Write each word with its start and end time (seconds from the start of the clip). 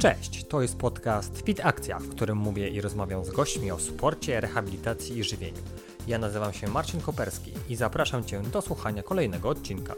Cześć, 0.00 0.44
to 0.44 0.62
jest 0.62 0.78
podcast 0.78 1.42
Fit 1.46 1.60
Akcja, 1.64 1.98
w 1.98 2.08
którym 2.08 2.38
mówię 2.38 2.68
i 2.68 2.80
rozmawiam 2.80 3.24
z 3.24 3.30
gośćmi 3.30 3.70
o 3.70 3.78
sporcie, 3.78 4.40
rehabilitacji 4.40 5.18
i 5.18 5.24
żywieniu. 5.24 5.62
Ja 6.06 6.18
nazywam 6.18 6.52
się 6.52 6.68
Marcin 6.68 7.00
Koperski 7.00 7.52
i 7.68 7.76
zapraszam 7.76 8.24
Cię 8.24 8.40
do 8.40 8.62
słuchania 8.62 9.02
kolejnego 9.02 9.48
odcinka. 9.48 9.94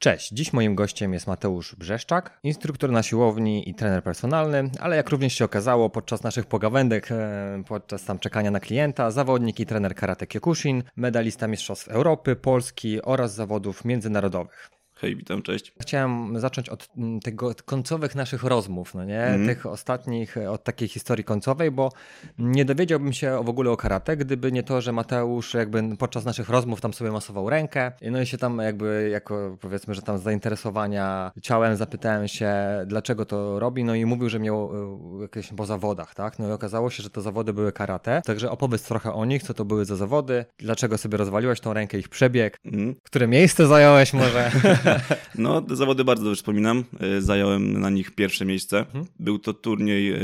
Cześć, 0.00 0.30
dziś 0.32 0.52
moim 0.52 0.74
gościem 0.74 1.12
jest 1.12 1.26
Mateusz 1.26 1.74
Brzeszczak, 1.74 2.38
instruktor 2.42 2.90
na 2.90 3.02
siłowni 3.02 3.70
i 3.70 3.74
trener 3.74 4.02
personalny, 4.02 4.70
ale 4.80 4.96
jak 4.96 5.10
również 5.10 5.34
się 5.34 5.44
okazało 5.44 5.90
podczas 5.90 6.22
naszych 6.22 6.46
pogawędek, 6.46 7.12
e, 7.12 7.62
podczas 7.68 8.04
tam 8.04 8.18
czekania 8.18 8.50
na 8.50 8.60
klienta, 8.60 9.10
zawodnik 9.10 9.60
i 9.60 9.66
trener 9.66 9.94
karate 9.94 10.26
Kyokushin, 10.26 10.82
medalista 10.96 11.48
Mistrzostw 11.48 11.88
Europy, 11.88 12.36
Polski 12.36 13.02
oraz 13.02 13.34
zawodów 13.34 13.84
międzynarodowych. 13.84 14.77
Hej, 15.00 15.16
witam, 15.16 15.42
cześć. 15.42 15.72
Chciałem 15.80 16.40
zacząć 16.40 16.68
od 16.68 16.88
mm, 16.96 17.20
tego 17.20 17.46
od 17.46 17.62
końcowych 17.62 18.14
naszych 18.14 18.42
rozmów, 18.42 18.94
no 18.94 19.04
nie? 19.04 19.22
Mm. 19.22 19.46
Tych 19.46 19.66
ostatnich, 19.66 20.36
e, 20.36 20.50
od 20.50 20.64
takiej 20.64 20.88
historii 20.88 21.24
końcowej, 21.24 21.70
bo 21.70 21.92
nie 22.38 22.64
dowiedziałbym 22.64 23.12
się 23.12 23.44
w 23.44 23.48
ogóle 23.48 23.70
o 23.70 23.76
karate, 23.76 24.16
gdyby 24.16 24.52
nie 24.52 24.62
to, 24.62 24.80
że 24.80 24.92
Mateusz 24.92 25.54
jakby 25.54 25.96
podczas 25.96 26.24
naszych 26.24 26.48
rozmów 26.48 26.80
tam 26.80 26.94
sobie 26.94 27.10
masował 27.10 27.50
rękę, 27.50 27.92
no 28.10 28.20
i 28.20 28.26
się 28.26 28.38
tam 28.38 28.58
jakby 28.58 29.08
jako 29.12 29.56
powiedzmy, 29.60 29.94
że 29.94 30.02
tam 30.02 30.18
z 30.18 30.22
zainteresowania 30.22 31.32
ciałem 31.42 31.76
zapytałem 31.76 32.28
się, 32.28 32.54
dlaczego 32.86 33.24
to 33.24 33.58
robi, 33.58 33.84
no 33.84 33.94
i 33.94 34.04
mówił, 34.04 34.28
że 34.28 34.38
miał 34.38 34.70
e, 35.18 35.22
jakieś 35.22 35.48
po 35.56 35.66
zawodach, 35.66 36.14
tak? 36.14 36.38
No 36.38 36.48
i 36.48 36.50
okazało 36.50 36.90
się, 36.90 37.02
że 37.02 37.10
te 37.10 37.22
zawody 37.22 37.52
były 37.52 37.72
karate, 37.72 38.22
także 38.24 38.50
opowiedz 38.50 38.82
trochę 38.82 39.12
o 39.12 39.24
nich, 39.24 39.42
co 39.42 39.54
to 39.54 39.64
były 39.64 39.84
za 39.84 39.96
zawody, 39.96 40.44
dlaczego 40.58 40.98
sobie 40.98 41.18
rozwaliłeś 41.18 41.60
tą 41.60 41.72
rękę, 41.72 41.98
ich 41.98 42.08
przebieg, 42.08 42.58
mm. 42.64 42.94
które 43.02 43.26
miejsce 43.28 43.66
zająłeś 43.66 44.12
może? 44.12 44.50
No, 45.38 45.62
te 45.62 45.76
zawody 45.76 46.04
bardzo 46.04 46.24
dobrze 46.24 46.36
wspominam. 46.36 46.84
E, 47.00 47.20
zająłem 47.20 47.80
na 47.80 47.90
nich 47.90 48.10
pierwsze 48.10 48.44
miejsce. 48.44 48.78
Mhm. 48.78 49.04
Był 49.18 49.38
to 49.38 49.54
turniej 49.54 50.12
e, 50.12 50.18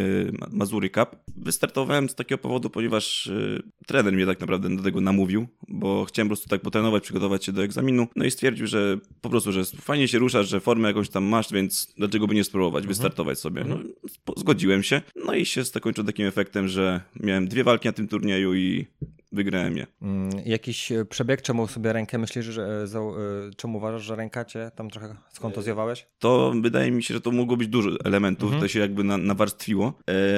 Mazury 0.51 0.91
Cup. 0.91 1.17
Wystartowałem 1.37 2.09
z 2.09 2.15
takiego 2.15 2.39
powodu, 2.39 2.71
ponieważ 2.71 3.27
e, 3.27 3.63
trener 3.87 4.13
mnie 4.13 4.27
tak 4.27 4.41
naprawdę 4.41 4.77
do 4.77 4.83
tego 4.83 5.01
namówił, 5.01 5.47
bo 5.69 6.05
chciałem 6.05 6.29
po 6.29 6.31
prostu 6.31 6.49
tak 6.49 6.61
potrenować, 6.61 7.03
przygotować 7.03 7.45
się 7.45 7.53
do 7.53 7.65
egzaminu. 7.65 8.07
No 8.17 8.25
i 8.25 8.31
stwierdził, 8.31 8.67
że 8.67 8.99
po 9.21 9.31
prostu, 9.31 9.53
że 9.53 9.65
fajnie 9.65 10.09
się 10.09 10.19
ruszasz, 10.19 10.49
że 10.49 10.61
formę 10.61 10.89
jakąś 10.89 11.09
tam 11.09 11.25
masz, 11.25 11.53
więc 11.53 11.95
dlaczego 11.97 12.27
by 12.27 12.35
nie 12.35 12.45
spróbować, 12.45 12.83
mhm. 12.83 12.89
wystartować 12.89 13.39
sobie. 13.39 13.65
No, 13.65 13.75
mhm. 13.75 13.95
zgodziłem 14.37 14.83
się. 14.83 15.03
No 15.27 15.35
i 15.35 15.47
się 15.47 15.65
zakończył 15.65 16.05
takim 16.05 16.27
efektem, 16.27 16.69
że 16.69 17.01
miałem 17.21 17.49
dwie 17.49 17.65
walki 17.65 17.89
na 17.89 17.93
tym 17.93 18.09
turnieju 18.09 18.55
i 18.55 18.87
wygrałem 19.35 19.77
je. 19.77 19.87
Mm, 20.03 20.31
jakiś 20.45 20.93
e, 20.93 21.05
przebieg, 21.05 21.43
czemu 21.43 21.67
sobie 21.67 21.93
rękę 21.93 22.19
myślisz, 22.19 22.47
że, 22.47 22.63
e, 22.63 22.99
e, 22.99 23.51
czemu 23.57 23.79
uważasz, 23.79 24.03
że 24.03 24.17
ręka 24.17 24.45
cię 24.45 24.71
tam 24.77 24.91
trochę 24.91 25.17
skontuzjowałeś? 25.33 26.07
To 26.19 26.53
wydaje 26.63 26.91
mi 26.91 27.03
się, 27.03 27.15
że 27.15 27.21
to 27.21 27.31
mogło 27.31 27.57
być 27.57 27.69
dużo 27.69 27.91
elementów, 28.05 28.45
mhm. 28.45 28.63
to 28.63 28.69
się 28.69 28.81
jakby 28.81 29.05
na, 29.05 29.17
nawarstwiło, 29.17 29.93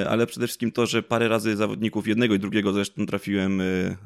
ale 0.09 0.27
przede 0.27 0.47
wszystkim 0.47 0.73
to, 0.73 0.87
że 0.87 1.03
parę 1.03 1.29
razy 1.29 1.57
zawodników 1.57 2.09
jednego 2.09 2.35
i 2.35 2.39
drugiego 2.39 2.73
zresztą 2.73 3.07
trafiłem 3.07 3.63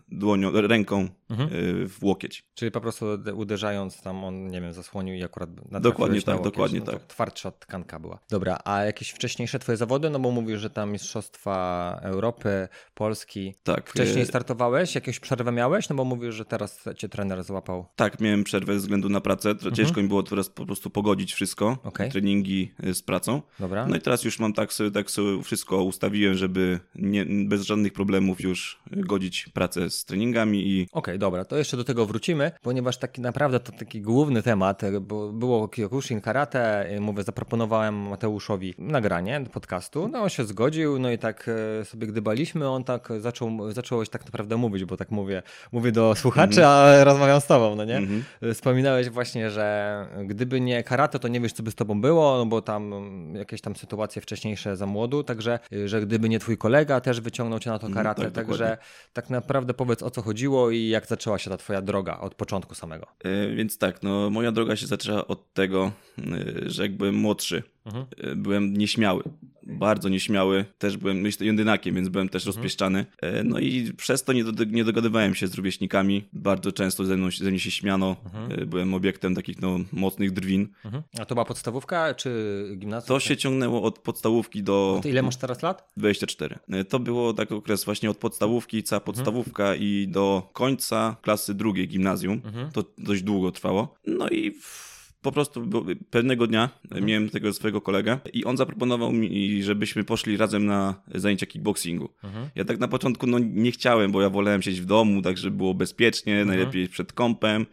dłonią, 0.09 0.51
ręką 0.51 1.09
mhm. 1.31 1.51
w 1.89 1.97
łokieć. 2.03 2.45
Czyli 2.55 2.71
po 2.71 2.81
prostu 2.81 3.07
uderzając 3.35 4.03
tam 4.03 4.25
on, 4.25 4.47
nie 4.47 4.61
wiem, 4.61 4.73
zasłonił 4.73 5.15
i 5.15 5.23
akurat 5.23 5.51
Dokładnie 5.81 6.23
tak, 6.23 6.35
łokieć, 6.35 6.53
dokładnie 6.53 6.81
no 6.81 6.87
tak. 6.87 7.07
Twardsza 7.07 7.51
tkanka 7.51 7.99
była. 7.99 8.19
Dobra, 8.31 8.59
a 8.65 8.83
jakieś 8.83 9.11
wcześniejsze 9.11 9.59
twoje 9.59 9.77
zawody? 9.77 10.11
No 10.11 10.19
bo 10.19 10.31
mówisz, 10.31 10.61
że 10.61 10.71
tam 10.71 10.93
Mistrzostwa 10.93 11.99
Europy, 12.03 12.69
Polski. 12.95 13.55
Tak. 13.63 13.91
Wcześniej 13.91 14.27
startowałeś? 14.27 14.80
Jakąś 14.95 15.20
przerwę 15.20 15.53
miałeś? 15.53 15.89
No 15.89 15.97
bo 15.97 16.05
mówisz, 16.05 16.34
że 16.34 16.45
teraz 16.45 16.84
cię 16.97 17.09
trener 17.09 17.45
złapał. 17.45 17.86
Tak, 17.97 18.20
miałem 18.20 18.45
przerwę 18.45 18.72
ze 18.72 18.78
względu 18.78 19.09
na 19.09 19.21
pracę. 19.21 19.50
Mhm. 19.50 19.75
Ciężko 19.75 19.91
mhm. 19.91 20.05
mi 20.05 20.09
było 20.09 20.22
teraz 20.22 20.49
po 20.49 20.66
prostu 20.66 20.91
pogodzić 20.91 21.34
wszystko, 21.34 21.78
okay. 21.84 22.10
treningi 22.10 22.72
y, 22.84 22.94
z 22.94 23.03
pracą. 23.03 23.43
Dobra. 23.59 23.87
No 23.87 23.97
i 23.97 24.00
teraz 24.00 24.25
już 24.25 24.38
mam 24.38 24.53
tak 24.53 24.72
sobie, 24.72 24.91
tak 24.91 25.10
sobie 25.10 25.43
wszystko 25.43 25.82
ustawiłem, 25.82 26.34
żeby 26.34 26.81
nie, 26.94 27.27
bez 27.27 27.62
żadnych 27.62 27.93
problemów 27.93 28.41
już 28.41 28.82
godzić 28.91 29.49
pracę 29.55 29.91
z 29.91 30.05
treningami 30.05 30.69
i... 30.69 30.82
Okej, 30.82 30.91
okay, 30.93 31.19
dobra, 31.19 31.44
to 31.44 31.56
jeszcze 31.56 31.76
do 31.76 31.84
tego 31.84 32.06
wrócimy, 32.06 32.53
ponieważ 32.62 32.99
taki 32.99 33.21
naprawdę 33.21 33.60
to 33.60 33.72
taki 33.72 34.03
główny 34.03 34.43
temat, 34.43 34.82
bo 35.00 35.32
było 35.32 35.69
Kyokushin 35.69 36.21
Karate, 36.21 36.91
y, 36.97 37.00
mówię, 37.00 37.22
zaproponowałem 37.22 38.09
Mateuszowi 38.09 38.75
nagranie 38.78 39.44
podcastu, 39.53 40.09
no 40.09 40.22
on 40.22 40.28
się 40.28 40.44
zgodził, 40.44 40.99
no 40.99 41.10
i 41.10 41.19
tak 41.19 41.50
y, 41.81 41.84
sobie 41.84 42.06
gdybaliśmy, 42.06 42.69
on 42.69 42.84
tak 42.84 43.09
zaczął, 43.19 43.72
zacząłeś 43.72 44.09
tak 44.09 44.25
naprawdę 44.25 44.56
mówić 44.56 44.69
mówić, 44.70 44.84
bo 44.84 44.97
tak 44.97 45.10
mówię, 45.10 45.42
mówię 45.72 45.92
do 45.92 46.14
słuchaczy, 46.14 46.64
mm 46.64 46.70
a 46.70 47.04
rozmawiam 47.04 47.41
z 47.41 47.47
tobą, 47.47 47.76
no 47.76 47.84
nie? 47.84 47.97
Mm 47.97 48.22
-hmm. 48.42 48.54
Wspominałeś 48.54 49.08
właśnie, 49.08 49.50
że 49.50 50.06
gdyby 50.26 50.60
nie 50.60 50.84
karate, 50.84 51.19
to 51.19 51.28
nie 51.28 51.41
wiesz, 51.41 51.53
co 51.53 51.62
by 51.62 51.70
z 51.70 51.75
tobą 51.75 52.00
było, 52.00 52.36
no 52.38 52.47
bo 52.47 52.62
tam 52.62 52.92
jakieś 53.34 53.60
tam 53.60 53.76
sytuacje 53.76 54.22
wcześniejsze 54.22 54.76
za 54.76 54.86
młodu, 54.86 55.22
także, 55.22 55.58
że 55.84 56.00
gdyby 56.00 56.28
nie 56.28 56.38
twój 56.38 56.58
kolega, 56.58 57.00
też 57.00 57.20
wyciągnął 57.20 57.58
cię 57.58 57.70
na 57.70 57.78
to 57.78 57.86
mhm, 57.86 58.04
karate, 58.04 58.22
mm, 58.22 58.32
tak, 58.32 58.44
także 58.47 58.64
dokładnie. 58.64 58.84
tak 59.12 59.31
naprawdę 59.31 59.75
powiedz, 59.75 60.03
o 60.03 60.10
co 60.10 60.22
chodziło 60.22 60.70
i 60.70 60.88
jak 60.88 61.06
zaczęła 61.06 61.38
się 61.38 61.50
ta 61.50 61.56
twoja 61.56 61.82
droga 61.82 62.19
od 62.19 62.34
początku 62.34 62.75
samego. 62.75 63.06
Yy, 63.25 63.54
więc 63.54 63.78
tak, 63.78 64.02
no 64.02 64.31
moja 64.31 64.52
droga 64.52 64.76
się 64.76 64.87
zaczęła 64.87 65.26
od 65.26 65.52
tego, 65.52 65.92
yy, 66.19 66.62
że 66.66 66.82
jak 66.82 66.97
byłem 66.97 67.14
młodszy, 67.14 67.62
mhm. 67.87 68.07
yy, 68.23 68.37
byłem 68.37 68.77
nieśmiały 68.77 69.23
bardzo 69.67 70.09
nieśmiały. 70.09 70.65
Też 70.79 70.97
byłem 70.97 71.21
myślę, 71.21 71.47
jondynakiem, 71.47 71.95
więc 71.95 72.09
byłem 72.09 72.29
też 72.29 72.43
mhm. 72.43 72.57
rozpieszczany. 72.57 73.07
E, 73.23 73.45
no 73.45 73.59
i 73.59 73.93
przez 73.93 74.25
to 74.25 74.33
nie, 74.33 74.45
do, 74.45 74.65
nie 74.65 74.85
dogadywałem 74.85 75.35
się 75.35 75.47
z 75.47 75.55
rówieśnikami. 75.55 76.25
Bardzo 76.33 76.73
często 76.73 77.05
ze, 77.05 77.17
mną, 77.17 77.29
ze 77.31 77.51
mnie 77.51 77.61
się 77.61 77.71
śmiano. 77.71 78.17
Mhm. 78.25 78.63
E, 78.63 78.67
byłem 78.67 78.95
obiektem 78.95 79.35
takich 79.35 79.61
no, 79.61 79.79
mocnych 79.93 80.31
drwin. 80.31 80.69
Mhm. 80.85 81.03
A 81.19 81.25
to 81.25 81.35
była 81.35 81.45
podstawówka 81.45 82.15
czy 82.15 82.65
gimnazjum? 82.79 83.09
To 83.09 83.21
się 83.21 83.37
ciągnęło 83.37 83.83
od 83.83 83.99
podstawówki 83.99 84.62
do... 84.62 85.01
A 85.05 85.09
ile 85.09 85.23
masz 85.23 85.37
teraz 85.37 85.62
lat? 85.62 85.93
24. 85.97 86.59
E, 86.69 86.85
to 86.85 86.99
było 86.99 87.35
taki 87.35 87.55
okres 87.55 87.85
właśnie 87.85 88.11
od 88.11 88.17
podstawówki, 88.17 88.83
cała 88.83 89.01
mhm. 89.01 89.07
podstawówka 89.07 89.75
i 89.75 90.09
do 90.09 90.51
końca 90.53 91.17
klasy 91.23 91.55
drugiej 91.55 91.89
gimnazjum. 91.89 92.43
Mhm. 92.45 92.71
To 92.73 92.85
dość 92.99 93.23
długo 93.23 93.53
trwało. 93.53 93.95
No 94.07 94.29
i... 94.29 94.51
W 94.51 94.90
po 95.22 95.32
prostu 95.32 95.70
pewnego 96.10 96.47
dnia 96.47 96.70
mhm. 96.84 97.04
miałem 97.04 97.31
tego 97.31 97.53
swojego 97.53 97.81
kolegę 97.81 98.19
i 98.32 98.44
on 98.44 98.56
zaproponował 98.56 99.12
mi, 99.12 99.62
żebyśmy 99.62 100.04
poszli 100.04 100.36
razem 100.36 100.66
na 100.66 101.03
zajęcia 101.14 101.47
kickboxingu. 101.47 102.08
Mhm. 102.25 102.48
Ja 102.54 102.64
tak 102.64 102.78
na 102.78 102.88
początku 102.88 103.26
no, 103.26 103.38
nie 103.38 103.72
chciałem, 103.72 104.12
bo 104.12 104.22
ja 104.22 104.31
wolałem 104.31 104.62
siedzieć 104.62 104.81
w 104.81 104.86
domu, 104.86 105.22
tak 105.22 105.38
żeby 105.38 105.56
było 105.56 105.75
bezpiecznie, 105.75 106.32
mhm. 106.32 106.48
najlepiej 106.48 106.88
przed 106.88 107.12
kąpem, 107.12 107.66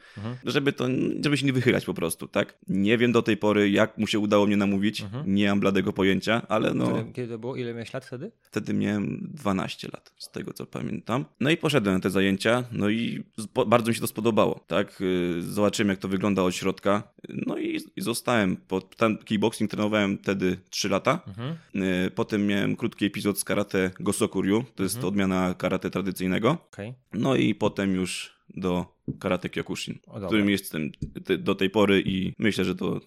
żeby 0.46 0.74
to, 0.74 0.88
żeby 1.24 1.38
się 1.38 1.46
nie 1.46 1.54
wychylać 1.54 1.86
po 1.86 1.94
prostu, 1.94 2.28
tak? 2.28 2.58
Nie 2.68 2.98
wiem 2.98 3.12
do 3.12 3.22
tej 3.22 3.38
pory, 3.38 3.70
jak 3.70 3.98
mu 3.98 4.08
się 4.08 4.20
udało 4.20 4.46
mnie 4.46 4.58
namówić, 4.58 5.06
nie 5.26 5.50
mam 5.50 5.60
bladego 5.60 5.94
pojęcia, 5.94 6.42
ale 6.48 6.74
no... 6.74 7.06
Kiedy 7.14 7.34
to 7.34 7.40
było? 7.40 7.56
Ile 7.56 7.74
miałeś 7.74 7.94
lat 7.94 8.06
wtedy? 8.06 8.32
Wtedy 8.42 8.74
miałem 8.74 9.30
12 9.34 9.88
lat, 9.94 10.14
z 10.18 10.32
tego 10.32 10.54
co 10.54 10.66
pamiętam. 10.66 11.26
No 11.40 11.50
i 11.50 11.58
poszedłem 11.58 11.96
na 11.96 12.02
te 12.02 12.10
zajęcia, 12.10 12.64
no 12.72 12.90
i 12.90 13.24
bardzo 13.68 13.90
mi 13.90 13.96
się 13.96 14.02
to 14.02 14.08
spodobało, 14.08 14.60
tak? 14.68 15.02
Y, 15.02 15.42
zobaczyłem, 15.42 15.90
jak 15.90 16.00
to 16.00 16.08
wygląda 16.08 16.44
od 16.44 16.56
środka 16.56 17.04
i, 17.96 18.02
zostałem. 18.02 18.58
Pod, 18.58 18.96
tam 18.96 19.18
kickboxing 19.18 19.72
trenowałem 19.72 20.18
wtedy 20.18 20.58
3 20.70 20.90
lata. 20.90 21.20
Mhm. 21.28 21.56
Y, 21.84 22.12
potem 22.12 22.48
miałem 22.48 22.76
krótki 22.76 23.06
epizod 23.06 23.40
z 23.40 23.44
karate 23.44 23.92
Gosokuryu, 24.00 24.64
to 24.76 24.84
jest 24.84 24.96
mhm. 24.96 25.08
odmiana 25.08 25.54
karate 25.54 25.90
tradycyjnego. 25.90 26.58
Okay. 26.72 26.94
No 27.14 27.36
i 27.36 27.56
potem 27.56 27.96
już 27.96 28.38
do 28.50 28.97
Karate 29.20 29.50
Kyokushin, 29.50 30.00
o, 30.08 30.20
którym 30.20 30.50
jestem 30.50 30.92
do 31.40 31.56
tej 31.56 31.70
pory 31.70 32.04
i 32.06 32.34
myślę, 32.40 32.66
że 32.66 32.76
to 32.76 33.00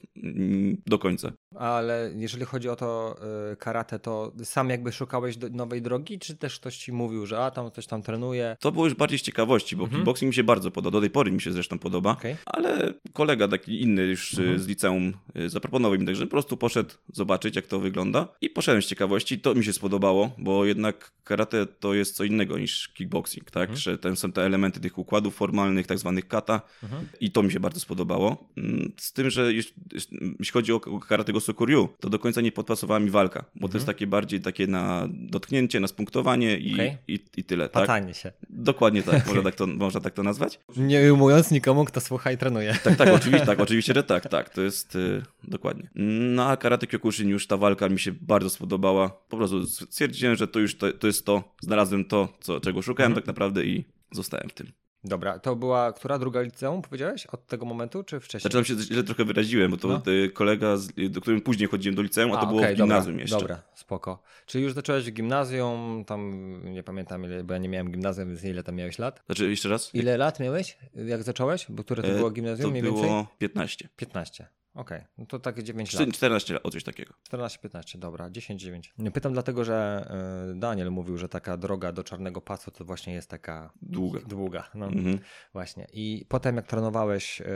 do 0.87 0.99
końca. 0.99 1.33
Ale 1.55 2.13
jeżeli 2.17 2.45
chodzi 2.45 2.69
o 2.69 2.77
to 2.77 3.17
y, 3.53 3.57
karate, 3.57 3.99
to 3.99 4.33
sam 4.45 4.71
jakby 4.71 4.93
szukałeś 4.93 5.37
nowej 5.51 5.83
drogi, 5.83 6.19
czy 6.19 6.37
też 6.37 6.61
ktoś 6.61 6.77
ci 6.77 6.93
mówił, 6.93 7.27
że 7.27 7.45
a 7.45 7.51
tam 7.51 7.71
coś 7.71 7.87
tam 7.87 8.03
trenuje? 8.03 8.57
To 8.61 8.73
było 8.73 8.85
już 8.85 8.95
bardziej 8.95 9.19
z 9.19 9.23
ciekawości, 9.23 9.77
bo 9.77 9.85
mhm. 9.85 9.99
kickboxing 9.99 10.29
mi 10.31 10.35
się 10.35 10.45
bardzo 10.45 10.71
podoba, 10.71 10.93
do 10.93 11.01
tej 11.01 11.11
pory 11.11 11.33
mi 11.33 11.41
się 11.41 11.53
zresztą 11.53 11.79
podoba, 11.79 12.11
okay. 12.11 12.37
ale 12.47 12.95
kolega 13.13 13.49
taki 13.49 13.83
inny 13.83 14.03
już 14.03 14.35
y, 14.35 14.43
mhm. 14.43 14.59
z 14.59 14.67
liceum 14.67 15.13
y, 15.37 15.49
zaproponował 15.49 15.99
mi 15.99 16.07
tak, 16.07 16.17
że 16.17 16.25
po 16.25 16.31
prostu 16.31 16.57
poszedł 16.57 16.95
zobaczyć 17.13 17.57
jak 17.57 17.67
to 17.67 17.81
wygląda 17.81 18.29
i 18.41 18.51
poszedłem 18.51 18.83
z 18.83 18.87
ciekawości, 18.87 19.41
to 19.41 19.55
mi 19.55 19.65
się 19.65 19.73
spodobało, 19.73 20.31
bo 20.39 20.65
jednak 20.65 21.13
karate 21.25 21.67
to 21.67 21.95
jest 21.95 22.17
co 22.17 22.25
innego 22.25 22.59
niż 22.59 22.89
kickboxing, 22.89 23.51
tak, 23.51 23.63
mhm. 23.63 23.79
że 23.79 23.99
ten 23.99 24.17
są 24.17 24.33
te 24.33 24.43
elementy 24.43 24.81
tych 24.81 24.99
układów 24.99 25.35
formalnych, 25.35 25.87
tak 25.91 25.99
zwanych 25.99 26.29
kata 26.29 26.61
mhm. 26.83 27.09
i 27.21 27.31
to 27.31 27.43
mi 27.43 27.53
się 27.53 27.61
bardzo 27.61 27.81
spodobało. 27.81 28.49
Mm, 28.57 28.93
z 28.97 29.13
tym, 29.13 29.31
że 29.31 29.53
jeśli 29.53 30.53
chodzi 30.53 30.73
o 30.73 30.81
karate 30.81 31.33
Gosokuryu, 31.33 31.89
to 32.01 32.11
do 32.11 32.19
końca 32.19 32.41
nie 32.41 32.53
podpasowała 32.53 33.01
mi 33.01 33.11
walka, 33.11 33.41
bo 33.41 33.55
mhm. 33.55 33.71
to 33.73 33.77
jest 33.77 33.87
takie 33.87 34.07
bardziej 34.07 34.41
takie 34.41 34.67
na 34.67 35.09
dotknięcie, 35.11 35.81
na 35.81 35.87
spunktowanie 35.87 36.59
i, 36.59 36.75
okay. 36.75 36.97
i, 37.09 37.19
i, 37.37 37.45
tyle. 37.45 37.69
Tak? 37.69 37.83
Patanie 37.83 38.15
się. 38.15 38.33
Dokładnie 38.51 39.03
tak, 39.03 39.27
można 39.27 39.43
tak, 39.43 39.55
to, 39.55 39.67
można 39.67 40.01
tak 40.01 40.15
to 40.15 40.23
nazwać. 40.23 40.61
Nie 40.77 41.13
ujmując 41.13 41.51
nikomu, 41.51 41.85
kto 41.85 42.01
słucha 42.01 42.33
i 42.33 42.39
trenuje. 42.39 42.77
Tak, 42.85 42.97
tak, 42.97 43.09
oczywiście, 43.19 43.47
tak, 43.47 43.61
oczywiście, 43.61 43.95
że 43.95 44.03
tak, 44.03 44.29
tak, 44.29 44.49
to 44.49 44.63
jest 44.63 44.97
y, 44.97 45.23
dokładnie. 45.45 45.91
No 46.35 46.49
a 46.49 46.57
karate 46.57 46.87
Kyokushin 46.87 47.29
już 47.29 47.47
ta 47.47 47.57
walka 47.57 47.89
mi 47.89 47.99
się 47.99 48.13
bardzo 48.13 48.51
spodobała. 48.51 49.09
Po 49.09 49.37
prostu 49.37 49.67
stwierdziłem, 49.67 50.37
że 50.37 50.49
to 50.49 50.59
już 50.61 50.77
to, 50.77 50.93
to 50.93 51.07
jest 51.07 51.27
to, 51.27 51.55
znalazłem 51.61 52.05
to, 52.05 52.29
co, 52.41 52.61
czego 52.61 52.83
szukałem 52.83 53.13
mhm. 53.13 53.23
tak 53.23 53.27
naprawdę 53.27 53.65
i 53.65 53.85
zostałem 54.13 54.49
w 54.49 54.55
tym. 54.55 54.73
Dobra, 55.05 55.39
to 55.39 55.57
była 55.57 55.93
która 55.93 56.19
druga 56.19 56.41
liceum, 56.41 56.83
powiedziałeś? 56.83 57.27
Od 57.27 57.47
tego 57.47 57.67
momentu, 57.67 58.03
czy 58.03 58.21
wcześniej? 58.21 58.41
Znaczy 58.41 58.57
tam 58.57 58.65
się 58.65 58.95
źle 58.95 59.03
trochę 59.03 59.25
wyraziłem, 59.25 59.71
bo 59.71 59.77
to 59.77 59.89
no. 59.89 60.03
kolega, 60.35 60.77
z, 60.77 61.11
do 61.11 61.21
którym 61.21 61.41
później 61.41 61.69
chodziłem 61.69 61.97
do 61.97 62.03
liceum, 62.03 62.33
a, 62.33 62.39
a 62.39 62.41
to 62.41 62.47
było 62.47 62.61
okay, 62.61 62.75
w 62.75 62.77
gimnazjum 62.77 63.13
dobra, 63.13 63.23
jeszcze. 63.23 63.39
Dobra, 63.39 63.63
spoko. 63.75 64.23
Czyli 64.47 64.65
już 64.65 64.73
zacząłeś 64.73 65.05
w 65.05 65.13
gimnazjum, 65.13 66.05
tam 66.07 66.61
nie 66.73 66.83
pamiętam 66.83 67.25
ile, 67.25 67.45
bo 67.45 67.55
ja 67.55 67.59
nie 67.59 67.69
miałem 67.69 67.91
gimnazjum, 67.91 68.29
więc 68.29 68.45
ile 68.45 68.63
tam 68.63 68.75
miałeś 68.75 68.99
lat? 68.99 69.23
Znaczy 69.27 69.51
jeszcze 69.51 69.69
raz? 69.69 69.95
Ile 69.95 70.17
lat 70.17 70.41
miałeś, 70.41 70.79
jak 70.95 71.23
zacząłeś? 71.23 71.67
Bo 71.69 71.85
które 71.85 72.03
to 72.03 72.09
e, 72.09 72.17
było 72.17 72.31
gimnazjum 72.31 72.67
to 72.67 72.71
mniej 72.71 72.83
było 72.83 73.03
więcej? 73.03 73.27
15. 73.39 73.89
15. 73.97 74.60
Okej, 74.75 74.99
okay. 74.99 75.09
no 75.19 75.27
to 75.27 75.39
tak 75.39 75.63
9 75.63 75.93
lat. 75.93 76.09
14 76.13 76.55
lat, 76.55 76.67
o 76.67 76.71
coś 76.71 76.85
takiego. 76.85 77.15
14-15, 77.33 77.99
dobra, 77.99 78.31
10-9. 78.31 79.11
Pytam 79.13 79.33
dlatego, 79.33 79.65
że 79.65 80.07
e, 80.51 80.59
Daniel 80.61 80.91
mówił, 80.91 81.19
że 81.19 81.29
taka 81.29 81.57
droga 81.57 81.93
do 81.93 82.05
czarnego 82.05 82.41
pasu 82.41 82.71
to 82.71 82.85
właśnie 82.85 83.15
jest 83.15 83.31
taka 83.31 83.73
długa. 83.83 84.21
Długa, 84.21 84.71
no 84.75 84.87
mhm. 84.87 85.19
właśnie. 85.53 85.87
I 85.93 86.27
potem 86.29 86.57
jak 86.57 86.67
trenowałeś 86.67 87.41
e, 87.41 87.47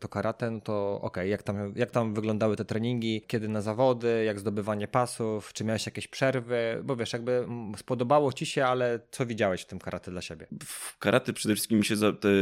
to 0.00 0.08
karate, 0.08 0.50
no 0.50 0.60
to 0.60 0.94
okej, 0.94 1.06
okay, 1.06 1.28
jak, 1.28 1.42
tam, 1.42 1.72
jak 1.76 1.90
tam 1.90 2.14
wyglądały 2.14 2.56
te 2.56 2.64
treningi, 2.64 3.22
kiedy 3.26 3.48
na 3.48 3.62
zawody, 3.62 4.24
jak 4.24 4.38
zdobywanie 4.40 4.88
pasów, 4.88 5.52
czy 5.52 5.64
miałeś 5.64 5.86
jakieś 5.86 6.08
przerwy, 6.08 6.80
bo 6.84 6.96
wiesz, 6.96 7.12
jakby 7.12 7.46
spodobało 7.76 8.32
ci 8.32 8.46
się, 8.46 8.64
ale 8.64 9.00
co 9.10 9.26
widziałeś 9.26 9.62
w 9.62 9.66
tym 9.66 9.78
karate 9.78 10.10
dla 10.10 10.20
siebie? 10.20 10.46
W 10.64 10.98
karate 10.98 11.32
przede 11.32 11.54
wszystkim 11.54 11.78
mi 11.78 11.84
się 11.84 11.94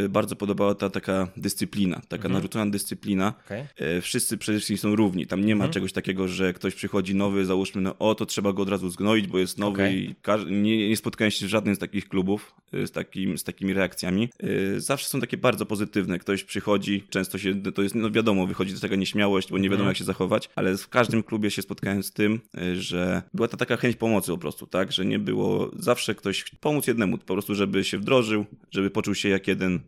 bardzo 0.09 0.37
podobała 0.37 0.75
ta 0.75 0.91
taka 0.91 1.29
dyscyplina, 1.37 1.97
taka 1.97 2.17
mhm. 2.17 2.33
narzucona 2.33 2.71
dyscyplina. 2.71 3.35
Okay. 3.45 3.67
Wszyscy 4.01 4.18
wszyscy 4.19 4.39
przede 4.39 4.59
wszystkim 4.59 4.79
są 4.79 4.97
równi. 4.97 5.27
Tam 5.27 5.45
nie 5.45 5.57
ma 5.57 5.65
mhm. 5.65 5.73
czegoś 5.73 5.93
takiego, 5.93 6.29
że 6.29 6.53
ktoś 6.53 6.75
przychodzi 6.75 7.15
nowy, 7.15 7.45
załóżmy, 7.45 7.81
no 7.81 7.99
o, 7.99 8.15
to 8.15 8.27
trzeba 8.27 8.53
go 8.53 8.63
od 8.63 8.69
razu 8.69 8.91
zgnoić, 8.91 9.27
bo 9.27 9.39
jest 9.39 9.59
nowy 9.59 9.83
okay. 9.83 9.95
i 9.95 10.15
nie, 10.51 10.89
nie 10.89 10.97
spotkałem 10.97 11.31
się 11.31 11.47
w 11.47 11.49
żadnym 11.49 11.75
z 11.75 11.79
takich 11.79 12.09
klubów 12.09 12.55
y, 12.75 12.87
z, 12.87 12.93
takim, 12.93 13.39
z 13.39 13.45
takimi 13.45 13.73
reakcjami. 13.73 14.29
Y, 14.45 14.81
zawsze 14.81 15.09
są 15.09 15.21
takie 15.21 15.37
bardzo 15.37 15.67
pozytywne. 15.67 16.19
Ktoś 16.19 16.45
przychodzi, 16.45 17.05
często 17.11 17.39
się, 17.39 17.63
to 17.73 17.83
jest, 17.83 17.95
no 17.95 18.11
wiadomo, 18.11 18.47
wychodzi 18.47 18.75
do 18.75 18.81
tego 18.81 18.97
nieśmiałość, 18.97 19.51
bo 19.51 19.59
nie 19.59 19.69
wiadomo, 19.69 19.75
mhm. 19.83 19.89
jak 19.89 19.97
się 19.97 20.05
zachować, 20.05 20.51
ale 20.57 20.77
w 20.77 20.89
każdym 20.89 21.23
klubie 21.23 21.51
się 21.51 21.63
spotkałem 21.63 22.03
z 22.03 22.13
tym, 22.13 22.41
y, 22.59 22.81
że 22.81 23.23
była 23.35 23.49
ta 23.49 23.57
taka 23.57 23.77
chęć 23.77 23.97
pomocy 23.97 24.33
po 24.33 24.39
prostu, 24.39 24.67
tak, 24.67 24.93
że 24.93 25.05
nie 25.05 25.19
było, 25.19 25.71
zawsze 25.77 26.15
ktoś 26.15 26.45
pomóc 26.61 26.87
jednemu, 26.87 27.19
po 27.19 27.35
prostu, 27.35 27.55
żeby 27.55 27.85
się 27.85 27.99
wdrożył, 27.99 28.45
żeby 28.71 28.91
poczuł 28.91 29.15
się 29.15 29.29
jak 29.29 29.49
jeden, 29.49 29.81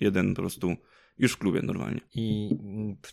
jeden 0.00 0.34
po 0.34 0.42
prostu 0.42 0.76
już 1.20 1.32
w 1.32 1.38
klubie 1.38 1.62
normalnie. 1.62 2.00
I 2.14 2.50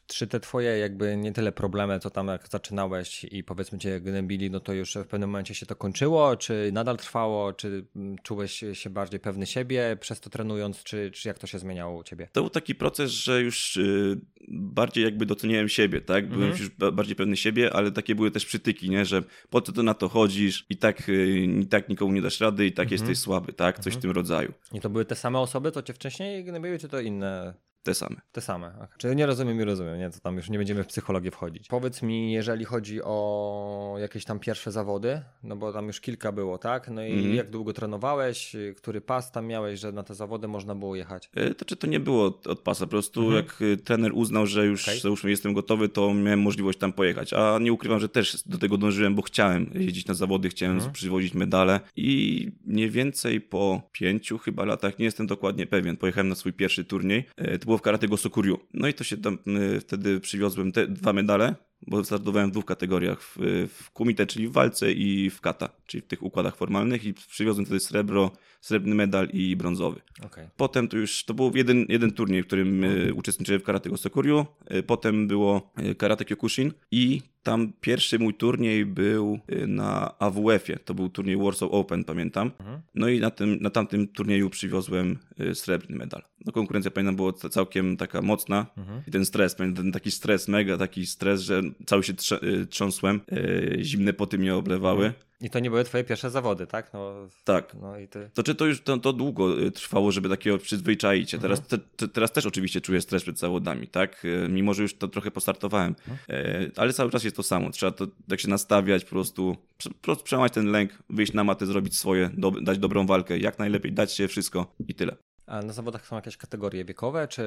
czy 0.07 0.27
te 0.27 0.39
twoje 0.39 0.77
jakby 0.77 1.17
nie 1.17 1.31
tyle 1.31 1.51
problemy, 1.51 1.99
co 1.99 2.09
tam 2.09 2.27
jak 2.27 2.47
zaczynałeś 2.47 3.23
i 3.23 3.43
powiedzmy 3.43 3.79
cię 3.79 4.01
gnębili, 4.01 4.51
no 4.51 4.59
to 4.59 4.73
już 4.73 4.95
w 4.95 5.07
pewnym 5.07 5.29
momencie 5.29 5.53
się 5.53 5.65
to 5.65 5.75
kończyło, 5.75 6.35
czy 6.35 6.69
nadal 6.73 6.97
trwało, 6.97 7.53
czy 7.53 7.85
czułeś 8.23 8.63
się 8.73 8.89
bardziej 8.89 9.19
pewny 9.19 9.45
siebie 9.45 9.97
przez 9.99 10.19
to 10.19 10.29
trenując, 10.29 10.83
czy, 10.83 11.11
czy 11.11 11.27
jak 11.27 11.39
to 11.39 11.47
się 11.47 11.59
zmieniało 11.59 11.97
u 11.97 12.03
ciebie? 12.03 12.29
To 12.31 12.41
był 12.41 12.49
taki 12.49 12.75
proces, 12.75 13.11
że 13.11 13.41
już 13.41 13.77
y, 13.77 14.21
bardziej 14.47 15.03
jakby 15.03 15.25
doceniałem 15.25 15.69
siebie, 15.69 16.01
tak? 16.01 16.29
Byłem 16.29 16.49
mhm. 16.49 16.63
już 16.63 16.93
bardziej 16.93 17.15
pewny 17.15 17.37
siebie, 17.37 17.73
ale 17.73 17.91
takie 17.91 18.15
były 18.15 18.31
też 18.31 18.45
przytyki, 18.45 18.89
nie? 18.89 19.05
Że 19.05 19.23
po 19.49 19.61
co 19.61 19.71
to 19.71 19.83
na 19.83 19.93
to 19.93 20.09
chodzisz 20.09 20.65
i 20.69 20.77
tak, 20.77 21.09
y, 21.09 21.37
i 21.61 21.67
tak 21.67 21.89
nikomu 21.89 22.13
nie 22.13 22.21
dasz 22.21 22.39
rady 22.39 22.65
i 22.65 22.71
tak 22.71 22.85
mhm. 22.85 23.01
jesteś 23.01 23.17
słaby, 23.17 23.53
tak? 23.53 23.75
Coś 23.75 23.87
mhm. 23.87 23.99
w 23.99 24.01
tym 24.01 24.11
rodzaju. 24.11 24.53
I 24.73 24.79
to 24.79 24.89
były 24.89 25.05
te 25.05 25.15
same 25.15 25.39
osoby, 25.39 25.71
co 25.71 25.81
cię 25.83 25.93
wcześniej 25.93 26.43
gnębiły, 26.43 26.79
czy 26.79 26.89
to 26.89 26.99
inne? 26.99 27.66
Te 27.87 27.93
same. 27.93 28.15
Te 28.31 28.41
same. 28.41 28.87
Czyli 28.97 29.15
nie 29.15 29.25
rozumiem 29.25 29.61
i 29.61 29.63
rozumiem, 29.63 29.99
nie? 29.99 30.09
To 30.09 30.19
tam 30.19 30.35
już 30.37 30.49
nie 30.49 30.57
będziemy 30.57 30.83
w 30.83 30.87
psychologię 30.87 31.31
wchodzić. 31.31 31.67
Powiedz 31.67 32.01
mi, 32.01 32.31
jeżeli 32.31 32.65
chodzi 32.65 33.03
o 33.03 33.95
jakieś 33.99 34.25
tam 34.25 34.39
pierwsze 34.39 34.71
zawody, 34.71 35.21
no 35.43 35.55
bo 35.55 35.73
tam 35.73 35.87
już 35.87 36.01
kilka 36.01 36.31
było, 36.31 36.57
tak? 36.57 36.89
No 36.89 37.03
i 37.03 37.11
mm. 37.11 37.35
jak 37.35 37.49
długo 37.49 37.73
trenowałeś, 37.73 38.55
który 38.77 39.01
pas 39.01 39.31
tam 39.31 39.47
miałeś, 39.47 39.79
że 39.79 39.91
na 39.91 40.03
te 40.03 40.15
zawody 40.15 40.47
można 40.47 40.75
było 40.75 40.95
jechać? 40.95 41.29
E, 41.35 41.53
to 41.53 41.65
czy 41.65 41.75
to 41.75 41.87
nie 41.87 41.99
było 41.99 42.25
od, 42.25 42.59
pasa, 42.59 42.85
po 42.85 42.89
prostu 42.89 43.21
mm. 43.21 43.35
jak 43.35 43.59
e, 43.61 43.77
trener 43.77 44.11
uznał, 44.13 44.45
że 44.45 44.65
już 44.65 44.83
okay. 44.83 44.99
załóżmy 44.99 45.29
jestem 45.29 45.53
gotowy, 45.53 45.89
to 45.89 46.13
miałem 46.13 46.41
możliwość 46.41 46.79
tam 46.79 46.93
pojechać. 46.93 47.33
A 47.33 47.59
nie 47.61 47.73
ukrywam, 47.73 47.99
że 47.99 48.09
też 48.09 48.43
do 48.45 48.57
tego 48.57 48.77
dążyłem, 48.77 49.15
bo 49.15 49.21
chciałem 49.21 49.69
jeździć 49.73 50.07
na 50.07 50.13
zawody, 50.13 50.49
chciałem 50.49 50.79
mm. 50.79 50.91
przywozić 50.91 51.33
medale 51.33 51.79
i 51.95 52.51
mniej 52.65 52.89
więcej 52.89 53.41
po 53.41 53.81
pięciu 53.91 54.37
chyba 54.37 54.65
latach, 54.65 54.99
nie 54.99 55.05
jestem 55.05 55.27
dokładnie 55.27 55.67
pewien, 55.67 55.97
pojechałem 55.97 56.27
na 56.27 56.35
swój 56.35 56.53
pierwszy 56.53 56.85
turniej. 56.85 57.25
E, 57.37 57.59
to 57.59 57.65
było 57.65 57.76
w 57.77 57.81
Karate 57.81 58.07
Gosokuryu. 58.07 58.59
No 58.73 58.87
i 58.87 58.93
to 58.93 59.03
się 59.03 59.17
tam 59.17 59.37
y, 59.47 59.79
wtedy 59.81 60.19
przywiozłem 60.19 60.71
te 60.71 60.87
dwa 60.87 61.13
medale, 61.13 61.55
bo 61.87 62.03
startowałem 62.03 62.49
w 62.49 62.51
dwóch 62.51 62.65
kategoriach, 62.65 63.21
w, 63.21 63.35
w 63.69 63.91
kumite, 63.91 64.25
czyli 64.25 64.47
w 64.47 64.51
walce 64.51 64.91
i 64.91 65.29
w 65.29 65.41
kata, 65.41 65.69
czyli 65.85 66.01
w 66.01 66.07
tych 66.07 66.23
układach 66.23 66.55
formalnych 66.55 67.05
i 67.05 67.13
przywiozłem 67.13 67.65
wtedy 67.65 67.79
srebro, 67.79 68.31
srebrny 68.61 68.95
medal 68.95 69.29
i 69.33 69.55
brązowy. 69.55 70.01
Okay. 70.25 70.49
Potem 70.57 70.87
to 70.87 70.97
już, 70.97 71.23
to 71.25 71.33
był 71.33 71.51
jeden, 71.55 71.85
jeden 71.89 72.11
turniej, 72.11 72.43
w 72.43 72.47
którym 72.47 72.83
okay. 72.83 73.13
uczestniczyłem 73.13 73.61
w 73.61 73.63
Karate 73.63 73.89
Gosokuryu, 73.89 74.45
y, 74.71 74.83
potem 74.83 75.27
było 75.27 75.73
y, 75.79 75.95
Karate 75.95 76.25
Kyokushin 76.25 76.71
i 76.91 77.21
tam 77.43 77.73
pierwszy 77.81 78.19
mój 78.19 78.33
turniej 78.33 78.85
był 78.85 79.39
na 79.67 80.19
AWF-ie, 80.19 80.79
to 80.79 80.93
był 80.93 81.09
turniej 81.09 81.37
Warsaw 81.37 81.69
Open, 81.71 82.03
pamiętam. 82.03 82.51
Mhm. 82.59 82.81
No 82.95 83.09
i 83.09 83.19
na, 83.19 83.31
tym, 83.31 83.57
na 83.61 83.69
tamtym 83.69 84.07
turnieju 84.07 84.49
przywiozłem 84.49 85.17
srebrny 85.53 85.97
medal. 85.97 86.21
No 86.45 86.51
konkurencja, 86.51 86.91
pamiętam, 86.91 87.15
była 87.15 87.33
całkiem 87.33 87.97
taka 87.97 88.21
mocna 88.21 88.65
mhm. 88.77 89.01
i 89.07 89.11
ten 89.11 89.25
stres, 89.25 89.55
pamiętam, 89.55 89.83
ten 89.83 89.91
taki 89.91 90.11
stres, 90.11 90.47
mega 90.47 90.77
taki 90.77 91.05
stres, 91.05 91.41
że 91.41 91.61
cały 91.85 92.03
się 92.03 92.13
y, 92.43 92.65
trząsłem, 92.65 93.21
yy, 93.31 93.77
zimne 93.81 94.13
poty 94.13 94.37
mnie 94.37 94.55
oblewały. 94.55 95.05
Mhm. 95.05 95.27
I 95.41 95.49
to 95.49 95.59
nie 95.59 95.69
były 95.69 95.83
twoje 95.83 96.03
pierwsze 96.03 96.29
zawody, 96.29 96.67
tak? 96.67 96.93
No, 96.93 97.27
tak. 97.43 97.75
No 97.81 97.99
i 97.99 98.07
ty... 98.07 98.29
To 98.33 98.43
czy 98.43 98.55
to 98.55 98.65
już 98.65 98.81
to, 98.81 98.97
to 98.97 99.13
długo 99.13 99.61
y, 99.61 99.71
trwało, 99.71 100.11
żeby 100.11 100.29
takiego 100.29 100.57
przyzwyczaić 100.57 101.31
się. 101.31 101.37
Teraz, 101.37 101.59
mhm. 101.59 101.81
te, 101.81 101.87
te, 101.97 102.13
teraz 102.13 102.31
też 102.31 102.45
oczywiście 102.45 102.81
czuję 102.81 103.01
stres 103.01 103.23
przed 103.23 103.39
zawodami, 103.39 103.87
tak? 103.87 104.25
Y, 104.25 104.47
mimo, 104.49 104.73
że 104.73 104.81
już 104.81 104.97
to 104.97 105.07
trochę 105.07 105.31
postartowałem. 105.31 105.95
Mhm. 106.07 106.71
Ale 106.75 106.93
cały 106.93 107.11
czas 107.11 107.23
jest 107.23 107.35
to 107.35 107.43
samo. 107.43 107.71
Trzeba 107.71 107.91
to 107.91 108.07
tak 108.29 108.39
się 108.39 108.49
nastawiać, 108.49 109.03
po 109.03 109.09
prostu, 109.09 109.57
po 109.77 109.93
prostu 110.01 110.23
przełamać 110.23 110.53
ten 110.53 110.71
lęk, 110.71 110.91
wyjść 111.09 111.33
na 111.33 111.43
matę, 111.43 111.65
zrobić 111.65 111.97
swoje, 111.97 112.29
do, 112.37 112.51
dać 112.51 112.77
dobrą 112.77 113.05
walkę, 113.05 113.37
jak 113.37 113.59
najlepiej, 113.59 113.91
dać 113.91 114.13
się 114.13 114.27
wszystko 114.27 114.75
i 114.87 114.95
tyle. 114.95 115.15
A 115.45 115.61
na 115.61 115.73
zawodach 115.73 116.07
są 116.07 116.15
jakieś 116.15 116.37
kategorie 116.37 116.85
wiekowe, 116.85 117.27
czy 117.27 117.43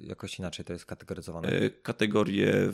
jakoś 0.00 0.38
inaczej 0.38 0.64
to 0.64 0.72
jest 0.72 0.86
kategoryzowane? 0.86 1.48
E, 1.48 1.70
kategorie 1.70 2.72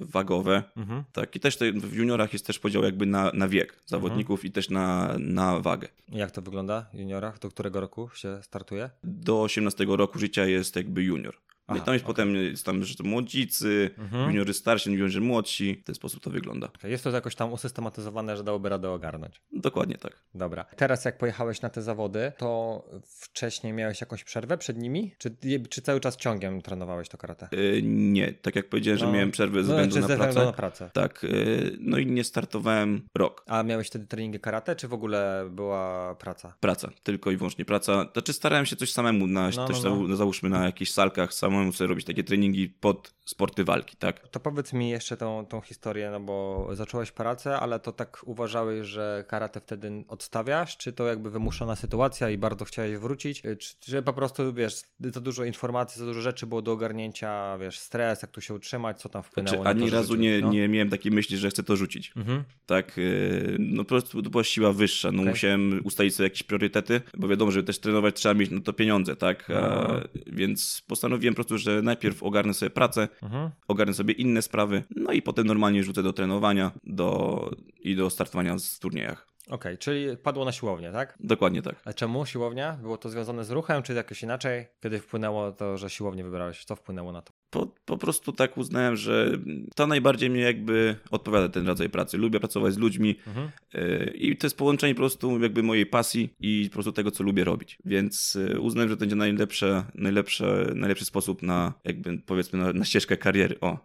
wagowe. 0.00 0.62
Mhm. 0.76 1.04
Tak, 1.12 1.36
i 1.36 1.40
też 1.40 1.58
w 1.74 1.94
juniorach 1.94 2.32
jest 2.32 2.46
też 2.46 2.58
podział 2.58 2.82
jakby 2.84 3.06
na, 3.06 3.30
na 3.34 3.48
wiek 3.48 3.76
zawodników 3.86 4.40
mhm. 4.40 4.48
i 4.48 4.52
też 4.52 4.70
na, 4.70 5.16
na 5.18 5.60
wagę. 5.60 5.88
Jak 6.08 6.30
to 6.30 6.42
wygląda 6.42 6.86
w 6.94 6.98
juniorach? 6.98 7.38
Do 7.38 7.48
którego 7.48 7.80
roku 7.80 8.10
się 8.14 8.42
startuje? 8.42 8.90
Do 9.04 9.42
18 9.42 9.86
roku 9.88 10.18
życia 10.18 10.46
jest 10.46 10.76
jakby 10.76 11.02
junior. 11.02 11.34
Aha, 11.70 11.78
no 11.78 11.82
I 11.82 11.86
tam 11.86 11.94
jest 11.94 12.04
okay. 12.04 12.14
potem 12.14 12.34
jest 12.34 12.66
tam, 12.66 12.84
że 12.84 12.94
to 12.94 13.04
młodzicy, 13.04 13.90
mhm. 13.98 14.30
juniory 14.30 14.54
starsi, 14.54 14.92
juniorzy 14.92 15.20
młodsi. 15.20 15.80
W 15.82 15.84
ten 15.84 15.94
sposób 15.94 16.22
to 16.22 16.30
wygląda. 16.30 16.68
Jest 16.84 17.04
to 17.04 17.10
jakoś 17.10 17.34
tam 17.34 17.52
usystematyzowane, 17.52 18.36
że 18.36 18.44
dałoby 18.44 18.68
radę 18.68 18.90
ogarnąć. 18.90 19.40
Dokładnie 19.52 19.98
tak. 19.98 20.12
Dobra. 20.34 20.64
Teraz 20.76 21.04
jak 21.04 21.18
pojechałeś 21.18 21.60
na 21.60 21.70
te 21.70 21.82
zawody, 21.82 22.32
to 22.38 22.82
wcześniej 23.04 23.72
miałeś 23.72 24.00
jakąś 24.00 24.24
przerwę 24.24 24.58
przed 24.58 24.78
nimi? 24.78 25.14
Czy, 25.18 25.36
czy 25.68 25.82
cały 25.82 26.00
czas 26.00 26.16
ciągiem 26.16 26.62
trenowałeś 26.62 27.08
to 27.08 27.18
karate? 27.18 27.48
Yy, 27.52 27.82
nie. 27.82 28.32
Tak 28.32 28.56
jak 28.56 28.68
powiedziałem, 28.68 29.00
no, 29.00 29.06
że 29.06 29.12
miałem 29.12 29.30
przerwę 29.30 29.64
ze 29.64 29.76
no, 29.76 29.86
względu, 29.86 30.08
na, 30.08 30.16
pracę. 30.16 30.44
na 30.44 30.52
pracę. 30.52 30.90
Tak. 30.92 31.22
Yy, 31.22 31.76
no 31.80 31.98
i 31.98 32.06
nie 32.06 32.24
startowałem 32.24 33.02
rok. 33.14 33.44
A 33.46 33.62
miałeś 33.62 33.86
wtedy 33.86 34.06
treningi 34.06 34.40
karate, 34.40 34.76
czy 34.76 34.88
w 34.88 34.92
ogóle 34.92 35.48
była 35.50 36.14
praca? 36.14 36.54
Praca. 36.60 36.90
Tylko 37.02 37.30
i 37.30 37.36
wyłącznie 37.36 37.64
praca. 37.64 38.06
Znaczy 38.12 38.32
starałem 38.32 38.66
się 38.66 38.76
coś 38.76 38.92
samemu, 38.92 39.26
na, 39.26 39.50
no, 39.56 39.66
też 39.66 39.82
no, 39.82 39.96
no. 39.96 40.16
załóżmy 40.16 40.48
na 40.48 40.64
jakichś 40.64 40.90
salkach 40.90 41.34
samemu 41.34 41.59
samemu 41.60 41.72
sobie 41.72 41.88
robić 41.88 42.06
takie 42.06 42.24
treningi 42.24 42.68
pod 42.68 43.14
sporty 43.24 43.64
walki, 43.64 43.96
tak? 43.96 44.28
To 44.28 44.40
powiedz 44.40 44.72
mi 44.72 44.90
jeszcze 44.90 45.16
tą, 45.16 45.46
tą 45.46 45.60
historię, 45.60 46.10
no 46.10 46.20
bo 46.20 46.68
zacząłeś 46.72 47.12
pracę, 47.12 47.60
ale 47.60 47.80
to 47.80 47.92
tak 47.92 48.20
uważałeś, 48.24 48.86
że 48.86 49.24
karate 49.28 49.60
wtedy 49.60 50.04
odstawiasz, 50.08 50.76
czy 50.76 50.92
to 50.92 51.06
jakby 51.06 51.30
wymuszona 51.30 51.76
sytuacja 51.76 52.30
i 52.30 52.38
bardzo 52.38 52.64
chciałeś 52.64 52.96
wrócić, 52.96 53.42
czy, 53.42 53.74
czy 53.80 54.02
po 54.02 54.12
prostu, 54.12 54.54
wiesz, 54.54 54.74
za 55.00 55.20
dużo 55.20 55.44
informacji, 55.44 55.98
za 55.98 56.04
dużo 56.06 56.20
rzeczy 56.20 56.46
było 56.46 56.62
do 56.62 56.72
ogarnięcia, 56.72 57.58
wiesz, 57.58 57.78
stres, 57.78 58.22
jak 58.22 58.30
tu 58.30 58.40
się 58.40 58.54
utrzymać, 58.54 59.00
co 59.00 59.08
tam 59.08 59.22
wpłynęło 59.22 59.62
znaczy, 59.62 59.64
na 59.64 59.80
to, 59.80 59.84
Ani 59.84 59.90
razu 59.90 60.14
nie, 60.14 60.40
no? 60.40 60.50
nie 60.50 60.68
miałem 60.68 60.90
takiej 60.90 61.12
myśli, 61.12 61.36
że 61.36 61.50
chcę 61.50 61.62
to 61.62 61.76
rzucić. 61.76 62.12
Mhm. 62.16 62.44
Tak, 62.66 62.98
y, 62.98 63.56
no 63.58 63.84
po 63.84 63.88
prostu 63.88 64.22
to 64.22 64.30
była 64.30 64.44
siła 64.44 64.72
wyższa, 64.72 65.12
no 65.12 65.22
okay. 65.22 65.32
musiałem 65.32 65.80
ustalić 65.84 66.14
sobie 66.14 66.26
jakieś 66.26 66.42
priorytety, 66.42 67.00
bo 67.16 67.28
wiadomo, 67.28 67.50
że 67.50 67.62
też 67.62 67.78
trenować 67.78 68.14
trzeba 68.14 68.34
mieć, 68.34 68.50
no 68.50 68.60
to 68.60 68.72
pieniądze, 68.72 69.16
tak, 69.16 69.50
A, 69.50 70.00
więc 70.26 70.82
postanowiłem 70.86 71.34
po 71.34 71.36
prostu, 71.36 71.49
że 71.58 71.82
najpierw 71.82 72.22
ogarnę 72.22 72.54
sobie 72.54 72.70
pracę, 72.70 73.08
mhm. 73.22 73.50
ogarnę 73.68 73.94
sobie 73.94 74.14
inne 74.14 74.42
sprawy, 74.42 74.82
no 74.96 75.12
i 75.12 75.22
potem 75.22 75.46
normalnie 75.46 75.84
rzucę 75.84 76.02
do 76.02 76.12
trenowania 76.12 76.72
do, 76.84 77.50
i 77.80 77.96
do 77.96 78.10
startowania 78.10 78.56
w 78.58 78.78
turniejach. 78.78 79.29
Okay, 79.54 79.78
czyli 79.78 80.16
padło 80.16 80.44
na 80.44 80.52
siłownię, 80.52 80.92
tak? 80.92 81.16
Dokładnie 81.20 81.62
tak. 81.62 81.74
A 81.84 81.92
czemu 81.92 82.26
siłownia? 82.26 82.72
Było 82.82 82.98
to 82.98 83.08
związane 83.08 83.44
z 83.44 83.50
ruchem, 83.50 83.82
czy 83.82 83.94
jakoś 83.94 84.22
inaczej? 84.22 84.66
Kiedy 84.80 84.98
wpłynęło 84.98 85.52
to, 85.52 85.78
że 85.78 85.90
siłownię 85.90 86.24
wybrałeś? 86.24 86.64
Co 86.64 86.76
wpłynęło 86.76 87.12
na 87.12 87.22
to? 87.22 87.32
Po, 87.50 87.66
po 87.84 87.98
prostu 87.98 88.32
tak 88.32 88.58
uznałem, 88.58 88.96
że 88.96 89.30
to 89.74 89.86
najbardziej 89.86 90.30
mnie 90.30 90.40
jakby 90.40 90.96
odpowiada 91.10 91.48
ten 91.48 91.66
rodzaj 91.66 91.88
pracy. 91.90 92.18
Lubię 92.18 92.40
pracować 92.40 92.74
z 92.74 92.78
ludźmi 92.78 93.16
mhm. 93.26 93.50
Y, 93.74 94.12
i 94.14 94.36
to 94.36 94.46
jest 94.46 94.56
połączenie 94.56 94.94
po 94.94 94.98
prostu 94.98 95.40
jakby 95.40 95.62
mojej 95.62 95.86
pasji 95.86 96.34
i 96.40 96.66
po 96.70 96.74
prostu 96.74 96.92
tego, 96.92 97.10
co 97.10 97.24
lubię 97.24 97.44
robić. 97.44 97.78
Więc 97.84 98.36
y, 98.36 98.60
uznałem, 98.60 98.88
że 98.88 98.96
to 98.96 99.00
będzie 99.00 99.16
najlepsze, 99.16 99.84
najlepsze, 99.94 100.72
najlepszy 100.74 101.04
sposób 101.04 101.42
na 101.42 101.72
jakby 101.84 102.18
powiedzmy 102.18 102.58
na, 102.58 102.72
na 102.72 102.84
ścieżkę 102.84 103.16
kariery. 103.16 103.60
O. 103.60 103.72
Okej, 103.72 103.78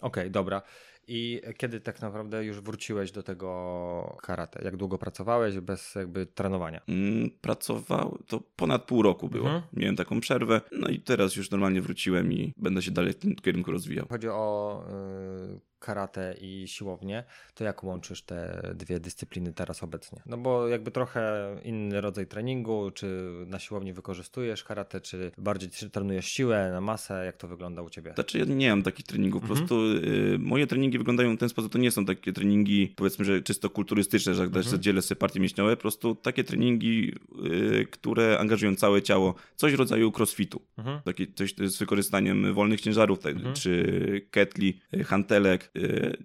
okay, 0.00 0.30
dobra. 0.30 0.62
I 1.08 1.40
kiedy 1.56 1.80
tak 1.80 2.02
naprawdę 2.02 2.44
już 2.44 2.60
wróciłeś 2.60 3.12
do 3.12 3.22
tego 3.22 4.16
karate? 4.22 4.64
Jak 4.64 4.76
długo 4.76 4.98
pracowałeś 4.98 5.60
bez 5.60 5.94
jakby 5.94 6.26
trenowania? 6.26 6.80
Mm, 6.88 7.30
pracował, 7.40 8.18
to 8.26 8.40
ponad 8.56 8.84
pół 8.84 9.02
roku 9.02 9.28
było. 9.28 9.46
Mhm. 9.46 9.62
Miałem 9.72 9.96
taką 9.96 10.20
przerwę, 10.20 10.60
no 10.72 10.88
i 10.88 11.00
teraz 11.00 11.36
już 11.36 11.50
normalnie 11.50 11.82
wróciłem 11.82 12.32
i 12.32 12.52
będę 12.56 12.82
się 12.82 12.90
dalej 12.90 13.12
w 13.12 13.16
tym 13.16 13.34
kierunku 13.34 13.72
rozwijał. 13.72 14.06
Chodzi 14.08 14.28
o 14.28 14.84
y, 15.54 15.73
karate 15.84 16.34
i 16.40 16.68
siłownię, 16.68 17.24
to 17.54 17.64
jak 17.64 17.84
łączysz 17.84 18.22
te 18.22 18.70
dwie 18.74 19.00
dyscypliny 19.00 19.52
teraz 19.52 19.82
obecnie? 19.82 20.22
No 20.26 20.36
bo 20.36 20.68
jakby 20.68 20.90
trochę 20.90 21.56
inny 21.64 22.00
rodzaj 22.00 22.26
treningu, 22.26 22.90
czy 22.94 23.30
na 23.46 23.58
siłowni 23.58 23.92
wykorzystujesz 23.92 24.64
karate, 24.64 25.00
czy 25.00 25.30
bardziej 25.38 25.70
trenujesz 25.92 26.26
siłę 26.26 26.70
na 26.72 26.80
masę, 26.80 27.24
jak 27.26 27.36
to 27.36 27.48
wygląda 27.48 27.82
u 27.82 27.90
ciebie? 27.90 28.12
Znaczy 28.14 28.38
ja 28.38 28.44
nie 28.44 28.70
mam 28.70 28.82
takich 28.82 29.06
treningów, 29.06 29.42
po 29.42 29.48
mhm. 29.48 29.58
prostu 29.58 29.84
y, 30.08 30.38
moje 30.38 30.66
treningi 30.66 30.98
wyglądają 30.98 31.36
w 31.36 31.38
ten 31.38 31.48
sposób, 31.48 31.72
to 31.72 31.78
nie 31.78 31.90
są 31.90 32.04
takie 32.04 32.32
treningi 32.32 32.92
powiedzmy, 32.96 33.24
że 33.24 33.42
czysto 33.42 33.70
kulturystyczne, 33.70 34.34
że 34.34 34.42
mhm. 34.42 34.82
dzielę 34.82 35.02
sobie 35.02 35.18
partie 35.18 35.40
mięśniowe, 35.40 35.76
po 35.76 35.82
prostu 35.82 36.14
takie 36.14 36.44
treningi, 36.44 37.14
y, 37.46 37.86
które 37.90 38.38
angażują 38.38 38.76
całe 38.76 39.02
ciało, 39.02 39.34
coś 39.56 39.72
w 39.72 39.78
rodzaju 39.78 40.12
crossfitu, 40.18 40.60
mhm. 40.78 41.00
takie 41.04 41.26
coś 41.34 41.54
z 41.54 41.78
wykorzystaniem 41.78 42.54
wolnych 42.54 42.80
ciężarów, 42.80 43.18
tak, 43.18 43.36
mhm. 43.36 43.54
czy 43.54 44.26
ketli, 44.30 44.80
y, 44.94 45.04
hantelek, 45.04 45.70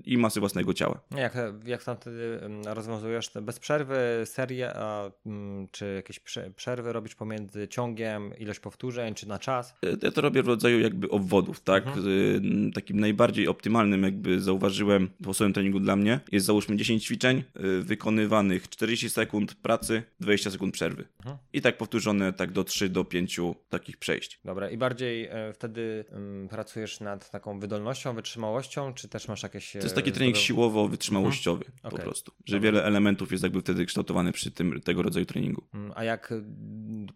i 0.06 0.18
masy 0.18 0.40
własnego 0.40 0.74
ciała. 0.74 1.00
Jak, 1.16 1.38
jak 1.66 1.84
tam 1.84 1.98
wtedy 1.98 2.40
rozwiązujesz 2.66 3.32
bez 3.42 3.60
przerwy 3.60 3.98
serię, 4.26 4.72
a, 4.76 5.12
mm, 5.26 5.68
czy 5.72 5.94
jakieś 5.96 6.20
przerwy 6.56 6.94
robisz 6.94 7.16
pomiędzy 7.16 7.68
ciągiem, 7.68 8.38
ilość 8.38 8.60
powtórzeń, 8.60 9.14
czy 9.14 9.28
na 9.28 9.40
czas? 9.40 9.76
E, 9.86 9.88
ja 10.02 10.12
to 10.12 10.22
robię 10.22 10.44
w 10.44 10.48
rodzaju 10.48 10.80
jakby 10.80 11.10
obwodów, 11.10 11.60
tak? 11.60 11.88
Mhm. 11.88 12.72
Takim 12.74 13.00
najbardziej 13.00 13.48
optymalnym 13.48 14.04
jakby 14.04 14.42
zauważyłem 14.42 15.10
po 15.24 15.34
swoim 15.34 15.54
treningu 15.54 15.80
dla 15.80 15.96
mnie 15.96 16.20
jest 16.32 16.46
załóżmy 16.46 16.76
10 16.76 17.06
ćwiczeń 17.06 17.44
y, 17.60 17.82
wykonywanych 17.82 18.70
40 18.70 19.10
sekund 19.10 19.56
pracy, 19.56 20.04
20 20.20 20.52
sekund 20.52 20.74
przerwy. 20.74 21.08
Mhm. 21.20 21.38
I 21.54 21.62
tak 21.62 21.78
powtórzone 21.78 22.34
tak 22.34 22.52
do 22.52 22.64
3 22.64 22.90
do 22.90 23.06
5 23.06 23.40
takich 23.70 23.98
przejść. 23.98 24.40
Dobra, 24.46 24.70
i 24.70 24.78
bardziej 24.78 25.26
e, 25.26 25.54
wtedy 25.54 26.06
pracujesz 26.50 27.00
nad 27.00 27.32
taką 27.32 27.60
wydolnością, 27.60 28.16
wytrzymałością, 28.16 28.94
czy 28.94 29.08
też 29.08 29.28
masz 29.30 29.44
jakieś... 29.44 29.72
To 29.72 29.78
jest 29.78 29.96
taki 29.96 30.12
trening 30.12 30.36
siłowo-wytrzymałościowy 30.38 31.66
mhm. 31.66 31.80
okay. 31.84 31.92
po 31.92 32.06
prostu. 32.06 32.32
Że 32.46 32.60
wiele 32.60 32.84
elementów 32.84 33.32
jest 33.32 33.44
jakby 33.44 33.62
wtedy 33.62 33.86
kształtowane 33.86 34.32
przy 34.32 34.52
tym, 34.52 34.82
tego 34.82 35.04
rodzaju 35.04 35.26
treningu. 35.26 35.64
Mm, 35.74 35.92
a 35.96 36.04
jak 36.04 36.34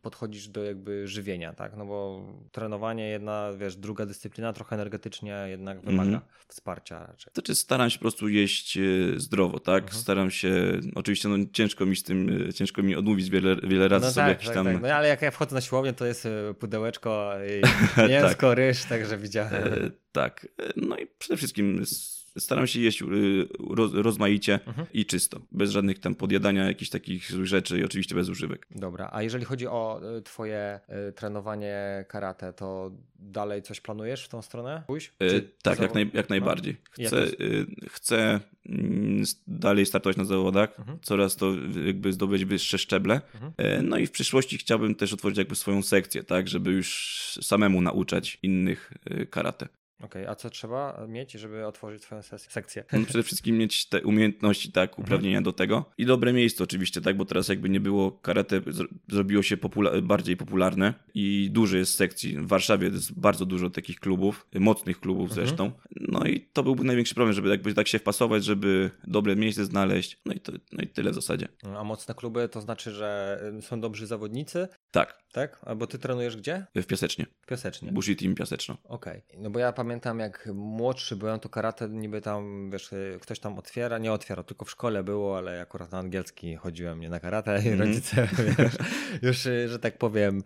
podchodzisz 0.02 0.48
do 0.48 0.64
jakby 0.64 1.08
żywienia, 1.08 1.54
tak? 1.54 1.78
No 1.78 1.86
bo 1.86 2.26
trenowanie 2.52 3.10
jedna, 3.10 3.50
wiesz, 3.58 3.76
druga 3.76 4.06
dyscyplina 4.06 4.54
trochę 4.54 4.76
energetycznie 4.76 5.46
jednak 5.48 5.82
wymaga 5.82 6.10
mm 6.10 6.20
-hmm. 6.20 6.48
wsparcia 6.48 7.00
raczej. 7.00 7.34
Znaczy 7.34 7.56
staram 7.56 7.90
się 7.90 7.98
po 7.98 8.02
prostu 8.02 8.30
jeść 8.30 8.78
e, 8.78 8.82
zdrowo, 9.18 9.60
tak? 9.60 9.84
Mm 9.84 9.94
-hmm. 9.94 9.98
Staram 9.98 10.32
się, 10.32 10.80
oczywiście 10.96 11.30
no 11.30 11.38
ciężko 11.54 11.86
mi 11.86 11.96
z 11.96 12.04
tym, 12.04 12.48
e, 12.50 12.54
ciężko 12.54 12.84
mi 12.84 12.96
odmówić 12.96 13.30
wiele, 13.30 13.56
wiele 13.64 13.88
razy 13.88 14.06
no 14.06 14.12
sobie 14.12 14.26
tak, 14.26 14.34
jakiś 14.34 14.48
tak, 14.48 14.56
tam... 14.56 14.66
Tak. 14.66 14.82
No 14.82 14.88
ale 14.88 15.08
jak 15.08 15.22
ja 15.22 15.32
wchodzę 15.32 15.56
na 15.56 15.62
siłownię, 15.62 15.94
to 15.94 16.06
jest 16.06 16.26
e, 16.26 16.54
pudełeczko 16.54 17.34
i 17.48 17.62
mięsko, 18.10 18.50
tak. 18.50 18.58
ryż, 18.58 18.84
także 18.84 19.18
widziałem. 19.18 19.92
E, 20.14 20.20
tak, 20.20 20.48
no 20.76 20.98
i 20.98 21.08
przede 21.20 21.38
wszystkim 21.38 21.86
staram 22.40 22.68
się 22.68 22.80
jeść 22.80 23.02
y, 23.02 23.06
rozmaicie 23.94 24.60
mhm. 24.66 24.88
i 24.94 25.06
czysto, 25.06 25.42
bez 25.52 25.72
żadnych 25.72 26.00
tam 26.00 26.16
podjadania 26.16 26.68
jakichś 26.68 26.92
takich 26.92 27.30
rzeczy 27.30 27.80
i 27.80 27.84
oczywiście 27.84 28.16
bez 28.16 28.30
używek. 28.30 28.68
Dobra, 28.72 29.10
a 29.14 29.24
jeżeli 29.24 29.46
chodzi 29.46 29.68
o 29.68 30.02
y, 30.18 30.22
twoje 30.22 30.80
y, 31.10 31.12
trenowanie 31.12 32.06
karate, 32.08 32.54
to 32.54 32.92
dalej 33.16 33.62
coś 33.62 33.82
planujesz 33.82 34.26
w 34.26 34.30
tą 34.30 34.42
stronę 34.42 34.84
pójść? 34.88 35.14
tak, 35.62 35.80
jak, 35.80 35.94
naj, 35.94 36.12
jak 36.14 36.30
najbardziej. 36.30 36.78
No. 36.98 37.08
Chcę, 37.08 37.26
chcę 37.90 38.40
mm, 38.66 39.24
dalej 39.48 39.86
startować 39.86 40.18
na 40.18 40.26
zawodach, 40.26 40.80
mhm. 40.80 41.00
coraz 41.02 41.36
to 41.36 41.54
jakby 41.86 42.14
zdobyć 42.14 42.46
wyższe 42.46 42.78
szczeble. 42.78 43.22
Mhm. 43.34 43.90
No 43.90 43.98
i 43.98 44.08
w 44.08 44.12
przyszłości 44.12 44.58
chciałbym 44.58 44.96
też 44.96 45.14
otworzyć 45.14 45.38
jakby 45.38 45.56
swoją 45.56 45.82
sekcję, 45.82 46.24
tak, 46.24 46.48
żeby 46.48 46.72
już 46.72 47.40
samemu 47.42 47.82
nauczać 47.82 48.40
innych 48.42 48.94
karate. 49.30 49.68
Okej, 50.04 50.22
okay, 50.22 50.30
a 50.30 50.36
co 50.36 50.50
trzeba 50.50 51.06
mieć, 51.08 51.32
żeby 51.32 51.66
otworzyć 51.66 52.04
swoją 52.04 52.22
sekcję? 52.38 52.84
Przede 53.08 53.24
wszystkim 53.24 53.58
mieć 53.58 53.86
te 53.86 54.02
umiejętności, 54.02 54.72
tak, 54.72 54.90
mhm. 54.90 55.06
uprawnienia 55.06 55.38
mhm. 55.38 55.44
do 55.44 55.54
tego 55.54 55.86
i 55.98 56.06
dobre 56.06 56.34
miejsce 56.34 56.64
oczywiście, 56.64 57.02
tak, 57.02 57.18
bo 57.18 57.26
teraz 57.26 57.48
jakby 57.48 57.70
nie 57.70 57.80
było 57.80 58.12
karate, 58.12 58.62
zrobiło 59.08 59.44
się 59.44 59.58
popula 59.58 60.02
bardziej 60.02 60.38
popularne 60.38 60.94
i 61.14 61.50
dużo 61.52 61.78
jest 61.78 61.96
sekcji. 61.96 62.38
W 62.38 62.48
Warszawie 62.48 62.88
jest 62.88 63.20
bardzo 63.20 63.46
dużo 63.46 63.70
takich 63.70 64.00
klubów, 64.00 64.48
mocnych 64.60 65.00
klubów 65.00 65.30
mhm. 65.30 65.48
zresztą. 65.48 65.72
No 65.96 66.26
i 66.26 66.42
to 66.54 66.64
byłby 66.64 66.84
największy 66.84 67.16
problem, 67.16 67.34
żeby 67.34 67.50
jakby 67.50 67.74
tak 67.74 67.88
się 67.88 68.00
wpasować, 68.00 68.44
żeby 68.44 68.92
dobre 69.08 69.36
miejsce 69.36 69.66
znaleźć. 69.66 70.22
No 70.26 70.34
i, 70.34 70.40
to, 70.40 70.52
no 70.72 70.84
i 70.84 70.88
tyle 70.88 71.12
w 71.12 71.16
zasadzie. 71.16 71.48
A 71.78 71.84
mocne 71.84 72.16
kluby 72.16 72.50
to 72.50 72.62
znaczy, 72.62 72.92
że 72.92 73.40
są 73.62 73.82
dobrzy 73.82 74.08
zawodnicy? 74.08 74.68
Tak. 74.94 75.24
Tak? 75.34 75.60
Albo 75.66 75.88
ty 75.88 76.00
trenujesz 76.00 76.38
gdzie? 76.38 76.66
W 76.76 76.86
Piasecznie. 76.86 77.26
Piasecznie. 77.48 77.92
Bushi 77.92 78.16
Team 78.16 78.36
Piaseczno. 78.36 78.78
Okej. 78.84 79.22
Okay. 79.30 79.42
No 79.42 79.50
bo 79.50 79.60
ja 79.60 79.72
pamiętam 79.72 80.20
jak 80.20 80.50
młodszy 80.54 81.16
byłem, 81.16 81.40
to 81.40 81.50
karate 81.50 81.90
niby 81.90 82.22
tam, 82.22 82.70
wiesz, 82.72 82.90
ktoś 83.22 83.40
tam 83.40 83.60
otwiera, 83.60 83.98
nie 83.98 84.12
otwiera, 84.12 84.44
tylko 84.44 84.66
w 84.66 84.72
szkole 84.72 85.04
było, 85.04 85.38
ale 85.38 85.62
akurat 85.62 85.92
na 85.92 86.00
angielski 86.00 86.56
chodziłem 86.56 87.00
nie 87.00 87.10
na 87.10 87.20
karate 87.20 87.62
i 87.64 87.68
mm. 87.68 87.80
rodzice 87.80 88.28
wiesz, 88.58 88.74
już, 89.22 89.38
że 89.72 89.80
tak 89.80 89.98
powiem, 89.98 90.44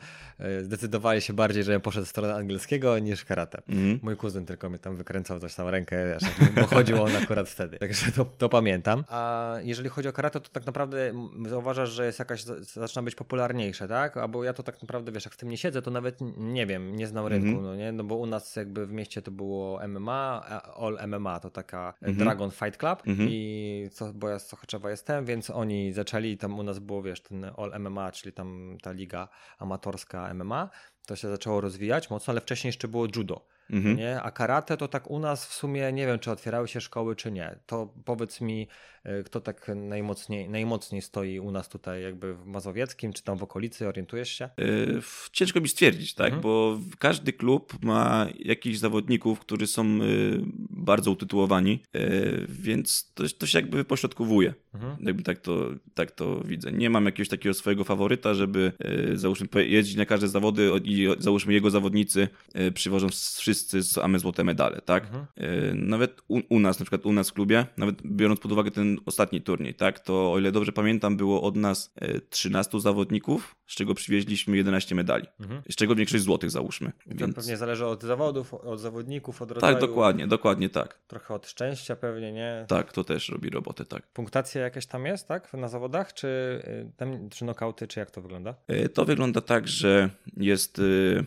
zdecydowali 0.61 1.21
się 1.21 1.33
bardziej, 1.33 1.63
żebym 1.63 1.81
poszedł 1.81 2.05
w 2.05 2.09
stronę 2.09 2.35
angielskiego 2.35 2.99
niż 2.99 3.25
karate. 3.25 3.61
Mm. 3.69 3.99
Mój 4.03 4.17
kuzyn 4.17 4.45
tylko 4.45 4.69
mi 4.69 4.79
tam 4.79 4.95
wykręcał 4.95 5.39
coś 5.39 5.55
tam 5.55 5.67
rękę, 5.67 6.13
wiesz, 6.13 6.31
bo 6.55 6.67
chodził 6.67 7.03
on 7.03 7.15
akurat 7.15 7.49
wtedy. 7.49 7.77
Także 7.87 8.11
to, 8.11 8.25
to 8.25 8.49
pamiętam. 8.49 9.03
A 9.09 9.53
jeżeli 9.61 9.89
chodzi 9.89 10.07
o 10.07 10.13
karate, 10.13 10.39
to 10.39 10.49
tak 10.49 10.65
naprawdę 10.65 11.13
zauważasz, 11.47 11.89
że 11.89 12.05
jest 12.05 12.19
jakaś, 12.19 12.43
zaczyna 12.73 13.03
być 13.03 13.15
popularniejsze, 13.15 13.87
tak? 13.87 14.17
Albo 14.17 14.36
ja 14.43 14.53
to 14.53 14.63
tak 14.63 14.81
naprawdę, 14.81 15.11
wiesz, 15.11 15.25
jak 15.25 15.33
w 15.33 15.37
tym 15.37 15.49
nie 15.49 15.57
siedzę, 15.57 15.81
to 15.81 15.91
nawet 15.91 16.17
nie 16.37 16.65
wiem, 16.65 16.95
nie 16.95 17.07
znam 17.07 17.27
rynku, 17.27 17.47
mm 17.47 17.59
-hmm. 17.59 17.63
no 17.63 17.75
nie? 17.75 17.91
No 17.91 18.03
bo 18.03 18.15
u 18.15 18.25
nas 18.25 18.55
jakby 18.55 18.87
w 18.87 18.91
mieście 18.91 19.21
to 19.21 19.31
było 19.31 19.87
MMA, 19.87 20.45
All 20.77 21.07
MMA 21.07 21.39
to 21.39 21.49
taka 21.49 21.93
mm 22.01 22.15
-hmm. 22.15 22.19
Dragon 22.19 22.51
Fight 22.51 22.77
Club 22.77 23.07
mm 23.07 23.17
-hmm. 23.17 23.27
i 23.29 23.89
co, 23.91 24.13
bo 24.13 24.29
ja 24.29 24.39
z 24.39 24.47
Sochaczewa 24.47 24.89
jestem, 24.91 25.25
więc 25.25 25.49
oni 25.49 25.93
zaczęli, 25.93 26.37
tam 26.37 26.59
u 26.59 26.63
nas 26.63 26.79
było, 26.79 27.01
wiesz, 27.01 27.21
ten 27.21 27.45
All 27.57 27.79
MMA, 27.79 28.11
czyli 28.11 28.33
tam 28.33 28.77
ta 28.81 28.91
liga 28.91 29.27
amatorska 29.59 30.33
MMA, 30.33 30.69
to 31.05 31.15
się 31.15 31.27
zaczęło 31.27 31.61
rozwijać 31.61 32.09
mocno, 32.09 32.31
ale 32.31 32.41
wcześniej 32.41 32.69
jeszcze 32.69 32.87
było 32.87 33.07
judo. 33.15 33.56
Mhm. 33.69 33.97
Nie? 33.97 34.21
A 34.21 34.31
karate 34.31 34.77
to 34.77 34.87
tak 34.87 35.11
u 35.11 35.19
nas 35.19 35.45
w 35.45 35.53
sumie 35.53 35.91
nie 35.91 36.05
wiem, 36.05 36.19
czy 36.19 36.31
otwierały 36.31 36.67
się 36.67 36.81
szkoły, 36.81 37.15
czy 37.15 37.31
nie. 37.31 37.55
To 37.65 37.93
powiedz 38.05 38.41
mi, 38.41 38.67
e, 39.03 39.23
kto 39.23 39.41
tak 39.41 39.71
najmocniej, 39.75 40.49
najmocniej 40.49 41.01
stoi 41.01 41.39
u 41.39 41.51
nas 41.51 41.69
tutaj, 41.69 42.03
jakby 42.03 42.35
w 42.35 42.45
Mazowieckim, 42.45 43.13
czy 43.13 43.23
tam 43.23 43.37
w 43.37 43.43
okolicy, 43.43 43.87
orientujesz 43.87 44.29
się? 44.29 44.49
Yy, 44.57 45.01
ciężko 45.31 45.61
mi 45.61 45.67
stwierdzić, 45.67 46.13
tak, 46.13 46.25
mhm. 46.25 46.41
bo 46.41 46.79
każdy 46.99 47.33
klub 47.33 47.83
ma 47.83 48.27
jakichś 48.39 48.77
zawodników, 48.77 49.39
którzy 49.39 49.67
są 49.67 49.97
yy, 49.97 50.41
bardzo 50.69 51.11
utytułowani, 51.11 51.83
yy, 51.93 52.45
więc 52.49 53.11
to, 53.13 53.23
to 53.39 53.47
się 53.47 53.59
jakby 53.59 53.85
pośrodkowuje. 53.85 54.53
Mhm. 54.73 54.97
Jakby 55.05 55.23
tak 55.23 55.39
to, 55.39 55.69
tak 55.93 56.11
to 56.11 56.41
widzę. 56.45 56.71
Nie 56.71 56.89
mam 56.89 57.05
jakiegoś 57.05 57.29
takiego 57.29 57.53
swojego 57.53 57.83
faworyta, 57.83 58.33
żeby 58.33 58.71
załóżmy 59.13 59.47
jeździć 59.67 59.95
na 59.95 60.05
każde 60.05 60.27
zawody 60.27 60.71
i 60.83 61.07
załóżmy 61.19 61.53
jego 61.53 61.69
zawodnicy 61.69 62.27
przywożą 62.73 63.07
wszyscy 63.37 63.56
wszyscy 63.57 63.83
same 63.83 64.19
złote 64.19 64.43
medale, 64.43 64.81
tak? 64.81 65.03
Mhm. 65.03 65.25
E, 65.37 65.73
nawet 65.73 66.21
u, 66.27 66.39
u, 66.49 66.59
nas, 66.59 66.79
na 66.79 66.85
przykład 66.85 67.05
u 67.05 67.13
nas 67.13 67.29
w 67.29 67.33
klubie, 67.33 67.65
nawet 67.77 68.01
biorąc 68.05 68.39
pod 68.39 68.51
uwagę 68.51 68.71
ten 68.71 68.97
ostatni 69.05 69.41
turniej, 69.41 69.73
tak? 69.73 69.99
To 69.99 70.33
o 70.33 70.39
ile 70.39 70.51
dobrze 70.51 70.71
pamiętam, 70.71 71.17
było 71.17 71.41
od 71.41 71.55
nas 71.55 71.93
13 72.29 72.77
e, 72.77 72.81
zawodników, 72.81 73.55
z 73.67 73.75
czego 73.75 73.93
przywieźliśmy 73.93 74.57
11 74.57 74.95
medali. 74.95 75.25
Mhm. 75.39 75.61
Z 75.69 75.75
czego 75.75 75.95
większość 75.95 76.23
złotych 76.23 76.51
załóżmy. 76.51 76.91
Więc... 77.07 77.35
To 77.35 77.41
pewnie 77.41 77.57
zależy 77.57 77.85
od 77.85 78.03
zawodów, 78.03 78.53
od 78.53 78.79
zawodników, 78.79 79.41
od 79.41 79.51
rodzaju. 79.51 79.73
Tak, 79.73 79.81
dokładnie, 79.81 80.27
dokładnie 80.27 80.69
tak. 80.69 80.99
Trochę 81.07 81.33
od 81.33 81.47
szczęścia 81.47 81.95
pewnie, 81.95 82.31
nie? 82.31 82.65
Tak, 82.67 82.93
to 82.93 83.03
też 83.03 83.29
robi 83.29 83.49
robotę, 83.49 83.85
tak. 83.85 84.07
Punktacje 84.07 84.61
jakieś 84.61 84.85
tam 84.85 85.05
jest, 85.05 85.27
tak? 85.27 85.53
Na 85.53 85.67
zawodach, 85.67 86.13
czy, 86.13 86.27
y, 86.27 86.91
tam, 86.97 87.29
czy 87.29 87.45
nokauty, 87.45 87.87
czy 87.87 87.99
jak 87.99 88.11
to 88.11 88.21
wygląda? 88.21 88.55
Y, 88.71 88.89
to 88.89 89.05
wygląda 89.05 89.41
tak, 89.41 89.67
że 89.67 90.09
jest 90.37 90.81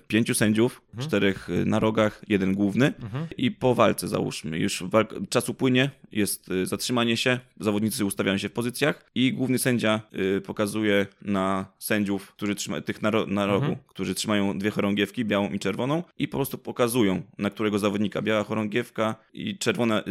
pięciu 0.09 0.35
sędziów, 0.35 0.83
mhm. 0.91 1.09
czterech 1.09 1.49
na 1.67 1.79
rogach, 1.79 2.20
jeden 2.29 2.55
główny 2.55 2.87
mhm. 3.03 3.27
i 3.37 3.51
po 3.51 3.75
walce 3.75 4.09
załóżmy, 4.09 4.59
już 4.59 4.83
walk, 4.83 5.15
czas 5.29 5.49
upłynie, 5.49 5.91
jest 6.13 6.51
zatrzymanie 6.65 7.17
się, 7.17 7.41
zawodnicy 7.61 8.05
ustawiają 8.05 8.39
się 8.39 8.49
w 8.49 8.53
pozycjach 8.53 9.11
i 9.15 9.33
główny 9.33 9.59
sędzia 9.59 10.01
pokazuje 10.45 11.07
na 11.23 11.67
sędziów, 11.79 12.33
którzy 12.33 12.55
trzymają 12.55 12.83
tych 12.83 13.03
na, 13.03 13.11
na 13.27 13.47
rogu, 13.47 13.67
mhm. 13.67 13.77
którzy 13.87 14.15
trzymają 14.15 14.59
dwie 14.59 14.71
chorągiewki, 14.71 15.25
białą 15.25 15.51
i 15.51 15.59
czerwoną 15.59 16.03
i 16.19 16.29
po 16.29 16.39
prostu 16.39 16.59
pokazują, 16.59 17.23
na 17.39 17.51
którego 17.51 17.79
zawodnika 17.79 18.23
biała 18.23 18.45
chorągiewka 18.45 19.15
i 19.33 19.59
czerwona, 19.59 20.03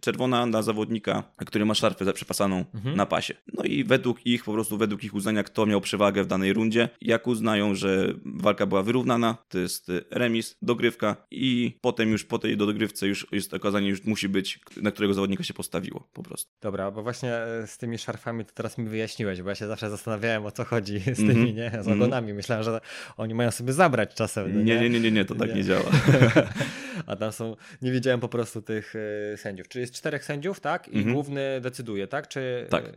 czerwona 0.00 0.46
na 0.46 0.62
zawodnika, 0.62 1.22
który 1.36 1.64
ma 1.64 1.74
szarfę 1.74 2.12
przepasaną 2.12 2.64
mhm. 2.74 2.96
na 2.96 3.06
pasie. 3.06 3.34
No 3.58 3.64
i 3.64 3.84
według 3.84 4.26
ich, 4.26 4.44
po 4.44 4.52
prostu 4.52 4.78
według 4.78 5.04
ich 5.04 5.14
uznania, 5.14 5.42
kto 5.42 5.66
miał 5.66 5.80
przewagę 5.80 6.24
w 6.24 6.26
danej 6.26 6.52
rundzie, 6.52 6.88
jak 7.00 7.26
uznają, 7.26 7.74
że 7.74 8.14
walka 8.24 8.66
była 8.66 8.82
wyrównana, 8.82 9.36
to 9.48 9.58
jest 9.58 9.92
remis, 10.10 10.56
dogrywka 10.62 11.16
i 11.30 11.41
potem 11.80 12.10
już 12.10 12.24
po 12.24 12.38
tej 12.38 12.56
dogrywce 12.56 13.06
już 13.06 13.26
jest 13.32 13.54
okazanie, 13.54 13.88
już 13.88 14.04
musi 14.04 14.28
być, 14.28 14.60
na 14.82 14.90
którego 14.90 15.14
zawodnika 15.14 15.44
się 15.44 15.54
postawiło 15.54 16.08
po 16.12 16.22
prostu. 16.22 16.50
Dobra, 16.60 16.90
bo 16.90 17.02
właśnie 17.02 17.34
e, 17.34 17.66
z 17.66 17.78
tymi 17.78 17.98
szarfami 17.98 18.44
to 18.44 18.52
teraz 18.54 18.78
mi 18.78 18.88
wyjaśniłeś, 18.88 19.42
bo 19.42 19.48
ja 19.48 19.54
się 19.54 19.66
zawsze 19.66 19.90
zastanawiałem 19.90 20.46
o 20.46 20.50
co 20.50 20.64
chodzi 20.64 20.98
z 20.98 21.16
tymi, 21.16 21.30
mm 21.30 21.46
-hmm. 21.46 21.54
nie? 21.54 21.82
Z 21.82 21.88
ogonami. 21.88 22.24
Mm 22.24 22.34
-hmm. 22.34 22.36
Myślałem, 22.36 22.64
że 22.64 22.80
oni 23.16 23.34
mają 23.34 23.50
sobie 23.50 23.72
zabrać 23.72 24.14
czasem. 24.14 24.54
No 24.54 24.62
nie, 24.62 24.80
nie, 24.80 24.90
nie, 24.90 25.00
nie, 25.00 25.10
nie, 25.10 25.24
to 25.24 25.34
tak 25.34 25.48
nie, 25.48 25.54
nie 25.54 25.64
działa. 25.64 25.90
A 27.06 27.16
tam 27.16 27.32
są, 27.32 27.56
nie 27.82 27.92
widziałem 27.92 28.20
po 28.20 28.28
prostu 28.28 28.62
tych 28.62 28.94
y, 28.94 29.36
sędziów. 29.36 29.68
Czyli 29.68 29.80
jest 29.80 29.94
czterech 29.94 30.24
sędziów, 30.24 30.60
tak? 30.60 30.88
I 30.88 30.98
mm 30.98 31.08
-hmm. 31.08 31.12
główny 31.12 31.60
decyduje, 31.60 32.06
tak? 32.06 32.28
Czy, 32.28 32.66
tak. 32.70 32.84
Y, 32.86 32.92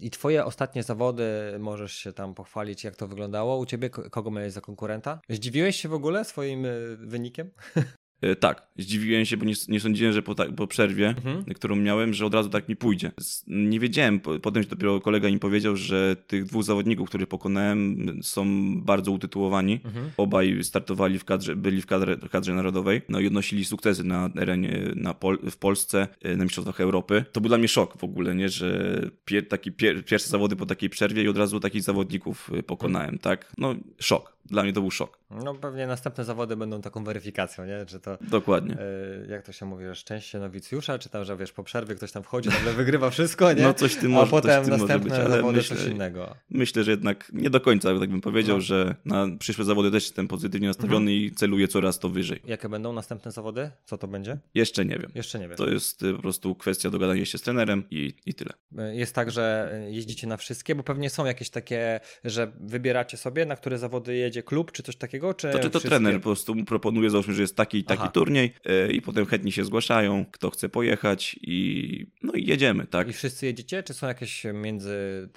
I 0.00 0.10
twoje 0.10 0.44
ostatnie 0.44 0.82
zawody, 0.82 1.24
możesz 1.58 1.92
się 1.92 2.12
tam 2.12 2.34
pochwalić, 2.34 2.84
jak 2.84 2.96
to 2.96 3.08
wyglądało 3.08 3.58
u 3.58 3.66
ciebie? 3.66 3.90
Kogo 3.90 4.30
miałeś 4.30 4.52
za 4.52 4.60
konkurenta? 4.60 5.20
Zdziwiłeś 5.28 5.76
się 5.76 5.88
w 5.88 5.94
ogóle 5.94 6.24
swoim 6.24 6.66
wynikiem? 6.98 7.50
E, 8.20 8.36
tak, 8.36 8.66
zdziwiłem 8.78 9.24
się, 9.24 9.36
bo 9.36 9.44
nie, 9.44 9.54
nie 9.68 9.80
sądziłem, 9.80 10.12
że 10.12 10.22
po, 10.22 10.34
ta, 10.34 10.44
po 10.44 10.66
przerwie, 10.66 11.08
mhm. 11.08 11.44
którą 11.44 11.76
miałem, 11.76 12.14
że 12.14 12.26
od 12.26 12.34
razu 12.34 12.48
tak 12.48 12.68
mi 12.68 12.76
pójdzie. 12.76 13.12
Nie 13.46 13.80
wiedziałem, 13.80 14.20
potem 14.20 14.64
dopiero 14.64 15.00
kolega 15.00 15.30
mi 15.30 15.38
powiedział, 15.38 15.76
że 15.76 16.16
tych 16.26 16.44
dwóch 16.44 16.64
zawodników, 16.64 17.08
których 17.08 17.28
pokonałem, 17.28 18.06
są 18.22 18.44
bardzo 18.80 19.12
utytułowani. 19.12 19.80
Mhm. 19.84 20.10
Obaj 20.16 20.64
startowali 20.64 21.18
w 21.18 21.24
kadrze, 21.24 21.56
byli 21.56 21.82
w 21.82 21.86
kadrze, 21.86 22.16
kadrze 22.30 22.54
narodowej, 22.54 23.02
no 23.08 23.20
i 23.20 23.26
odnosili 23.26 23.64
sukcesy 23.64 24.04
na 24.04 24.30
arenie 24.40 24.92
na 24.96 25.14
Pol 25.14 25.38
w 25.50 25.56
Polsce, 25.56 26.08
e, 26.22 26.36
na 26.36 26.44
Mistrzostwach 26.44 26.80
Europy. 26.80 27.24
To 27.32 27.40
był 27.40 27.48
dla 27.48 27.58
mnie 27.58 27.68
szok 27.68 27.98
w 27.98 28.04
ogóle, 28.04 28.34
nie, 28.34 28.48
że 28.48 29.00
pier, 29.24 29.48
taki 29.48 29.72
pier, 29.72 30.04
pierwsze 30.04 30.28
zawody 30.28 30.56
po 30.56 30.66
takiej 30.66 30.90
przerwie 30.90 31.22
i 31.22 31.28
od 31.28 31.36
razu 31.36 31.60
takich 31.60 31.82
zawodników 31.82 32.50
e, 32.54 32.62
pokonałem, 32.62 33.18
tak? 33.18 33.52
No, 33.58 33.74
szok. 33.98 34.39
Dla 34.46 34.62
mnie 34.62 34.72
to 34.72 34.80
był 34.80 34.90
szok. 34.90 35.18
No 35.30 35.54
pewnie 35.54 35.86
następne 35.86 36.24
zawody 36.24 36.56
będą 36.56 36.80
taką 36.80 37.04
weryfikacją, 37.04 37.64
nie? 37.64 37.84
Że 37.88 38.00
to, 38.00 38.18
Dokładnie. 38.20 38.74
Y, 38.74 39.26
jak 39.30 39.42
to 39.42 39.52
się 39.52 39.66
mówi, 39.66 39.84
że 39.84 39.94
szczęście 39.94 40.38
nowicjusza, 40.38 40.98
czy 40.98 41.08
tam, 41.08 41.24
że 41.24 41.36
wiesz, 41.36 41.52
po 41.52 41.64
przerwie 41.64 41.94
ktoś 41.94 42.12
tam 42.12 42.22
wchodzi, 42.22 42.48
nagle 42.48 42.72
wygrywa 42.72 43.10
wszystko, 43.10 43.52
nie? 43.52 43.62
No 43.62 43.74
coś 43.74 43.96
tym 43.96 44.10
może, 44.10 44.26
A 44.26 44.30
potem 44.30 44.64
tym 44.64 44.70
następne 44.70 45.10
może 45.10 45.24
być, 45.24 45.32
zawody 45.32 45.56
myślę, 45.56 45.76
coś 45.76 45.86
innego. 45.86 46.36
Myślę, 46.50 46.84
że 46.84 46.90
jednak 46.90 47.30
nie 47.32 47.50
do 47.50 47.60
końca, 47.60 47.98
tak 47.98 48.10
bym 48.10 48.20
powiedział, 48.20 48.56
no. 48.56 48.60
że 48.60 48.94
na 49.04 49.26
przyszłe 49.38 49.64
zawody 49.64 49.90
też 49.90 50.04
jestem 50.04 50.28
pozytywnie 50.28 50.68
nastawiony 50.68 51.10
mhm. 51.10 51.16
i 51.16 51.30
celuję 51.30 51.68
coraz 51.68 51.98
to 51.98 52.08
wyżej. 52.08 52.40
Jakie 52.44 52.68
będą 52.68 52.92
następne 52.92 53.32
zawody? 53.32 53.70
Co 53.84 53.98
to 53.98 54.08
będzie? 54.08 54.38
Jeszcze 54.54 54.84
nie 54.84 54.98
wiem. 54.98 55.10
Jeszcze 55.14 55.38
nie 55.38 55.48
wiem. 55.48 55.56
To 55.56 55.70
jest 55.70 56.02
y, 56.02 56.14
po 56.14 56.22
prostu 56.22 56.54
kwestia 56.54 56.90
dogadania 56.90 57.24
się 57.24 57.38
z 57.38 57.42
trenerem 57.42 57.84
i, 57.90 58.14
i 58.26 58.34
tyle. 58.34 58.52
Y, 58.90 58.96
jest 58.96 59.14
tak, 59.14 59.30
że 59.30 59.72
jeździcie 59.88 60.26
na 60.26 60.36
wszystkie, 60.36 60.74
bo 60.74 60.82
pewnie 60.82 61.10
są 61.10 61.24
jakieś 61.24 61.50
takie, 61.50 62.00
że 62.24 62.52
wybieracie 62.60 63.16
sobie, 63.16 63.46
na 63.46 63.56
które 63.56 63.78
zawody 63.78 64.16
jedzie 64.30 64.42
klub, 64.42 64.72
czy 64.72 64.82
coś 64.82 64.96
takiego, 64.96 65.34
czy... 65.34 65.50
To, 65.50 65.58
czy 65.58 65.70
to 65.70 65.80
trener 65.80 66.14
po 66.14 66.20
prostu 66.20 66.64
proponuje, 66.64 67.10
załóżmy, 67.10 67.34
że 67.34 67.42
jest 67.42 67.56
taki 67.56 67.78
i 67.78 67.84
taki 67.84 68.02
Aha. 68.02 68.10
turniej 68.10 68.52
yy, 68.64 68.92
i 68.92 69.02
potem 69.02 69.26
chętni 69.26 69.52
się 69.52 69.64
zgłaszają, 69.64 70.24
kto 70.32 70.50
chce 70.50 70.68
pojechać 70.68 71.36
i 71.42 72.06
no 72.22 72.32
i 72.32 72.46
jedziemy, 72.46 72.86
tak? 72.86 73.08
I 73.08 73.12
wszyscy 73.12 73.46
jedziecie, 73.46 73.82
czy 73.82 73.94
są 73.94 74.06
jakieś 74.06 74.44
między, 74.54 75.28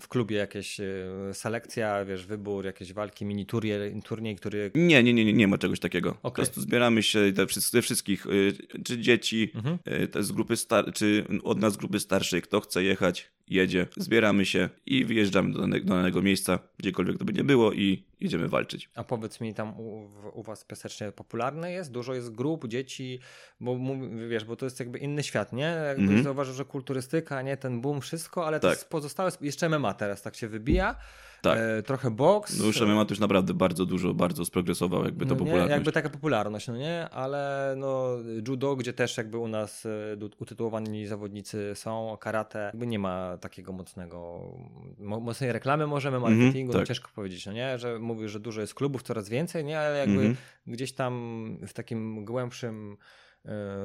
w 0.00 0.08
klubie 0.08 0.36
jakieś 0.36 0.80
e, 0.80 0.84
selekcja, 1.32 2.04
wiesz, 2.04 2.26
wybór, 2.26 2.64
jakieś 2.64 2.92
walki, 2.92 3.24
mini 3.24 3.46
turniej, 3.46 4.02
turniej 4.04 4.36
który... 4.36 4.70
Nie, 4.74 5.02
nie, 5.02 5.14
nie, 5.14 5.24
nie, 5.24 5.32
nie 5.32 5.48
ma 5.48 5.58
czegoś 5.58 5.80
takiego. 5.80 6.10
Okay. 6.10 6.22
Po 6.22 6.30
prostu 6.30 6.60
zbieramy 6.60 7.02
się 7.02 7.32
te, 7.36 7.46
te 7.72 7.82
wszystkich, 7.82 8.26
e, 8.26 8.82
czy 8.84 8.98
dzieci, 8.98 9.52
mhm. 9.54 9.78
te 10.10 10.22
z 10.22 10.32
grupy 10.32 10.56
star 10.56 10.92
czy 10.92 11.24
od 11.44 11.58
nas 11.58 11.72
z 11.72 11.76
grupy 11.76 12.00
starszej, 12.00 12.42
kto 12.42 12.60
chce 12.60 12.84
jechać, 12.84 13.30
jedzie, 13.52 13.86
zbieramy 13.96 14.46
się 14.46 14.68
i 14.86 15.04
wyjeżdżamy 15.04 15.52
do 15.52 15.60
danego, 15.60 15.86
do 15.86 15.94
danego 15.94 16.22
miejsca, 16.22 16.58
gdziekolwiek 16.78 17.18
to 17.18 17.24
by 17.24 17.32
nie 17.32 17.44
było 17.44 17.72
i 17.72 18.04
jedziemy 18.20 18.48
walczyć. 18.48 18.88
A 18.94 19.04
powiedz 19.04 19.40
mi, 19.40 19.54
tam 19.54 19.80
u, 19.80 20.08
u 20.34 20.42
was 20.42 20.64
piasecznie 20.64 21.12
popularne 21.12 21.72
jest? 21.72 21.92
Dużo 21.92 22.14
jest 22.14 22.34
grup, 22.34 22.68
dzieci, 22.68 23.20
bo 23.60 23.78
wiesz, 24.28 24.44
bo 24.44 24.56
to 24.56 24.66
jest 24.66 24.80
jakby 24.80 24.98
inny 24.98 25.22
świat, 25.22 25.52
nie? 25.52 25.62
Jakby 25.86 26.02
mm 26.02 26.20
-hmm. 26.20 26.22
Zauważył, 26.22 26.54
że 26.54 26.64
kulturystyka, 26.64 27.42
nie? 27.42 27.56
Ten 27.56 27.80
boom, 27.80 28.00
wszystko, 28.00 28.46
ale 28.46 28.60
tak. 28.60 28.62
to 28.62 28.70
jest 28.70 28.88
pozostałe, 28.88 29.30
jeszcze 29.40 29.68
MMA 29.68 29.94
teraz 29.94 30.22
tak 30.22 30.36
się 30.36 30.48
wybija. 30.48 30.96
Tak. 31.42 31.58
E, 31.58 31.82
trochę 31.82 32.10
boks. 32.10 32.58
No 32.58 32.66
już 32.66 32.80
MMA 32.80 33.04
to 33.04 33.12
już 33.12 33.20
naprawdę 33.20 33.54
bardzo 33.54 33.86
dużo, 33.86 34.14
bardzo 34.14 34.44
sprogresował 34.44 35.04
jakby 35.04 35.26
to 35.26 35.34
no 35.34 35.38
popularność. 35.38 35.70
Jakby 35.70 35.92
taka 35.92 36.10
popularność, 36.10 36.68
no 36.68 36.76
nie? 36.76 37.08
Ale 37.08 37.74
no 37.76 38.16
judo, 38.48 38.76
gdzie 38.76 38.92
też 38.92 39.16
jakby 39.16 39.38
u 39.38 39.48
nas 39.48 39.86
e, 39.86 40.16
utytułowani 40.38 41.06
zawodnicy 41.06 41.72
są, 41.74 42.16
karate, 42.20 42.58
jakby 42.58 42.86
nie 42.86 42.98
ma 42.98 43.36
takiego 43.40 43.72
mocnego, 43.72 44.40
mocnej 44.98 45.52
reklamy 45.52 45.86
możemy, 45.86 46.16
mhm, 46.16 46.34
marketingu, 46.34 46.58
mm 46.58 46.68
-hmm, 46.70 46.72
tak. 46.72 46.82
no 46.82 46.94
ciężko 46.94 47.10
powiedzieć, 47.14 47.46
no 47.46 47.52
nie? 47.52 47.78
Że 47.78 47.98
mówisz, 47.98 48.30
że 48.30 48.40
dużo 48.40 48.60
jest 48.60 48.74
klubów, 48.74 49.02
coraz 49.02 49.28
więcej, 49.28 49.64
nie? 49.64 49.80
Ale 49.80 49.98
jakby 49.98 50.20
mm 50.20 50.32
-hmm. 50.32 50.36
gdzieś 50.66 50.92
tam 50.92 51.58
w 51.66 51.72
takim 51.72 52.24
głębszym 52.24 52.96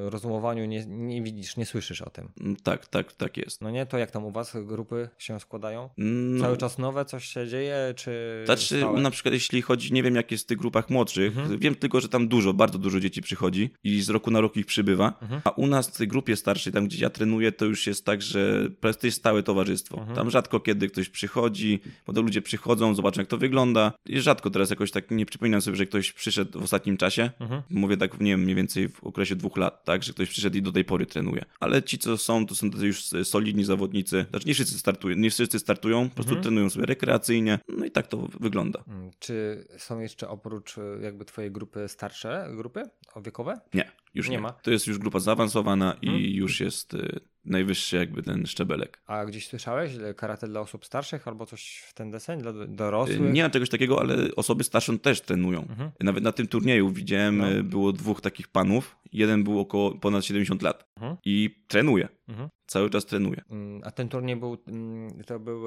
rozumowaniu 0.10 0.65
nie, 0.65 0.86
nie 0.86 1.22
widzisz, 1.22 1.58
nie 1.58 1.65
słyszysz 1.65 2.02
o 2.02 2.10
tym. 2.10 2.30
Mm, 2.41 2.56
tak, 2.56 2.88
tak, 2.88 3.13
tak 3.13 3.38
jest. 3.38 3.62
No 3.62 3.72
nie, 3.72 3.86
to 3.86 3.98
jak 3.98 4.12
tam 4.12 4.26
u 4.26 4.32
was 4.32 4.58
grupy 4.65 5.10
się 5.17 5.39
składają? 5.39 5.89
No. 5.98 6.41
Cały 6.43 6.58
czas 6.58 6.78
nowe 6.78 7.06
coś 7.06 7.26
się 7.26 7.48
dzieje, 7.48 7.93
czy 7.96 8.41
Znaczy, 8.46 8.78
stałe? 8.78 9.02
na 9.02 9.12
przykład 9.12 9.34
jeśli 9.34 9.62
chodzi, 9.62 9.93
nie 9.93 10.04
wiem 10.04 10.15
jak 10.15 10.32
jest 10.32 10.43
w 10.43 10.48
tych 10.48 10.58
grupach 10.58 10.89
młodszych, 10.89 11.38
mhm. 11.38 11.60
wiem 11.60 11.76
tylko, 11.76 12.02
że 12.02 12.10
tam 12.10 12.28
dużo, 12.28 12.54
bardzo 12.54 12.78
dużo 12.78 13.00
dzieci 13.00 13.22
przychodzi 13.22 13.70
i 13.84 14.02
z 14.02 14.10
roku 14.10 14.32
na 14.32 14.41
rok 14.41 14.58
ich 14.58 14.65
przybywa, 14.65 15.13
mhm. 15.22 15.41
a 15.43 15.50
u 15.50 15.67
nas 15.67 15.88
w 15.88 15.98
tej 15.98 16.08
grupie 16.08 16.36
starszej, 16.36 16.74
tam 16.74 16.86
gdzie 16.86 17.04
ja 17.04 17.10
trenuję, 17.10 17.52
to 17.52 17.65
już 17.65 17.88
jest 17.88 18.06
tak, 18.06 18.22
że 18.22 18.70
to 18.82 19.08
jest 19.08 19.17
stałe 19.17 19.43
towarzystwo. 19.43 19.98
Mhm. 19.98 20.15
Tam 20.15 20.30
rzadko 20.30 20.60
kiedy 20.60 20.88
ktoś 20.88 21.10
przychodzi, 21.10 21.80
potem 22.06 22.26
ludzie 22.26 22.41
przychodzą, 22.41 22.96
zobaczą 22.96 23.22
jak 23.22 23.28
to 23.28 23.38
wygląda 23.38 23.91
i 24.06 24.22
rzadko 24.22 24.50
teraz 24.50 24.70
jakoś 24.70 24.91
tak, 24.91 25.12
nie 25.12 25.26
przypominam 25.26 25.62
sobie, 25.62 25.78
że 25.78 25.86
ktoś 25.86 26.12
przyszedł 26.12 26.60
w 26.60 26.63
ostatnim 26.63 26.98
czasie, 26.98 27.32
mhm. 27.39 27.62
mówię 27.70 27.98
tak, 27.98 28.20
nie 28.20 28.32
wiem, 28.32 28.39
mniej 28.39 28.56
więcej 28.56 28.89
w 28.89 29.04
okresie 29.04 29.36
dwóch 29.36 29.47
dwóch 29.48 29.58
lat, 29.58 29.86
tak, 29.86 30.04
że 30.04 30.14
ktoś 30.14 30.30
przyszedł 30.30 30.58
i 30.58 30.62
do 30.62 30.72
tej 30.72 30.86
pory 30.86 31.06
trenuje. 31.06 31.46
Ale 31.60 31.84
ci, 31.84 31.98
co 31.98 32.18
są, 32.18 32.46
to 32.46 32.56
są 32.56 32.68
już 32.82 33.04
solidni 33.24 33.66
zawodnicy. 33.66 34.26
Znaczy 34.30 34.48
nie 34.48 34.54
wszyscy 34.54 34.80
startują, 34.80 35.16
nie 35.16 35.30
wszyscy 35.30 35.60
startują, 35.60 36.10
po 36.10 36.16
prostu 36.16 36.32
mhm. 36.32 36.44
trenują 36.44 36.70
sobie 36.70 36.86
rekreacyjnie, 36.86 37.60
no 37.70 37.86
i 37.86 37.92
tak 37.92 38.08
to 38.08 38.28
wygląda. 38.40 38.84
Mm, 38.88 39.12
czy 39.20 39.68
są 39.78 40.00
jeszcze 40.00 40.30
oprócz 40.30 40.78
e, 40.78 40.82
jakby 41.02 41.26
twojej 41.26 41.52
grupy 41.52 41.88
starsze 41.88 42.48
grupy 42.56 42.84
wiekowe? 43.22 43.60
Nie, 43.74 43.92
już 44.14 44.30
nie, 44.30 44.36
nie. 44.36 44.42
ma. 44.42 44.52
To 44.52 44.72
jest 44.72 44.88
już 44.88 44.98
grupa 44.98 45.20
zaawansowana 45.20 45.98
i 46.02 46.08
mhm. 46.08 46.24
już 46.24 46.60
jest 46.60 46.94
e, 46.94 47.20
najwyższy 47.48 47.96
jakby 47.96 48.24
ten 48.24 48.46
szczebelek. 48.46 49.02
A 49.06 49.26
gdzieś 49.26 49.48
słyszałeś 49.48 49.92
karate 50.16 50.48
dla 50.48 50.60
osób 50.60 50.86
starszych 50.86 51.28
albo 51.28 51.46
coś 51.46 51.84
w 51.88 51.94
ten 51.94 52.12
deseń 52.12 52.42
dla 52.42 52.54
dorosłych? 52.68 53.34
Nie 53.34 53.44
ma 53.44 53.50
czegoś 53.50 53.70
takiego, 53.70 54.00
ale 54.00 54.16
osoby 54.36 54.64
starsze 54.64 55.00
też 55.00 55.22
trenują. 55.22 55.62
Mhm. 55.62 55.92
Nawet 56.00 56.24
na 56.24 56.32
tym 56.32 56.48
turnieju 56.48 56.90
widziałem, 56.90 57.38
no. 57.38 57.64
było 57.64 57.94
dwóch 57.94 58.22
takich 58.22 58.48
panów. 58.48 58.96
Jeden 59.14 59.44
był 59.44 59.60
około 59.60 59.92
ponad 59.92 60.26
70 60.26 60.62
lat 60.62 60.88
mhm. 60.96 61.18
i 61.26 61.56
trenuje. 61.68 62.08
Mhm. 62.30 62.50
Cały 62.68 62.90
czas 62.90 63.06
trenuje. 63.06 63.42
Mm, 63.52 63.82
a 63.84 63.92
ten 63.92 64.10
turniej 64.10 64.36
był, 64.36 64.58
mm, 64.68 65.24
to 65.26 65.40
był, 65.40 65.64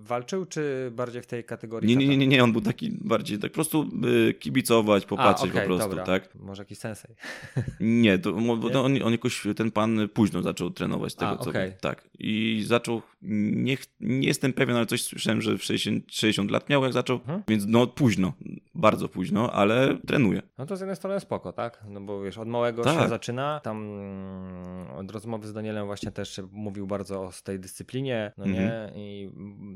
walczył, 0.00 0.46
czy 0.46 0.92
bardziej 0.94 1.22
w 1.22 1.26
tej 1.26 1.44
kategorii? 1.44 1.96
Nie, 1.96 2.06
nie, 2.06 2.16
nie, 2.16 2.26
nie, 2.26 2.44
on 2.44 2.52
był 2.52 2.60
taki 2.60 2.90
bardziej, 3.00 3.38
tak 3.38 3.50
po 3.50 3.54
prostu 3.54 3.90
kibicować, 4.38 5.06
popatrzeć 5.06 5.50
A, 5.50 5.52
okay, 5.52 5.62
po 5.62 5.66
prostu, 5.66 5.88
dobra. 5.88 6.04
tak? 6.04 6.34
Może 6.34 6.62
jakiś 6.62 6.78
sensej. 6.78 7.14
Nie, 7.80 8.18
to, 8.18 8.30
nie? 8.40 8.80
On, 8.80 9.02
on 9.02 9.12
jakoś, 9.12 9.46
ten 9.56 9.70
pan 9.70 10.08
późno 10.14 10.42
zaczął 10.42 10.70
trenować 10.70 10.85
z 11.08 11.16
tego, 11.16 11.30
A, 11.30 11.36
co 11.36 11.50
okay. 11.50 11.72
Tak. 11.80 12.08
I 12.18 12.62
zaczął, 12.66 13.02
nie, 13.22 13.76
nie 14.00 14.26
jestem 14.28 14.52
pewien, 14.52 14.76
ale 14.76 14.86
coś 14.86 15.02
słyszałem, 15.02 15.42
że 15.42 15.58
w 15.58 15.64
60, 15.64 16.04
60 16.08 16.50
lat 16.50 16.68
miał 16.68 16.82
jak 16.82 16.92
zaczął, 16.92 17.20
hmm? 17.26 17.42
więc 17.48 17.64
no 17.66 17.86
późno, 17.86 18.32
bardzo 18.74 19.08
późno, 19.08 19.52
ale 19.52 19.96
trenuje. 20.06 20.42
No 20.58 20.66
to 20.66 20.76
z 20.76 20.80
jednej 20.80 20.96
strony 20.96 21.20
spoko, 21.20 21.52
tak? 21.52 21.84
No 21.88 22.00
bo 22.00 22.22
wiesz, 22.22 22.38
od 22.38 22.48
małego 22.48 22.82
tak. 22.82 23.02
się 23.02 23.08
zaczyna, 23.08 23.60
tam 23.60 23.76
mm, 23.76 24.90
od 24.90 25.10
rozmowy 25.10 25.46
z 25.46 25.52
Danielem 25.52 25.86
właśnie 25.86 26.10
też 26.10 26.40
mówił 26.52 26.86
bardzo 26.86 27.22
o 27.22 27.30
tej 27.44 27.60
dyscyplinie, 27.60 28.32
no 28.38 28.46
nie? 28.46 28.72
Mhm. 28.72 28.90
I 28.94 29.30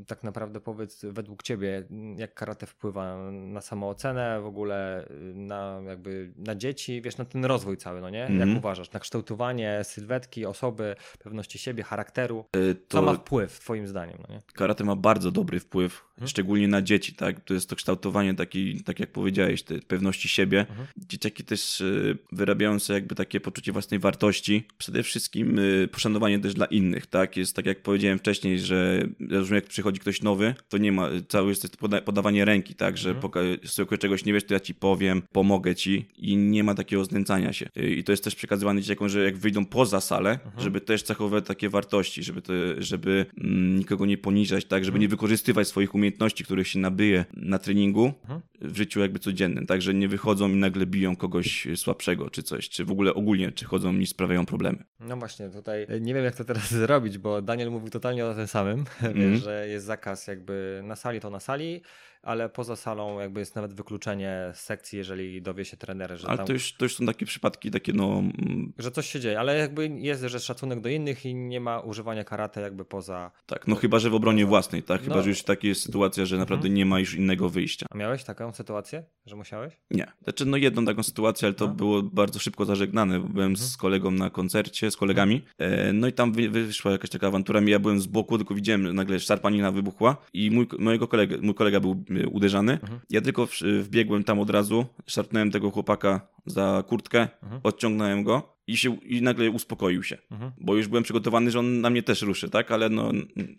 tak 0.07 0.23
naprawdę 0.23 0.59
powiedz 0.59 1.05
według 1.05 1.43
ciebie, 1.43 1.83
jak 2.17 2.33
karate 2.33 2.65
wpływa 2.65 3.31
na 3.31 3.61
samoocenę 3.61 4.41
w 4.41 4.45
ogóle, 4.45 5.05
na 5.33 5.81
jakby 5.87 6.33
na 6.37 6.55
dzieci, 6.55 7.01
wiesz, 7.01 7.17
na 7.17 7.25
ten 7.25 7.45
rozwój 7.45 7.77
cały, 7.77 8.01
no 8.01 8.09
nie? 8.09 8.19
Jak 8.19 8.31
mhm. 8.31 8.57
uważasz? 8.57 8.91
Na 8.91 8.99
kształtowanie 8.99 9.79
sylwetki, 9.83 10.45
osoby, 10.45 10.95
pewności 11.19 11.59
siebie, 11.59 11.83
charakteru? 11.83 12.45
Y, 12.55 12.75
to 12.87 13.01
ma 13.01 13.13
wpływ 13.13 13.59
twoim 13.59 13.87
zdaniem, 13.87 14.17
no 14.27 14.35
nie? 14.35 14.41
Karate 14.53 14.83
ma 14.83 14.95
bardzo 14.95 15.31
dobry 15.31 15.59
wpływ, 15.59 16.03
mhm. 16.13 16.27
szczególnie 16.27 16.67
na 16.67 16.81
dzieci, 16.81 17.13
tak? 17.13 17.39
To 17.39 17.53
jest 17.53 17.69
to 17.69 17.75
kształtowanie 17.75 18.33
takiej, 18.33 18.83
tak 18.83 18.99
jak 18.99 19.11
powiedziałeś, 19.11 19.63
tej 19.63 19.81
pewności 19.81 20.29
siebie. 20.29 20.59
Mhm. 20.59 20.87
Dzieciaki 20.97 21.43
też 21.43 21.81
y, 21.81 22.17
wyrabiają 22.31 22.79
sobie 22.79 22.99
jakby 22.99 23.15
takie 23.15 23.39
poczucie 23.39 23.71
własnej 23.71 23.99
wartości. 23.99 24.63
Przede 24.77 25.03
wszystkim 25.03 25.59
y, 25.59 25.89
poszanowanie 25.91 26.39
też 26.39 26.53
dla 26.53 26.65
innych, 26.65 27.07
tak? 27.07 27.37
Jest 27.37 27.55
tak 27.55 27.65
jak 27.65 27.83
powiedziałem 27.83 28.19
wcześniej, 28.19 28.59
że 28.59 29.07
jak 29.51 29.65
przychodzi 29.65 29.99
ktoś 29.99 30.21
nowy, 30.21 30.55
to 30.69 30.77
nie 30.77 30.91
ma, 30.91 31.09
cały 31.27 31.49
jest 31.49 31.77
podawanie 32.05 32.45
ręki, 32.45 32.75
tak? 32.75 32.97
Że 32.97 33.09
mhm. 33.09 33.57
skoro 33.65 33.97
czegoś 33.97 34.25
nie 34.25 34.33
wiesz, 34.33 34.43
to 34.43 34.53
ja 34.53 34.59
ci 34.59 34.75
powiem, 34.75 35.21
pomogę 35.31 35.75
ci 35.75 36.05
i 36.17 36.37
nie 36.37 36.63
ma 36.63 36.75
takiego 36.75 37.05
znęcania 37.05 37.53
się. 37.53 37.69
I 37.75 38.03
to 38.03 38.11
jest 38.11 38.23
też 38.23 38.35
przekazywane 38.35 38.81
dzieciakom, 38.81 39.09
że 39.09 39.23
jak 39.23 39.37
wyjdą 39.37 39.65
poza 39.65 40.01
salę, 40.01 40.31
mhm. 40.31 40.63
żeby 40.63 40.81
też 40.91 41.05
zachowywać 41.05 41.45
takie 41.45 41.69
wartości, 41.69 42.23
żeby, 42.23 42.41
to, 42.41 42.53
żeby 42.77 43.25
mm, 43.37 43.79
nikogo 43.79 44.05
nie 44.05 44.17
poniżać, 44.17 44.65
tak? 44.65 44.85
Żeby 44.85 44.95
mhm. 44.95 45.01
nie 45.01 45.07
wykorzystywać 45.07 45.67
swoich 45.67 45.95
umiejętności, 45.95 46.43
których 46.43 46.67
się 46.67 46.79
nabyje 46.79 47.25
na 47.33 47.59
treningu 47.59 48.13
mhm. 48.21 48.41
w 48.61 48.77
życiu 48.77 48.99
jakby 48.99 49.19
codziennym, 49.19 49.65
tak? 49.65 49.81
Że 49.81 49.93
nie 49.93 50.07
wychodzą 50.07 50.49
i 50.49 50.55
nagle 50.55 50.85
biją 50.85 51.15
kogoś 51.15 51.67
słabszego 51.75 52.29
czy 52.29 52.43
coś, 52.43 52.69
czy 52.69 52.85
w 52.85 52.91
ogóle 52.91 53.13
ogólnie, 53.13 53.51
czy 53.51 53.65
chodzą 53.65 53.93
i 53.95 54.07
sprawiają 54.07 54.45
problemy. 54.45 54.83
No 54.99 55.17
właśnie, 55.17 55.49
tutaj 55.49 55.87
nie 56.01 56.13
wiem 56.13 56.23
jak 56.23 56.35
to 56.35 56.43
teraz 56.43 56.71
zrobić, 56.85 57.17
bo 57.17 57.41
Daniel 57.41 57.71
mówił 57.71 57.89
totalnie 57.89 58.25
o 58.25 58.33
tym 58.33 58.47
samym, 58.47 58.85
mm. 59.01 59.37
że 59.37 59.67
jest 59.67 59.85
zakaz 59.85 60.27
jakby 60.27 60.81
na 60.83 60.95
sali 60.95 61.19
to 61.19 61.29
na 61.29 61.39
sali, 61.39 61.81
ale 62.23 62.49
poza 62.49 62.75
salą 62.75 63.19
jakby 63.19 63.39
jest 63.39 63.55
nawet 63.55 63.73
wykluczenie 63.73 64.51
sekcji, 64.53 64.97
jeżeli 64.97 65.41
dowie 65.41 65.65
się 65.65 65.77
trener, 65.77 66.19
że 66.19 66.27
Ale 66.27 66.37
tam... 66.37 66.47
to, 66.47 66.53
już, 66.53 66.73
to 66.73 66.85
już 66.85 66.95
są 66.95 67.05
takie 67.05 67.25
przypadki, 67.25 67.71
takie 67.71 67.93
no... 67.93 68.05
Mm, 68.05 68.73
że 68.77 68.91
coś 68.91 69.09
się 69.09 69.19
dzieje, 69.19 69.39
ale 69.39 69.57
jakby 69.57 69.87
jest, 69.87 70.23
że 70.23 70.39
szacunek 70.39 70.81
do 70.81 70.89
innych 70.89 71.25
i 71.25 71.35
nie 71.35 71.59
ma 71.59 71.79
używania 71.79 72.23
karate 72.23 72.61
jakby 72.61 72.85
poza... 72.85 73.31
Tak, 73.45 73.67
no 73.67 73.75
chyba, 73.75 73.99
że 73.99 74.09
w 74.09 74.15
obronie 74.15 74.45
własnej, 74.45 74.83
tak? 74.83 75.01
Chyba, 75.01 75.15
no... 75.15 75.21
że 75.21 75.29
już 75.29 75.43
taka 75.43 75.67
jest 75.67 75.81
sytuacja, 75.81 76.25
że 76.25 76.37
naprawdę 76.37 76.65
mhm. 76.67 76.73
nie 76.73 76.85
ma 76.85 76.99
już 76.99 77.15
innego 77.15 77.49
wyjścia. 77.49 77.85
A 77.91 77.97
miałeś 77.97 78.23
taką 78.23 78.53
sytuację, 78.53 79.03
że 79.25 79.35
musiałeś? 79.35 79.73
Nie. 79.91 80.07
Znaczy, 80.23 80.45
no 80.45 80.57
jedną 80.57 80.85
taką 80.85 81.03
sytuację, 81.03 81.45
ale 81.45 81.55
to 81.55 81.67
no. 81.67 81.73
było 81.73 82.03
bardzo 82.03 82.39
szybko 82.39 82.65
zażegnane. 82.65 83.19
Byłem 83.19 83.51
mhm. 83.51 83.57
z 83.57 83.77
kolegą 83.77 84.11
na 84.11 84.29
koncercie, 84.29 84.91
z 84.91 84.97
kolegami, 84.97 85.45
e, 85.57 85.93
no 85.93 86.07
i 86.07 86.13
tam 86.13 86.33
wyszła 86.33 86.91
jakaś 86.91 87.09
taka 87.09 87.27
awantura. 87.27 87.61
Ja 87.65 87.79
byłem 87.79 88.01
z 88.01 88.07
boku, 88.07 88.37
tylko 88.37 88.55
widziałem, 88.55 88.95
nagle 88.95 89.19
szarpanina 89.19 89.71
wybuchła 89.71 90.17
i 90.33 90.51
mój, 90.51 90.67
mojego 90.79 91.07
kolega, 91.07 91.35
mój 91.41 91.53
kolega 91.53 91.79
był 91.79 92.03
uderzany. 92.31 92.73
Mhm. 92.73 92.99
Ja 93.09 93.21
tylko 93.21 93.47
wbiegłem 93.81 94.23
tam 94.23 94.39
od 94.39 94.49
razu, 94.49 94.85
szarpnąłem 95.07 95.51
tego 95.51 95.71
chłopaka 95.71 96.27
za 96.45 96.83
kurtkę, 96.87 97.27
mhm. 97.43 97.61
odciągnąłem 97.63 98.23
go 98.23 98.57
i, 98.67 98.77
się, 98.77 98.95
i 98.95 99.21
nagle 99.21 99.49
uspokoił 99.49 100.03
się, 100.03 100.17
mhm. 100.31 100.51
bo 100.57 100.75
już 100.75 100.87
byłem 100.87 101.03
przygotowany, 101.03 101.51
że 101.51 101.59
on 101.59 101.81
na 101.81 101.89
mnie 101.89 102.03
też 102.03 102.21
ruszy, 102.21 102.49
tak, 102.49 102.71
ale 102.71 102.89
no 102.89 103.11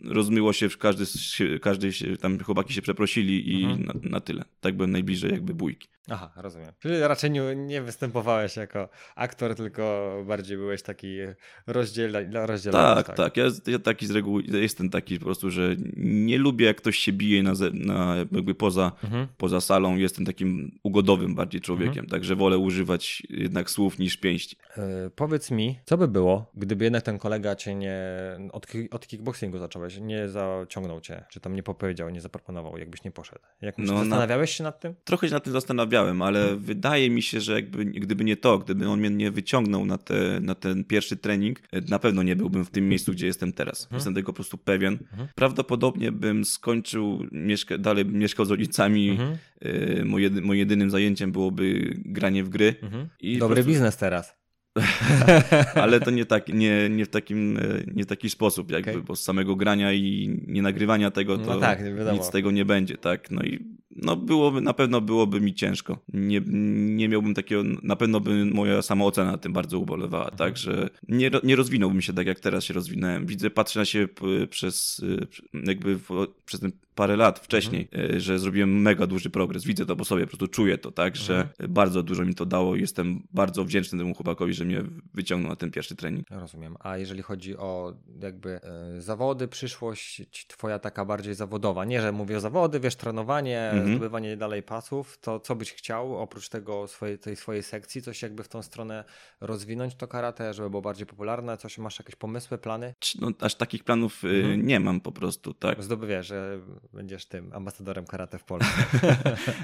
rozmyło 0.05 0.53
się, 0.53 0.69
każdy, 0.69 1.05
każdy 1.61 1.93
się, 1.93 2.17
tam 2.17 2.39
chłopaki 2.39 2.75
się 2.75 2.83
przeprosili 2.83 3.61
i 3.61 3.65
mhm. 3.65 3.87
na, 3.87 4.11
na, 4.11 4.21
tyle. 4.21 4.45
Tak 4.61 4.77
byłem 4.77 4.91
najbliżej 4.91 5.31
jakby 5.31 5.55
bójki. 5.55 5.89
Aha, 6.11 6.31
rozumiem. 6.37 6.73
Czyli 6.79 7.01
raczej 7.01 7.31
nie, 7.31 7.57
nie 7.57 7.83
występowałeś 7.83 8.57
jako 8.57 8.89
aktor, 9.17 9.55
tylko 9.55 10.13
bardziej 10.27 10.57
byłeś 10.57 10.83
taki 10.83 11.17
rozdziela, 11.67 12.47
rozdzielany. 12.47 12.95
Tak, 12.95 13.07
tak, 13.07 13.17
tak. 13.17 13.37
Ja, 13.37 13.45
ja 13.67 13.79
taki 13.79 14.07
z 14.07 14.11
reguły 14.11 14.43
jestem 14.43 14.91
taki 14.91 15.19
po 15.19 15.25
prostu, 15.25 15.51
że 15.51 15.77
nie 15.97 16.39
lubię 16.39 16.67
jak 16.67 16.77
ktoś 16.77 16.97
się 16.97 17.13
bije 17.13 17.43
na, 17.43 17.53
na 17.73 18.17
jakby 18.17 18.55
poza, 18.55 18.93
mhm. 19.05 19.27
poza 19.37 19.61
salą. 19.61 19.97
Jestem 19.97 20.25
takim 20.25 20.79
ugodowym 20.83 21.35
bardziej 21.35 21.61
człowiekiem, 21.61 21.91
mhm. 21.91 22.09
także 22.09 22.37
wolę 22.37 22.59
używać 22.59 23.23
jednak 23.31 23.71
słów 23.71 23.99
niż 23.99 24.17
pięści. 24.17 24.57
Yy, 24.77 25.11
powiedz 25.17 25.51
mi, 25.51 25.79
co 25.85 25.99
by 25.99 26.09
było, 26.09 26.51
gdyby 26.55 26.85
jednak 26.85 27.03
ten 27.03 27.19
kolega 27.19 27.57
cię 27.57 27.75
nie 27.75 27.99
od, 28.53 28.67
od 28.91 29.07
kickboxingu 29.07 29.59
zacząłeś, 29.59 29.99
nie 29.99 30.29
zaciągnął 30.29 31.01
cię, 31.01 31.25
czy 31.31 31.41
tam 31.41 31.57
nie 31.57 31.63
powiedział, 31.63 32.11
nie 32.11 32.21
zaproponował, 32.21 32.79
jakbyś 32.79 33.05
nie 33.05 33.11
poszedł. 33.11 33.41
Jak 33.61 33.79
no, 33.79 33.99
zastanawiałeś 33.99 34.51
na... 34.51 34.57
się 34.57 34.65
nad 34.65 34.81
tym? 34.81 34.95
Trochę 35.05 35.29
się 35.29 35.35
nad 35.35 35.45
tym 35.45 35.53
zastanawiałem 35.53 35.92
zastanawiałem, 35.93 36.23
ale 36.23 36.57
wydaje 36.57 37.11
mi 37.11 37.23
się, 37.23 37.41
że 37.41 37.53
jakby, 37.53 37.85
gdyby 37.85 38.25
nie 38.25 38.37
to, 38.37 38.59
gdyby 38.59 38.89
on 38.89 39.01
mnie 39.01 39.11
nie 39.11 39.31
wyciągnął 39.31 39.87
na, 39.87 39.99
te, 39.99 40.41
na 40.41 40.55
ten 40.55 40.85
pierwszy 40.85 41.17
trening, 41.17 41.61
na 41.89 41.99
pewno 41.99 42.23
nie 42.23 42.37
byłbym 42.37 42.65
w 42.65 42.71
tym 42.71 42.89
miejscu, 42.89 43.13
gdzie 43.13 43.27
jestem 43.27 43.53
teraz. 43.53 43.83
Hmm. 43.83 43.97
Jestem 43.97 44.15
tego 44.15 44.27
po 44.27 44.33
prostu 44.33 44.59
pewien. 44.59 44.99
Hmm. 45.11 45.29
Prawdopodobnie 45.35 46.13
bym 46.13 46.45
skończył, 46.45 47.27
mieszka, 47.33 47.79
dalej 47.79 48.07
mieszkał 48.07 48.47
z 48.47 48.51
rodzicami. 48.51 49.11
Mhm. 49.11 49.37
Y, 49.65 50.05
moim 50.43 50.59
jedynym 50.59 50.91
zajęciem 50.91 51.33
byłoby 51.33 51.95
granie 52.05 52.45
w 52.45 52.49
gry. 52.49 52.75
Mhm. 52.83 53.09
I 53.21 53.39
Dobry 53.39 53.55
prostu... 53.55 53.71
biznes 53.71 53.97
teraz. 53.97 54.43
ale 55.85 56.01
to 56.01 56.11
nie, 56.11 56.25
tak, 56.25 56.49
nie, 56.49 56.89
nie, 56.91 57.05
w 57.05 57.09
takim, 57.09 57.59
nie 57.95 58.05
w 58.05 58.07
taki 58.07 58.31
sposób, 58.31 58.71
jakby, 58.71 58.91
okay. 58.91 59.03
bo 59.03 59.17
z 59.17 59.23
samego 59.23 59.57
grania 59.57 59.93
i 59.93 60.37
nie 60.47 60.63
nagrywania 60.63 61.11
tego, 61.11 61.39
to 61.39 61.55
no 61.55 61.61
tak, 61.61 61.81
nic 62.13 62.25
z 62.25 62.31
tego 62.31 62.51
nie 62.51 62.65
będzie, 62.65 62.97
tak? 62.97 63.31
No 63.31 63.43
i 63.43 63.65
no 63.97 64.17
byłoby, 64.17 64.61
na 64.61 64.73
pewno 64.73 65.01
byłoby 65.01 65.41
mi 65.41 65.55
ciężko. 65.55 65.99
Nie, 66.13 66.41
nie 66.97 67.09
miałbym 67.09 67.35
takiego, 67.35 67.63
na 67.83 67.97
pewno 67.97 68.21
by 68.21 68.45
moja 68.45 68.83
samoocena 68.83 69.39
tym 69.39 69.53
bardzo 69.53 69.79
ubolewała, 69.79 70.25
mhm. 70.25 70.39
tak, 70.39 70.57
że 70.57 70.91
nie, 71.09 71.31
nie 71.45 71.57
rozwinąłbym 71.57 72.03
się 72.03 72.13
tak, 72.13 72.27
jak 72.27 72.41
teraz 72.41 72.65
się 72.65 72.75
rozwinąłem. 72.75 73.27
Widzę, 73.27 73.51
patrzę 73.51 73.81
na 73.81 73.85
siebie 73.85 74.09
przez, 74.51 75.05
jakby 75.53 75.99
przez 76.45 76.61
ten 76.61 76.73
parę 76.95 77.17
lat 77.17 77.39
wcześniej, 77.39 77.89
mhm. 77.93 78.21
że 78.21 78.39
zrobiłem 78.39 78.83
mega 78.83 79.07
duży 79.07 79.31
progres. 79.31 79.65
Widzę 79.65 79.87
to 79.87 79.97
po 79.97 80.05
sobie, 80.05 80.23
po 80.23 80.29
prostu 80.29 80.49
czuję 80.49 80.79
to, 80.79 80.91
tak, 80.91 81.17
że 81.17 81.41
mhm. 81.41 81.73
bardzo 81.73 82.03
dużo 82.03 82.25
mi 82.25 82.35
to 82.35 82.47
dało. 82.47 82.77
Jestem 82.77 83.23
bardzo 83.33 83.65
wdzięczny 83.65 83.99
temu 83.99 84.15
chłopakowi, 84.15 84.55
że 84.55 84.65
mnie 84.65 84.83
wyciągnął 85.15 85.51
na 85.51 85.57
ten 85.57 85.71
pierwszy 85.71 85.97
trening. 85.97 86.27
Rozumiem. 86.31 86.77
A 86.81 86.99
jeżeli 86.99 87.23
chodzi 87.23 87.57
o 87.57 87.95
jakby 88.23 88.61
e, 88.63 89.01
zawody, 89.01 89.49
przyszłość 89.49 90.23
twoja 90.47 90.79
taka 90.79 91.05
bardziej 91.05 91.35
zawodowa, 91.35 91.85
nie, 91.85 92.03
że 92.03 92.13
mówię 92.13 92.37
o 92.37 92.41
zawody, 92.41 92.81
wiesz, 92.81 92.97
trenowanie, 92.97 93.61
mhm. 93.61 93.82
Zdobywanie 93.87 94.37
dalej 94.37 94.63
pasów, 94.63 95.19
to 95.19 95.41
co 95.41 95.57
byś 95.57 95.73
chciał 95.73 96.19
oprócz 96.19 96.49
tego 96.49 96.89
swojej, 96.89 97.19
tej 97.19 97.37
swojej 97.37 97.63
sekcji, 97.63 98.03
coś 98.03 98.23
jakby 98.23 98.43
w 98.43 98.49
tą 98.49 98.63
stronę 98.63 99.05
rozwinąć 99.41 99.95
to 99.95 100.09
karate, 100.09 100.55
żeby 100.55 100.71
było 100.71 100.83
bardziej 100.83 101.07
popularne, 101.07 101.57
coś, 101.57 101.79
masz 101.79 101.99
jakieś 101.99 102.17
pomysły, 102.17 102.59
plany? 102.59 102.95
No, 103.21 103.31
aż 103.41 103.55
takich 103.55 103.85
planów 103.85 104.25
y, 104.25 104.29
mhm. 104.29 104.67
nie 104.67 104.81
mam 104.81 105.01
po 105.01 105.13
prostu, 105.13 105.55
tak. 105.55 105.83
Zdoby, 105.83 106.07
wiesz, 106.07 106.27
że 106.27 106.61
będziesz 106.93 107.27
tym 107.27 107.53
ambasadorem 107.53 108.07
karate 108.07 108.39
w 108.39 108.45
Polsce. 108.45 108.73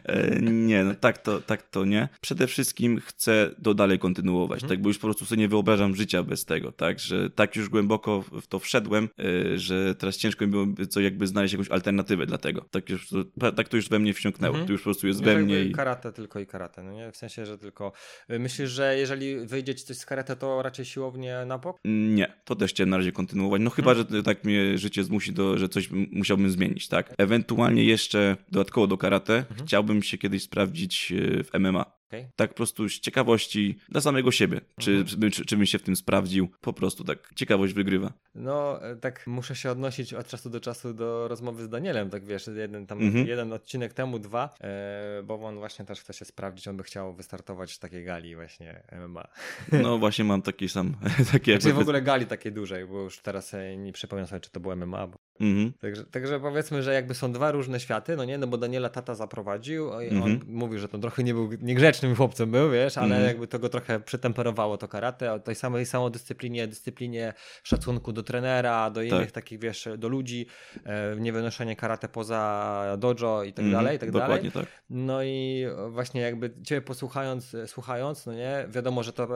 E, 0.04 0.40
nie, 0.40 0.84
no 0.84 0.94
tak 0.94 1.18
to, 1.18 1.40
tak 1.40 1.62
to 1.62 1.84
nie. 1.84 2.08
Przede 2.20 2.46
wszystkim 2.46 3.00
chcę 3.00 3.50
to 3.62 3.74
dalej 3.74 3.98
kontynuować, 3.98 4.62
mhm. 4.62 4.68
tak, 4.68 4.82
bo 4.82 4.88
już 4.88 4.98
po 4.98 5.06
prostu 5.06 5.24
sobie 5.24 5.40
nie 5.40 5.48
wyobrażam 5.48 5.96
życia 5.96 6.22
bez 6.22 6.44
tego, 6.44 6.72
tak, 6.72 7.00
że 7.00 7.30
tak 7.30 7.56
już 7.56 7.68
głęboko 7.68 8.22
w 8.22 8.46
to 8.46 8.58
wszedłem, 8.58 9.08
e, 9.18 9.58
że 9.58 9.94
teraz 9.94 10.16
ciężko 10.16 10.44
mi 10.44 10.50
byłoby 10.50 10.86
co 10.86 11.00
jakby 11.00 11.26
znaleźć 11.26 11.52
jakąś 11.52 11.68
alternatywę 11.68 12.26
dla 12.26 12.38
tego. 12.38 12.64
Tak, 12.70 12.90
już, 12.90 13.08
tak 13.56 13.68
to 13.68 13.76
już 13.76 13.88
we 13.88 13.98
mnie 13.98 14.07
wsiąknęło, 14.12 14.54
mhm. 14.54 14.66
to 14.66 14.72
już 14.72 14.80
po 14.80 14.84
prostu 14.84 15.06
jest 15.06 15.20
nie 15.20 15.26
we 15.26 15.38
mnie. 15.38 15.64
I... 15.64 15.72
Karate 15.72 16.12
tylko 16.12 16.40
i 16.40 16.46
karate, 16.46 16.82
no 16.82 16.92
nie? 16.92 17.12
W 17.12 17.16
sensie, 17.16 17.46
że 17.46 17.58
tylko... 17.58 17.92
E, 18.28 18.38
myślisz, 18.38 18.70
że 18.70 18.98
jeżeli 18.98 19.46
wyjdzie 19.46 19.74
ci 19.74 19.84
coś 19.84 19.96
z 19.96 20.06
karate, 20.06 20.36
to 20.36 20.62
raczej 20.62 20.84
siłownie 20.84 21.44
na 21.46 21.58
bok? 21.58 21.76
Nie, 21.84 22.32
to 22.44 22.56
też 22.56 22.70
chciałem 22.70 22.90
na 22.90 22.96
razie 22.96 23.12
kontynuować, 23.12 23.62
no 23.62 23.70
chyba, 23.70 23.90
mhm. 23.90 24.08
że 24.10 24.22
tak 24.22 24.44
mnie 24.44 24.78
życie 24.78 25.04
zmusi 25.04 25.32
do, 25.32 25.58
że 25.58 25.68
coś 25.68 25.88
musiałbym 26.12 26.50
zmienić, 26.50 26.88
tak? 26.88 27.14
Ewentualnie 27.18 27.84
jeszcze 27.84 28.36
dodatkowo 28.52 28.86
do 28.86 28.98
karate 28.98 29.36
mhm. 29.36 29.66
chciałbym 29.66 30.02
się 30.02 30.18
kiedyś 30.18 30.42
sprawdzić 30.42 31.12
e, 31.12 31.44
w 31.44 31.50
MMA. 31.58 31.97
Okay. 32.08 32.28
Tak 32.36 32.50
po 32.50 32.56
prostu 32.56 32.88
z 32.88 33.00
ciekawości 33.00 33.78
dla 33.88 34.00
samego 34.00 34.30
siebie, 34.30 34.60
czy, 34.80 34.90
mhm. 34.90 35.30
czy, 35.30 35.44
czy, 35.44 35.56
bym 35.56 35.66
się 35.66 35.78
w 35.78 35.82
tym 35.82 35.96
sprawdził. 35.96 36.48
Po 36.60 36.72
prostu 36.72 37.04
tak, 37.04 37.34
ciekawość 37.34 37.74
wygrywa. 37.74 38.12
No, 38.34 38.84
e, 38.84 38.96
tak 38.96 39.26
muszę 39.26 39.56
się 39.56 39.70
odnosić 39.70 40.14
od 40.14 40.28
czasu 40.28 40.50
do 40.50 40.60
czasu 40.60 40.94
do 40.94 41.28
rozmowy 41.28 41.64
z 41.64 41.68
Danielem, 41.68 42.10
tak 42.10 42.24
wiesz, 42.24 42.50
jeden 42.56 42.86
tam, 42.86 43.02
mhm. 43.02 43.26
jeden 43.26 43.52
odcinek 43.52 43.92
temu, 43.92 44.18
dwa, 44.18 44.54
e, 44.60 45.22
bo 45.24 45.34
on 45.34 45.58
właśnie 45.58 45.84
też 45.84 46.00
chce 46.00 46.12
się 46.12 46.24
sprawdzić, 46.24 46.68
on 46.68 46.76
by 46.76 46.82
chciał 46.82 47.14
wystartować 47.14 47.72
w 47.72 47.78
takiej 47.78 48.04
gali 48.04 48.34
właśnie 48.34 48.82
MMA. 48.92 49.28
No 49.82 49.98
właśnie 49.98 50.24
mam 50.24 50.42
taki 50.42 50.68
sam, 50.68 50.96
takie 51.32 51.60
Znaczy 51.60 51.74
w 51.74 51.78
ogóle 51.78 52.02
gali 52.02 52.26
takiej 52.26 52.52
dużej, 52.52 52.86
bo 52.86 53.02
już 53.02 53.18
teraz 53.18 53.52
nie 53.76 53.92
przypomnę 53.92 54.26
sobie, 54.26 54.40
czy 54.40 54.50
to 54.50 54.60
było 54.60 54.76
MMA, 54.76 55.06
bo 55.06 55.18
Mhm. 55.40 55.72
Także, 55.80 56.04
także 56.04 56.40
powiedzmy, 56.40 56.82
że 56.82 56.94
jakby 56.94 57.14
są 57.14 57.32
dwa 57.32 57.50
różne 57.50 57.80
światy, 57.80 58.16
no 58.16 58.24
nie, 58.24 58.38
no 58.38 58.46
bo 58.46 58.58
Daniela 58.58 58.88
tata 58.88 59.14
zaprowadził 59.14 60.00
i 60.00 60.08
mhm. 60.08 60.22
on 60.22 60.40
mówił, 60.46 60.78
że 60.78 60.88
to 60.88 60.98
trochę 60.98 61.22
nie 61.22 61.34
był 61.34 61.50
niegrzecznym 61.60 62.16
chłopcem 62.16 62.50
był, 62.50 62.70
wiesz, 62.70 62.98
ale 62.98 63.06
mhm. 63.06 63.26
jakby 63.26 63.46
to 63.46 63.58
go 63.58 63.68
trochę 63.68 64.00
przytemperowało 64.00 64.78
to 64.78 64.88
karate, 64.88 65.32
o 65.32 65.38
tej 65.38 65.54
samej 65.54 65.86
samodyscyplinie, 65.86 66.66
dyscyplinie 66.66 67.34
szacunku 67.62 68.12
do 68.12 68.22
trenera, 68.22 68.90
do 68.90 69.02
innych 69.02 69.20
tak. 69.20 69.32
takich, 69.32 69.58
wiesz, 69.58 69.88
do 69.98 70.08
ludzi, 70.08 70.46
e, 70.84 71.16
niewynoszenie 71.16 71.76
karate 71.76 72.08
poza 72.08 72.96
dojo 72.98 73.44
i 73.44 73.52
tak 73.52 73.64
mhm. 73.64 73.84
dalej, 73.84 73.96
i 73.96 74.00
tak 74.00 74.10
Dokładnie 74.10 74.50
dalej. 74.50 74.66
tak. 74.66 74.82
No 74.90 75.22
i 75.22 75.66
właśnie 75.88 76.20
jakby 76.20 76.50
ciebie 76.62 76.80
posłuchając, 76.80 77.56
słuchając, 77.66 78.26
no 78.26 78.32
nie, 78.32 78.66
wiadomo, 78.68 79.02
że 79.02 79.12
to 79.12 79.28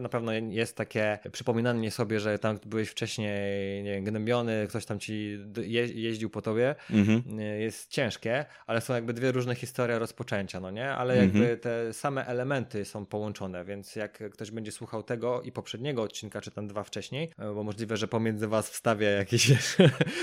na 0.00 0.08
pewno 0.08 0.32
jest 0.32 0.76
takie 0.76 1.18
przypominanie 1.32 1.90
sobie, 1.90 2.20
że 2.20 2.38
tam 2.38 2.58
byłeś 2.66 2.88
wcześniej 2.88 3.82
nie, 3.82 4.02
gnębiony, 4.02 4.66
ktoś 4.68 4.84
tam 4.84 4.98
ci 4.98 5.38
je, 5.56 5.86
jeździł 5.86 6.30
po 6.30 6.42
tobie, 6.42 6.74
mhm. 6.90 7.40
jest 7.40 7.90
ciężkie, 7.90 8.44
ale 8.66 8.80
są 8.80 8.94
jakby 8.94 9.12
dwie 9.12 9.32
różne 9.32 9.54
historie 9.54 9.98
rozpoczęcia, 9.98 10.60
no 10.60 10.70
nie? 10.70 10.90
Ale 10.90 11.16
jakby 11.16 11.38
mhm. 11.38 11.58
te 11.58 11.92
same 11.92 12.26
elementy 12.26 12.84
są 12.84 13.06
połączone, 13.06 13.64
więc 13.64 13.96
jak 13.96 14.30
ktoś 14.32 14.50
będzie 14.50 14.72
słuchał 14.72 15.02
tego 15.02 15.42
i 15.42 15.52
poprzedniego 15.52 16.02
odcinka, 16.02 16.40
czy 16.40 16.50
tam 16.50 16.68
dwa 16.68 16.82
wcześniej, 16.82 17.30
e, 17.38 17.54
bo 17.54 17.62
możliwe, 17.62 17.96
że 17.96 18.08
pomiędzy 18.08 18.48
was 18.48 18.70
wstawię 18.70 19.06
jakiś, 19.06 19.48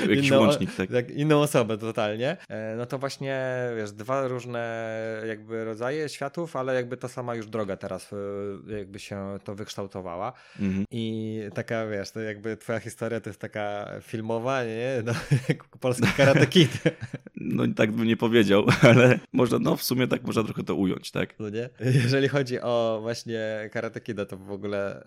jakiś 0.09 0.27
inną, 0.27 0.39
łącznik, 0.39 0.75
tak. 0.75 0.91
tak. 0.91 1.11
inną 1.11 1.41
osobę 1.41 1.77
totalnie, 1.77 2.37
e, 2.49 2.75
no 2.77 2.85
to 2.85 2.97
właśnie, 2.97 3.45
wiesz, 3.77 3.91
dwa 3.91 4.27
różne 4.27 4.87
jakby 5.27 5.65
rodzaje 5.65 6.09
światów, 6.09 6.55
ale 6.55 6.75
jakby 6.75 6.97
ta 6.97 7.07
sama 7.07 7.35
już 7.35 7.47
droga 7.47 7.77
teraz 7.77 8.13
e, 8.13 8.77
jakby 8.77 8.99
się 8.99 9.37
to 9.43 9.55
wykształtowała 9.55 10.33
mhm. 10.59 10.85
i 10.91 11.41
taka, 11.53 11.87
wiesz, 11.87 12.11
to 12.11 12.19
jakby 12.19 12.57
twoja 12.57 12.79
historia 12.79 13.21
to 13.21 13.29
jest 13.29 13.39
taka 13.39 13.89
filmowa, 14.01 14.63
nie? 14.63 15.03
No, 15.05 15.13
jak 15.49 15.77
polski 15.79 16.07
Karate 16.17 16.47
Kid. 16.47 16.81
No 17.47 17.63
tak 17.75 17.91
bym 17.91 18.07
nie 18.07 18.17
powiedział, 18.17 18.65
ale 18.89 19.19
można, 19.33 19.59
no 19.59 19.75
w 19.75 19.83
sumie 19.83 20.07
tak 20.07 20.23
można 20.23 20.43
trochę 20.43 20.63
to 20.63 20.75
ująć, 20.75 21.11
tak? 21.11 21.39
No 21.39 21.49
nie? 21.49 21.69
Jeżeli 22.03 22.27
chodzi 22.27 22.61
o 22.61 22.99
właśnie 23.01 23.69
Karate 23.71 24.01
Kida, 24.01 24.25
to 24.25 24.37
w 24.37 24.51
ogóle 24.51 25.03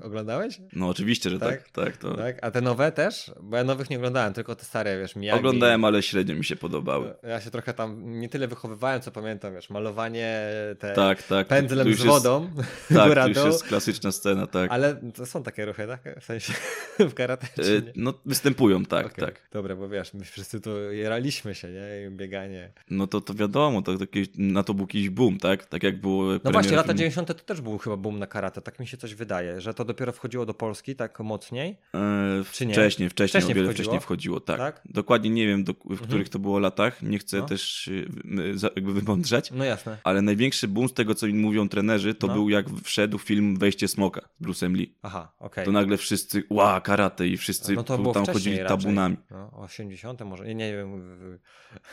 e, 0.00 0.02
oglądałeś? 0.02 0.60
No 0.72 0.88
oczywiście, 0.88 1.30
że 1.30 1.38
tak. 1.38 1.62
Tak, 1.62 1.70
tak, 1.72 1.96
to... 1.96 2.14
tak. 2.14 2.38
A 2.42 2.50
te 2.50 2.60
nowe 2.60 2.92
też? 2.92 3.32
Bo 3.42 3.56
ja 3.56 3.64
nowych 3.64 3.90
nie 3.90 3.96
oglądałem, 3.96 4.32
tylko 4.32 4.54
te 4.54 4.64
stare, 4.64 4.98
wiesz, 4.98 5.16
Miyagi. 5.16 5.38
Oglądałem, 5.38 5.84
ale 5.84 6.02
średnio 6.02 6.34
mi 6.34 6.44
się 6.44 6.56
podobały. 6.56 7.14
Ja 7.22 7.40
się 7.40 7.50
trochę 7.50 7.74
tam 7.74 8.20
nie 8.20 8.28
tyle 8.28 8.48
wychowywałem, 8.48 9.00
co 9.00 9.10
pamiętam, 9.10 9.54
wiesz, 9.54 9.70
malowanie, 9.70 10.38
te 10.78 10.92
tak, 10.92 11.22
tak. 11.22 11.46
pędzlem 11.46 11.94
z 11.94 12.02
wodą. 12.02 12.50
Jest, 12.56 13.04
tak, 13.14 13.14
to 13.24 13.28
już 13.28 13.44
jest 13.44 13.64
klasyczna 13.64 14.12
scena, 14.12 14.46
tak. 14.46 14.70
Ale 14.70 14.94
to 15.14 15.26
są 15.26 15.42
takie 15.42 15.64
ruchy, 15.64 15.86
tak? 15.86 16.20
W 16.20 16.24
sensie 16.24 16.52
w 16.98 17.14
karate, 17.14 17.46
e, 17.46 17.82
No 17.96 18.14
występują, 18.26 18.84
tak, 18.84 19.06
okay. 19.06 19.24
tak. 19.24 19.48
Dobra, 19.52 19.76
bo 19.76 19.88
wiesz, 19.88 20.14
my 20.14 20.24
wszyscy 20.24 20.60
tu 20.60 20.92
jeraliśmy 20.92 21.54
się, 21.54 21.70
nie? 21.74 22.06
I 22.06 22.10
bieganie. 22.10 22.72
No 22.90 23.06
to, 23.06 23.20
to 23.20 23.34
wiadomo, 23.34 23.82
to, 23.82 23.98
to, 23.98 24.06
na 24.38 24.62
to 24.62 24.74
był 24.74 24.84
jakiś 24.84 25.10
boom, 25.10 25.38
tak? 25.38 25.66
Tak 25.66 25.82
jak 25.82 26.00
było 26.00 26.24
No 26.44 26.50
właśnie, 26.52 26.76
lata 26.76 26.94
90. 26.94 27.28
to 27.28 27.34
też 27.34 27.60
był 27.60 27.78
chyba 27.78 27.96
boom 27.96 28.18
na 28.18 28.26
karate, 28.26 28.60
tak 28.60 28.80
mi 28.80 28.86
się 28.86 28.96
coś 28.96 29.14
wydaje, 29.14 29.60
że 29.60 29.74
to 29.74 29.84
dopiero 29.84 30.12
wchodziło 30.12 30.46
do 30.46 30.54
Polski 30.54 30.96
tak 30.96 31.20
mocniej, 31.20 31.76
e, 31.94 32.44
czy 32.52 32.66
nie? 32.66 32.72
Wcześniej, 32.72 33.10
wcześniej, 33.10 33.28
wcześniej 33.28 33.52
o 33.52 33.56
wiele 33.56 33.68
wchodziło? 33.68 33.84
wcześniej 33.84 34.00
wchodziło, 34.00 34.40
tak. 34.40 34.58
tak? 34.58 34.82
Dokładnie 34.84 35.30
nie 35.30 35.46
wiem, 35.46 35.64
do, 35.64 35.72
w 35.72 35.90
mhm. 35.90 36.08
których 36.08 36.28
to 36.28 36.38
było 36.38 36.58
latach, 36.58 37.02
nie 37.02 37.18
chcę 37.18 37.38
no. 37.38 37.46
też 37.46 37.88
e, 37.88 38.70
jakby 38.76 38.92
wymądrzać. 38.92 39.50
No 39.50 39.64
jasne. 39.64 39.98
Ale 40.04 40.22
największy 40.22 40.68
boom 40.68 40.88
z 40.88 40.92
tego, 40.92 41.14
co 41.14 41.26
mi 41.26 41.34
mówią 41.34 41.68
trenerzy, 41.68 42.14
to 42.14 42.26
no. 42.26 42.34
był 42.34 42.48
jak 42.48 42.66
wszedł 42.84 43.18
film 43.18 43.56
Wejście 43.56 43.88
Smoka 43.88 44.28
z 44.40 44.44
Bruce'em 44.44 44.74
Lee. 44.74 44.94
Aha, 45.02 45.32
okej. 45.38 45.46
Okay. 45.46 45.64
To 45.64 45.72
nagle 45.72 45.96
wszyscy, 45.96 46.42
ła, 46.50 46.80
karate 46.80 47.28
i 47.28 47.36
wszyscy 47.36 47.74
no 47.74 47.82
to 47.82 48.12
tam 48.12 48.26
chodzili 48.26 48.58
raczej. 48.58 48.78
tabunami. 48.78 49.16
No, 49.30 49.50
80 49.52 50.20
może, 50.20 50.44
nie, 50.44 50.54
nie 50.54 50.72
wiem. 50.72 51.02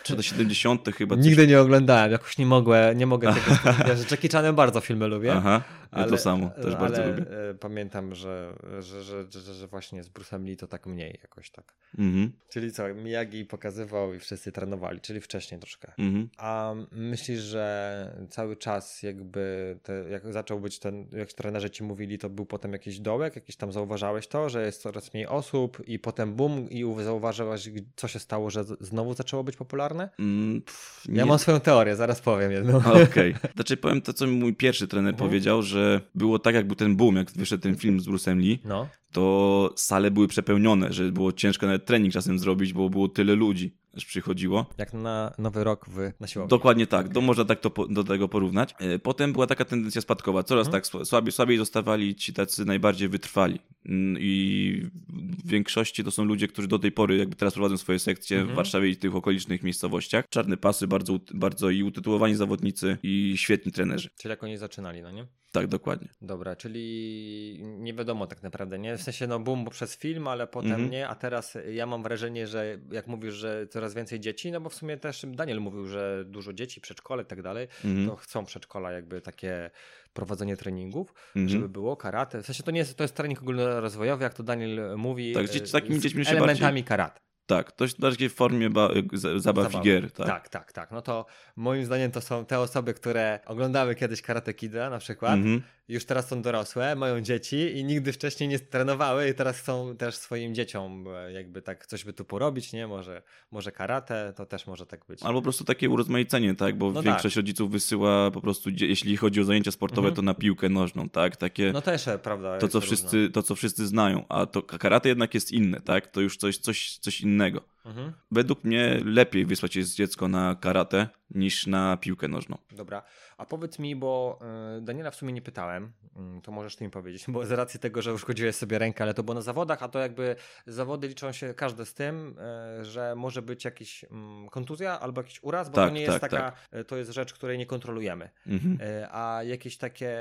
Czy 0.03 0.15
do 0.15 0.21
70 0.21 0.89
chyba. 0.97 1.15
Coś... 1.15 1.25
Nigdy 1.25 1.47
nie 1.47 1.61
oglądałem, 1.61 2.11
jakoś 2.11 2.37
nie 2.37 2.45
mogę, 2.45 2.95
nie 2.95 3.05
mogę 3.05 3.33
tego 3.33 3.77
ja, 3.87 3.95
że 3.95 4.03
Jackie 4.11 4.29
Chanem 4.29 4.55
bardzo 4.55 4.81
filmy 4.81 5.07
lubię. 5.07 5.33
Aha, 5.33 5.61
ja 5.91 5.97
ale, 5.97 6.11
to 6.11 6.17
samo, 6.17 6.49
też 6.49 6.75
bardzo 6.75 7.07
lubię. 7.07 7.25
E, 7.49 7.53
pamiętam, 7.53 8.15
że, 8.15 8.53
że, 8.79 9.03
że, 9.03 9.53
że, 9.53 9.67
właśnie 9.67 10.03
z 10.03 10.09
Bruce'em 10.09 10.45
Lee 10.45 10.57
to 10.57 10.67
tak 10.67 10.85
mniej 10.85 11.19
jakoś 11.21 11.49
tak. 11.49 11.73
Mhm. 11.97 12.31
Czyli 12.49 12.71
co, 12.71 12.93
Miyagi 12.93 13.45
pokazywał 13.45 14.13
i 14.13 14.19
wszyscy 14.19 14.51
trenowali, 14.51 15.01
czyli 15.01 15.21
wcześniej 15.21 15.59
troszkę. 15.59 15.91
Mhm. 15.99 16.29
A 16.37 16.73
myślisz, 16.91 17.39
że 17.39 18.25
cały 18.29 18.55
czas 18.55 19.03
jakby, 19.03 19.77
te, 19.83 20.09
jak 20.09 20.33
zaczął 20.33 20.59
być 20.59 20.79
ten, 20.79 21.07
jak 21.11 21.33
trenerzy 21.33 21.69
ci 21.69 21.83
mówili, 21.83 22.17
to 22.17 22.29
był 22.29 22.45
potem 22.45 22.73
jakiś 22.73 22.99
dołek, 22.99 23.35
jakiś 23.35 23.55
tam 23.55 23.71
zauważałeś 23.71 24.27
to, 24.27 24.49
że 24.49 24.65
jest 24.65 24.81
coraz 24.81 25.13
mniej 25.13 25.27
osób 25.27 25.87
i 25.87 25.99
potem 25.99 26.35
boom 26.35 26.69
i 26.69 26.85
zauważyłeś, 27.03 27.69
co 27.95 28.07
się 28.07 28.19
stało, 28.19 28.49
że 28.49 28.63
znowu 28.79 29.13
zaczęło 29.13 29.43
być 29.43 29.57
popularne? 29.57 30.09
Mm, 30.19 30.61
pff, 30.61 31.03
ja 31.09 31.25
mam 31.25 31.39
swoją 31.39 31.59
teorię, 31.59 31.95
zaraz 31.95 32.21
powiem 32.21 32.51
jedną. 32.51 32.77
Okej. 32.77 33.03
Okay. 33.03 33.33
Znaczy 33.55 33.77
powiem 33.77 34.01
to, 34.01 34.13
co 34.13 34.27
mi 34.27 34.37
mój 34.37 34.53
pierwszy 34.53 34.87
trener 34.87 35.13
mhm. 35.13 35.29
powiedział, 35.29 35.61
że 35.61 35.80
było 36.15 36.39
tak, 36.39 36.55
jak 36.55 36.67
był 36.67 36.75
ten 36.75 36.95
boom, 36.95 37.15
jak 37.15 37.31
wyszedł 37.31 37.63
ten 37.63 37.75
film 37.75 37.99
z 37.99 38.07
Bruce'em 38.07 38.37
Lee, 38.37 38.59
no. 38.65 38.87
to 39.11 39.73
sale 39.75 40.11
były 40.11 40.27
przepełnione, 40.27 40.93
że 40.93 41.11
było 41.11 41.31
ciężko 41.31 41.65
nawet 41.65 41.85
trening 41.85 42.13
czasem 42.13 42.39
zrobić, 42.39 42.73
bo 42.73 42.89
było 42.89 43.07
tyle 43.07 43.35
ludzi 43.35 43.71
aż 43.97 44.05
przychodziło. 44.05 44.65
Jak 44.77 44.93
na 44.93 45.33
nowy 45.37 45.63
rok 45.63 45.85
w, 45.89 46.11
na 46.19 46.27
siłowni. 46.27 46.49
Dokładnie 46.49 46.87
tak, 46.87 47.09
to 47.13 47.21
można 47.21 47.45
tak 47.45 47.59
to, 47.59 47.71
do 47.89 48.03
tego 48.03 48.27
porównać. 48.27 48.75
E, 48.79 48.99
potem 48.99 49.33
była 49.33 49.47
taka 49.47 49.65
tendencja 49.65 50.01
spadkowa, 50.01 50.43
coraz 50.43 50.67
mhm. 50.67 50.83
tak 50.83 51.05
słabiej, 51.07 51.31
słabiej 51.31 51.57
zostawali 51.57 52.15
ci 52.15 52.33
tacy 52.33 52.65
najbardziej 52.65 53.09
wytrwali 53.09 53.59
mm, 53.85 54.17
i 54.19 54.89
w 55.09 55.47
większości 55.47 56.03
to 56.03 56.11
są 56.11 56.23
ludzie, 56.23 56.47
którzy 56.47 56.67
do 56.67 56.79
tej 56.79 56.91
pory 56.91 57.17
jakby 57.17 57.35
teraz 57.35 57.53
prowadzą 57.53 57.77
swoje 57.77 57.99
sekcje 57.99 58.37
mhm. 58.37 58.53
w 58.53 58.55
Warszawie 58.55 58.89
i 58.89 58.95
tych 58.95 59.15
okolicznych 59.15 59.63
miejscowościach. 59.63 60.25
Czarne 60.29 60.57
pasy, 60.57 60.87
bardzo, 60.87 61.19
bardzo 61.33 61.69
i 61.69 61.83
utytułowani 61.83 62.35
zawodnicy 62.35 62.97
i 63.03 63.33
świetni 63.37 63.71
trenerzy. 63.71 64.09
Czyli 64.17 64.29
jak 64.29 64.43
oni 64.43 64.57
zaczynali, 64.57 65.01
no 65.01 65.11
nie? 65.11 65.27
Tak, 65.51 65.67
dokładnie. 65.67 66.07
Dobra, 66.21 66.55
czyli 66.55 67.59
nie 67.61 67.93
wiadomo 67.93 68.27
tak 68.27 68.43
naprawdę, 68.43 68.79
nie? 68.79 68.97
W 68.97 69.01
sensie 69.01 69.27
no 69.27 69.39
boom 69.39 69.65
przez 69.69 69.97
film, 69.97 70.27
ale 70.27 70.47
potem 70.47 70.71
mhm. 70.71 70.89
nie, 70.89 71.07
a 71.07 71.15
teraz 71.15 71.57
ja 71.71 71.85
mam 71.85 72.03
wrażenie, 72.03 72.47
że 72.47 72.79
jak 72.91 73.07
mówisz, 73.07 73.33
że 73.33 73.67
coraz 73.67 73.93
więcej 73.93 74.19
dzieci, 74.19 74.51
no 74.51 74.61
bo 74.61 74.69
w 74.69 74.75
sumie 74.75 74.97
też 74.97 75.25
Daniel 75.27 75.61
mówił, 75.61 75.87
że 75.87 76.25
dużo 76.27 76.53
dzieci, 76.53 76.81
przedszkole 76.81 77.23
i 77.23 77.25
tak 77.25 77.41
dalej, 77.41 77.67
mhm. 77.85 78.07
to 78.07 78.15
chcą 78.15 78.45
przedszkola 78.45 78.91
jakby 78.91 79.21
takie 79.21 79.71
prowadzenie 80.13 80.57
treningów, 80.57 81.13
mhm. 81.27 81.49
żeby 81.49 81.69
było 81.69 81.97
karate. 81.97 82.41
W 82.41 82.45
sensie 82.45 82.63
to 82.63 82.71
nie 82.71 82.79
jest, 82.79 82.97
to 82.97 83.03
jest 83.03 83.15
trening 83.15 83.41
ogólnorozwojowy, 83.41 84.23
jak 84.23 84.33
to 84.33 84.43
Daniel 84.43 84.97
mówi. 84.97 85.33
Tak, 85.33 85.47
z 85.47 85.71
takimi 85.71 85.99
dziećmi 85.99 86.25
się 86.25 86.31
elementami 86.31 86.61
bardziej... 86.61 86.83
karate. 86.83 87.30
Tak, 87.51 87.71
to 87.71 87.87
w 87.87 87.93
takiej 87.93 88.29
formie 88.29 88.69
ba- 88.69 88.89
zabaw 89.13 89.41
Zabawy. 89.41 89.77
i 89.77 89.81
gier. 89.81 90.11
Tak. 90.11 90.27
tak, 90.27 90.49
tak, 90.49 90.73
tak. 90.73 90.91
No 90.91 91.01
to 91.01 91.25
moim 91.55 91.85
zdaniem 91.85 92.11
to 92.11 92.21
są 92.21 92.45
te 92.45 92.59
osoby, 92.59 92.93
które 92.93 93.39
oglądały 93.45 93.95
kiedyś 93.95 94.21
Karate 94.21 94.53
Kida 94.53 94.89
na 94.89 94.97
przykład, 94.97 95.39
mm-hmm. 95.39 95.61
Już 95.91 96.05
teraz 96.05 96.27
są 96.27 96.41
dorosłe, 96.41 96.95
mają 96.95 97.21
dzieci 97.21 97.77
i 97.77 97.83
nigdy 97.83 98.13
wcześniej 98.13 98.49
nie 98.49 98.59
trenowały 98.59 99.29
i 99.29 99.33
teraz 99.33 99.59
chcą 99.59 99.97
też 99.97 100.15
swoim 100.15 100.55
dzieciom 100.55 101.05
e, 101.07 101.31
jakby 101.31 101.61
tak 101.61 101.87
coś 101.87 102.03
by 102.03 102.13
tu 102.13 102.25
porobić, 102.25 102.73
nie? 102.73 102.87
Może, 102.87 103.21
może 103.51 103.71
karate, 103.71 104.33
to 104.35 104.45
też 104.45 104.67
może 104.67 104.85
tak 104.85 105.05
być. 105.05 105.23
Albo 105.23 105.39
po 105.39 105.43
prostu 105.43 105.63
takie 105.63 105.89
urozmaicenie, 105.89 106.55
tak? 106.55 106.77
Bo 106.77 106.91
no 106.91 107.03
większość 107.03 107.35
tak. 107.35 107.41
rodziców 107.41 107.71
wysyła 107.71 108.31
po 108.31 108.41
prostu, 108.41 108.69
jeśli 108.69 109.17
chodzi 109.17 109.41
o 109.41 109.43
zajęcia 109.43 109.71
sportowe, 109.71 110.09
mm-hmm. 110.09 110.15
to 110.15 110.21
na 110.21 110.33
piłkę 110.33 110.69
nożną, 110.69 111.09
tak? 111.09 111.37
Takie, 111.37 111.71
no 111.73 111.81
też, 111.81 112.07
e, 112.07 112.17
prawda. 112.17 112.57
To 112.57 112.67
co, 112.67 112.81
wszyscy, 112.81 113.29
to, 113.29 113.43
co 113.43 113.55
wszyscy 113.55 113.87
znają, 113.87 114.25
a 114.29 114.45
to 114.45 114.61
karate 114.61 115.09
jednak 115.09 115.33
jest 115.33 115.51
inne, 115.51 115.81
tak? 115.81 116.07
To 116.07 116.21
już 116.21 116.37
coś, 116.37 116.57
coś, 116.57 116.97
coś 116.97 117.21
innego. 117.21 117.61
Mhm. 117.85 118.13
Według 118.31 118.63
mnie 118.63 118.99
lepiej 119.05 119.45
wysłać 119.45 119.75
jest 119.75 119.95
dziecko 119.95 120.27
na 120.27 120.55
karate 120.55 121.07
niż 121.35 121.67
na 121.67 121.97
piłkę 121.97 122.27
nożną. 122.27 122.57
Dobra, 122.71 123.03
a 123.41 123.45
powiedz 123.45 123.79
mi, 123.79 123.95
bo 123.95 124.39
y, 124.77 124.81
Daniela 124.81 125.11
w 125.11 125.15
sumie 125.15 125.33
nie 125.33 125.41
pytałem, 125.41 125.91
mm, 126.15 126.41
to 126.41 126.51
możesz 126.51 126.75
ty 126.75 126.83
mi 126.83 126.89
powiedzieć, 126.89 127.25
bo 127.27 127.45
z 127.45 127.51
racji 127.51 127.79
tego, 127.79 128.01
że 128.01 128.13
uszkodziłeś 128.13 128.55
sobie 128.55 128.79
rękę, 128.79 129.03
ale 129.03 129.13
to 129.13 129.23
było 129.23 129.35
na 129.35 129.41
zawodach, 129.41 129.83
a 129.83 129.87
to 129.87 129.99
jakby 129.99 130.35
zawody 130.67 131.07
liczą 131.07 131.31
się 131.31 131.53
każde 131.53 131.85
z 131.85 131.93
tym, 131.93 132.35
y, 132.81 132.85
że 132.85 133.15
może 133.15 133.41
być 133.41 133.65
jakiś 133.65 134.03
mm, 134.03 134.49
kontuzja 134.49 134.99
albo 134.99 135.21
jakiś 135.21 135.43
uraz, 135.43 135.69
bo 135.69 135.75
tak, 135.75 135.89
to 135.89 135.95
nie 135.95 136.01
jest 136.01 136.19
tak, 136.19 136.31
taka, 136.31 136.51
tak. 136.51 136.79
Y, 136.79 136.85
to 136.85 136.97
jest 136.97 137.11
rzecz, 137.11 137.33
której 137.33 137.57
nie 137.57 137.65
kontrolujemy. 137.65 138.29
Mhm. 138.47 138.77
A 139.11 139.43
jakieś 139.43 139.77
takie 139.77 140.17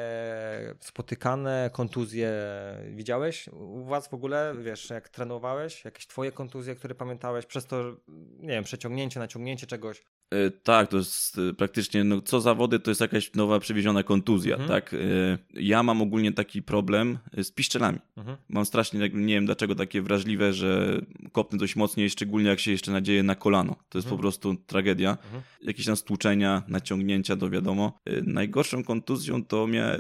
spotykane 0.81 1.71
kontuzje 1.73 2.33
widziałeś 2.91 3.49
u 3.49 3.85
was 3.85 4.09
w 4.09 4.15
ogóle, 4.15 4.55
wiesz, 4.63 4.91
jak 4.91 5.09
trenowałeś, 5.09 5.85
jakieś 5.85 6.07
twoje 6.07 6.33
kontuzje, 6.33 6.75
które 6.75 6.95
pamiętałeś 6.95 7.47
przez 7.47 7.67
to, 7.67 7.97
nie 8.39 8.49
wiem, 8.49 8.65
przeciągnięcie, 8.65 9.21
naciągnięcie 9.21 9.67
czegoś? 9.67 10.03
E, 10.31 10.51
tak, 10.51 10.89
to 10.89 10.97
jest 10.97 11.39
e, 11.39 11.55
praktycznie, 11.55 12.05
no, 12.05 12.21
co 12.21 12.41
zawody 12.41 12.79
to 12.79 12.91
jest 12.91 13.01
jakaś 13.01 13.35
nowa 13.35 13.61
przewieziona 13.61 14.03
kontuzja, 14.03 14.57
mhm. 14.57 14.69
tak? 14.69 14.95
E, 14.95 14.99
ja 15.53 15.83
mam 15.83 16.03
ogólnie 16.03 16.33
taki 16.33 16.63
problem 16.63 17.19
z 17.43 17.51
piszczelami. 17.51 17.99
Mhm. 18.17 18.37
Mam 18.49 18.67
strasznie, 18.67 19.11
nie 19.15 19.35
wiem 19.35 19.47
dlaczego, 19.47 19.75
takie 19.75 20.03
wrażliwe, 20.03 20.53
że 20.53 21.01
kopnę 21.33 21.59
dość 21.59 21.77
mocniej, 21.77 22.11
szczególnie 22.11 22.49
jak 22.49 22.61
się 22.61 22.71
jeszcze 22.71 22.93
nadzieje 22.93 23.23
na 23.23 23.35
kolano. 23.35 23.77
To 23.89 23.99
jest 23.99 24.07
mhm. 24.07 24.17
po 24.17 24.23
prostu 24.23 24.55
tragedia. 24.67 25.11
Mhm. 25.11 25.43
Jakieś 25.63 25.87
tam 25.87 25.97
stłuczenia, 25.97 26.63
naciągnięcia, 26.69 27.37
to 27.37 27.51
wiadomo. 27.51 27.99
Najgorszą 28.23 28.85
kontuzją 28.85 29.45
to, 29.45 29.67
mia 29.67 29.97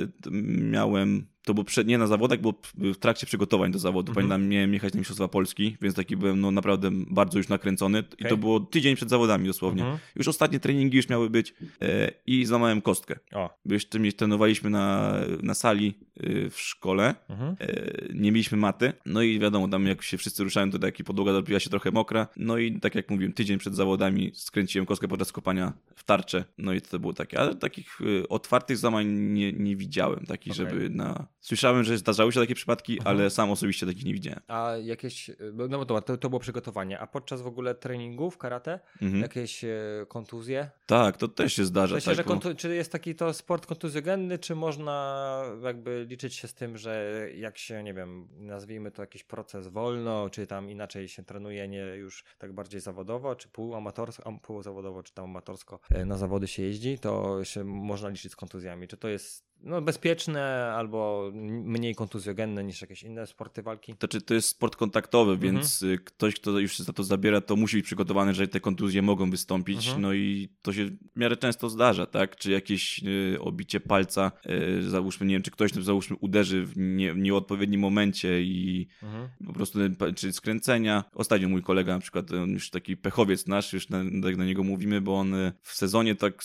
miałem 0.60 1.26
to 1.44 1.54
było 1.54 1.64
przed, 1.64 1.86
nie 1.86 1.98
na 1.98 2.06
zawodach, 2.06 2.40
bo 2.40 2.54
w 2.74 2.96
trakcie 2.96 3.26
przygotowań 3.26 3.72
do 3.72 3.78
zawodu. 3.78 4.10
Mhm. 4.10 4.14
Pamiętam, 4.14 4.48
miałem 4.48 4.74
jechać 4.74 4.94
na 4.94 4.98
Mistrzostwa 4.98 5.28
Polski, 5.28 5.76
więc 5.82 5.94
taki 5.94 6.16
byłem 6.16 6.40
no, 6.40 6.50
naprawdę 6.50 6.90
bardzo 6.92 7.38
już 7.38 7.48
nakręcony. 7.48 7.98
Okay. 7.98 8.26
I 8.26 8.30
to 8.30 8.36
było 8.36 8.60
tydzień 8.60 8.96
przed 8.96 9.10
zawodami 9.10 9.46
dosłownie. 9.46 9.82
Mhm. 9.82 9.98
Już 10.16 10.28
ostatnie 10.28 10.60
treningi 10.60 10.96
już 10.96 11.08
miały 11.08 11.30
być 11.30 11.54
e, 11.82 12.12
i 12.26 12.46
złamałem 12.46 12.82
kostkę. 12.82 13.18
O. 13.32 13.58
Jeszcze 13.66 13.98
trenowaliśmy 14.12 14.70
na, 14.70 15.14
na 15.42 15.54
sali 15.54 15.94
e, 16.16 16.50
w 16.50 16.60
szkole. 16.60 17.14
Mhm. 17.28 17.56
E, 17.60 17.66
nie 18.14 18.32
mieliśmy 18.32 18.58
maty. 18.58 18.92
No 19.06 19.22
i 19.22 19.38
wiadomo, 19.38 19.68
tam 19.68 19.86
jak 19.86 20.02
się 20.02 20.18
wszyscy 20.18 20.44
ruszają, 20.44 20.70
to 20.70 20.78
taki 20.78 21.04
podłoga 21.04 21.32
zrobiła 21.32 21.60
się 21.60 21.70
trochę 21.70 21.90
mokra. 21.90 22.26
No 22.36 22.58
i 22.58 22.80
tak 22.80 22.94
jak 22.94 23.10
mówiłem, 23.10 23.32
tydzień 23.32 23.58
przed 23.58 23.74
zawodami 23.74 24.30
skręciłem 24.34 24.86
kostkę 24.86 25.08
podczas 25.08 25.32
kopania 25.32 25.72
w 25.94 26.04
tarczę. 26.04 26.44
No 26.58 26.72
i 26.72 26.80
to 26.80 26.98
było 26.98 27.12
takie. 27.12 27.40
Ale 27.40 27.54
takich 27.54 27.98
e, 28.00 28.28
otwartych 28.28 28.76
zamań 28.76 29.06
nie, 29.08 29.52
nie 29.52 29.76
widziałem. 29.76 30.26
Takich, 30.26 30.52
okay. 30.52 30.70
żeby 30.70 30.90
na 30.90 31.29
Słyszałem, 31.40 31.84
że 31.84 31.98
zdarzały 31.98 32.32
się 32.32 32.40
takie 32.40 32.54
przypadki, 32.54 32.98
mhm. 32.98 33.16
ale 33.16 33.30
sam 33.30 33.50
osobiście 33.50 33.86
takich 33.86 34.04
nie 34.04 34.12
widziałem. 34.12 34.40
A 34.48 34.72
jakieś, 34.82 35.30
no 35.68 35.84
to, 35.84 36.00
to, 36.02 36.16
to 36.16 36.28
było 36.28 36.40
przygotowanie, 36.40 36.98
a 36.98 37.06
podczas 37.06 37.42
w 37.42 37.46
ogóle 37.46 37.74
treningów 37.74 38.38
karate 38.38 38.80
mhm. 39.02 39.22
jakieś 39.22 39.64
e, 39.64 39.70
kontuzje? 40.08 40.70
Tak, 40.86 41.16
to 41.16 41.28
też 41.28 41.52
się 41.52 41.64
zdarza. 41.64 41.94
Myślę, 41.94 42.16
tak, 42.16 42.26
że 42.26 42.32
kontu- 42.32 42.56
czy 42.56 42.74
jest 42.74 42.92
taki 42.92 43.14
to 43.14 43.32
sport 43.32 43.66
kontuzjogenny, 43.66 44.38
czy 44.38 44.54
można 44.54 45.42
jakby 45.62 46.06
liczyć 46.08 46.34
się 46.34 46.48
z 46.48 46.54
tym, 46.54 46.78
że 46.78 47.26
jak 47.36 47.58
się, 47.58 47.82
nie 47.82 47.94
wiem, 47.94 48.28
nazwijmy 48.38 48.90
to 48.90 49.02
jakiś 49.02 49.24
proces 49.24 49.68
wolno, 49.68 50.30
czy 50.30 50.46
tam 50.46 50.70
inaczej 50.70 51.08
się 51.08 51.22
trenuje, 51.22 51.68
nie 51.68 51.78
już 51.78 52.24
tak 52.38 52.52
bardziej 52.52 52.80
zawodowo, 52.80 53.36
czy 53.36 53.48
półamatorsko, 53.48 54.38
półzawodowo, 54.42 55.02
czy 55.02 55.14
tam 55.14 55.24
amatorsko 55.24 55.80
e, 55.90 56.04
na 56.04 56.16
zawody 56.16 56.46
się 56.46 56.62
jeździ, 56.62 56.98
to 56.98 57.44
się 57.44 57.64
można 57.64 58.08
liczyć 58.08 58.32
z 58.32 58.36
kontuzjami. 58.36 58.88
Czy 58.88 58.96
to 58.96 59.08
jest 59.08 59.49
no, 59.62 59.82
bezpieczne 59.82 60.72
albo 60.76 61.30
mniej 61.64 61.94
kontuzjogenne 61.94 62.64
niż 62.64 62.80
jakieś 62.80 63.02
inne 63.02 63.26
sporty 63.26 63.62
walki? 63.62 63.94
To, 63.94 64.08
czy 64.08 64.20
to 64.20 64.34
jest 64.34 64.48
sport 64.48 64.76
kontaktowy, 64.76 65.32
mhm. 65.32 65.52
więc 65.54 65.82
y, 65.82 65.98
ktoś, 65.98 66.34
kto 66.34 66.58
już 66.58 66.78
za 66.78 66.92
to 66.92 67.04
zabiera, 67.04 67.40
to 67.40 67.56
musi 67.56 67.76
być 67.76 67.86
przygotowany, 67.86 68.34
że 68.34 68.48
te 68.48 68.60
kontuzje 68.60 69.02
mogą 69.02 69.30
wystąpić. 69.30 69.86
Mhm. 69.86 70.02
No 70.02 70.12
i 70.12 70.48
to 70.62 70.72
się 70.72 70.86
w 70.86 71.16
miarę 71.16 71.36
często 71.36 71.70
zdarza, 71.70 72.06
tak? 72.06 72.36
Czy 72.36 72.50
jakieś 72.50 73.00
y, 73.04 73.40
obicie 73.40 73.80
palca, 73.80 74.32
y, 74.80 74.90
załóżmy, 74.90 75.26
nie 75.26 75.34
wiem, 75.34 75.42
czy 75.42 75.50
ktoś 75.50 75.72
załóżmy 75.72 76.16
uderzy 76.20 76.66
w, 76.66 76.72
nie, 76.76 77.12
w 77.12 77.18
nieodpowiednim 77.18 77.80
momencie 77.80 78.42
i 78.42 78.88
mhm. 79.02 79.28
po 79.46 79.52
prostu, 79.52 79.78
czy 80.16 80.32
skręcenia. 80.32 81.04
Ostatnio 81.14 81.48
mój 81.48 81.62
kolega 81.62 81.94
na 81.94 82.00
przykład, 82.00 82.32
on 82.32 82.50
już 82.50 82.70
taki 82.70 82.96
pechowiec 82.96 83.46
nasz, 83.46 83.72
już 83.72 83.88
na, 83.88 83.98
tak 84.22 84.36
na 84.36 84.44
niego 84.44 84.64
mówimy, 84.64 85.00
bo 85.00 85.18
on 85.18 85.34
w 85.62 85.72
sezonie 85.72 86.14
tak 86.14 86.42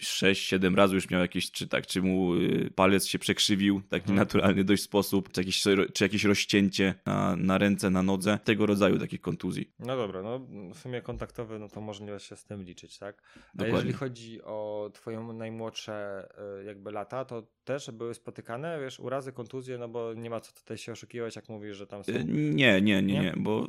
6-7 0.00 0.74
razy 0.74 0.94
już 0.94 1.10
miał 1.10 1.20
jakieś, 1.20 1.50
czy 1.50 1.68
tak, 1.68 1.86
czy 1.86 2.02
mu 2.02 2.34
y, 2.34 2.70
palec 2.74 3.06
się 3.06 3.18
przekrzywił 3.18 3.78
w 3.80 3.88
taki 3.88 4.06
hmm. 4.06 4.16
naturalny 4.16 4.64
dość 4.64 4.82
sposób, 4.82 5.32
czy 5.32 5.40
jakieś, 5.40 5.62
czy 5.94 6.04
jakieś 6.04 6.24
rozcięcie 6.24 6.94
na, 7.06 7.36
na 7.36 7.58
ręce, 7.58 7.90
na 7.90 8.02
nodze, 8.02 8.38
tego 8.44 8.66
rodzaju 8.66 8.98
takich 8.98 9.20
kontuzji. 9.20 9.72
No 9.78 9.96
dobra, 9.96 10.22
no 10.22 10.38
w 10.74 10.78
sumie 10.78 11.02
kontaktowy, 11.02 11.58
no 11.58 11.68
to 11.68 11.80
można 11.80 12.18
się 12.18 12.36
z 12.36 12.44
tym 12.44 12.62
liczyć, 12.62 12.98
tak? 12.98 13.22
A 13.36 13.40
Dokładnie. 13.54 13.74
jeżeli 13.74 13.92
chodzi 13.92 14.42
o 14.42 14.90
twoją 14.94 15.32
najmłodsze 15.32 16.28
y, 16.60 16.64
jakby 16.64 16.92
lata, 16.92 17.24
to 17.24 17.55
też 17.66 17.90
były 17.90 18.14
spotykane, 18.14 18.80
wiesz, 18.80 19.00
urazy, 19.00 19.32
kontuzje, 19.32 19.78
no 19.78 19.88
bo 19.88 20.14
nie 20.14 20.30
ma 20.30 20.40
co 20.40 20.52
tutaj 20.52 20.78
się 20.78 20.92
oszukiwać, 20.92 21.36
jak 21.36 21.48
mówisz, 21.48 21.76
że 21.76 21.86
tam 21.86 22.04
są... 22.04 22.12
Nie, 22.12 22.80
nie, 22.80 23.02
nie, 23.02 23.02
nie, 23.02 23.34
bo 23.36 23.66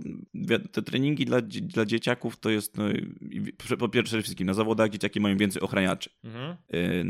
te 0.71 0.81
treningi 0.81 1.25
dla, 1.25 1.41
dla 1.61 1.85
dzieciaków 1.85 2.39
to 2.39 2.49
jest, 2.49 2.77
no, 2.77 2.85
po 3.79 3.89
pierwsze 3.89 4.09
przede 4.09 4.23
wszystkim 4.23 4.47
na 4.47 4.53
zawodach 4.53 4.89
dzieciaki 4.89 5.19
mają 5.19 5.37
więcej 5.37 5.61
ochraniaczy. 5.61 6.09
Mhm. 6.23 6.57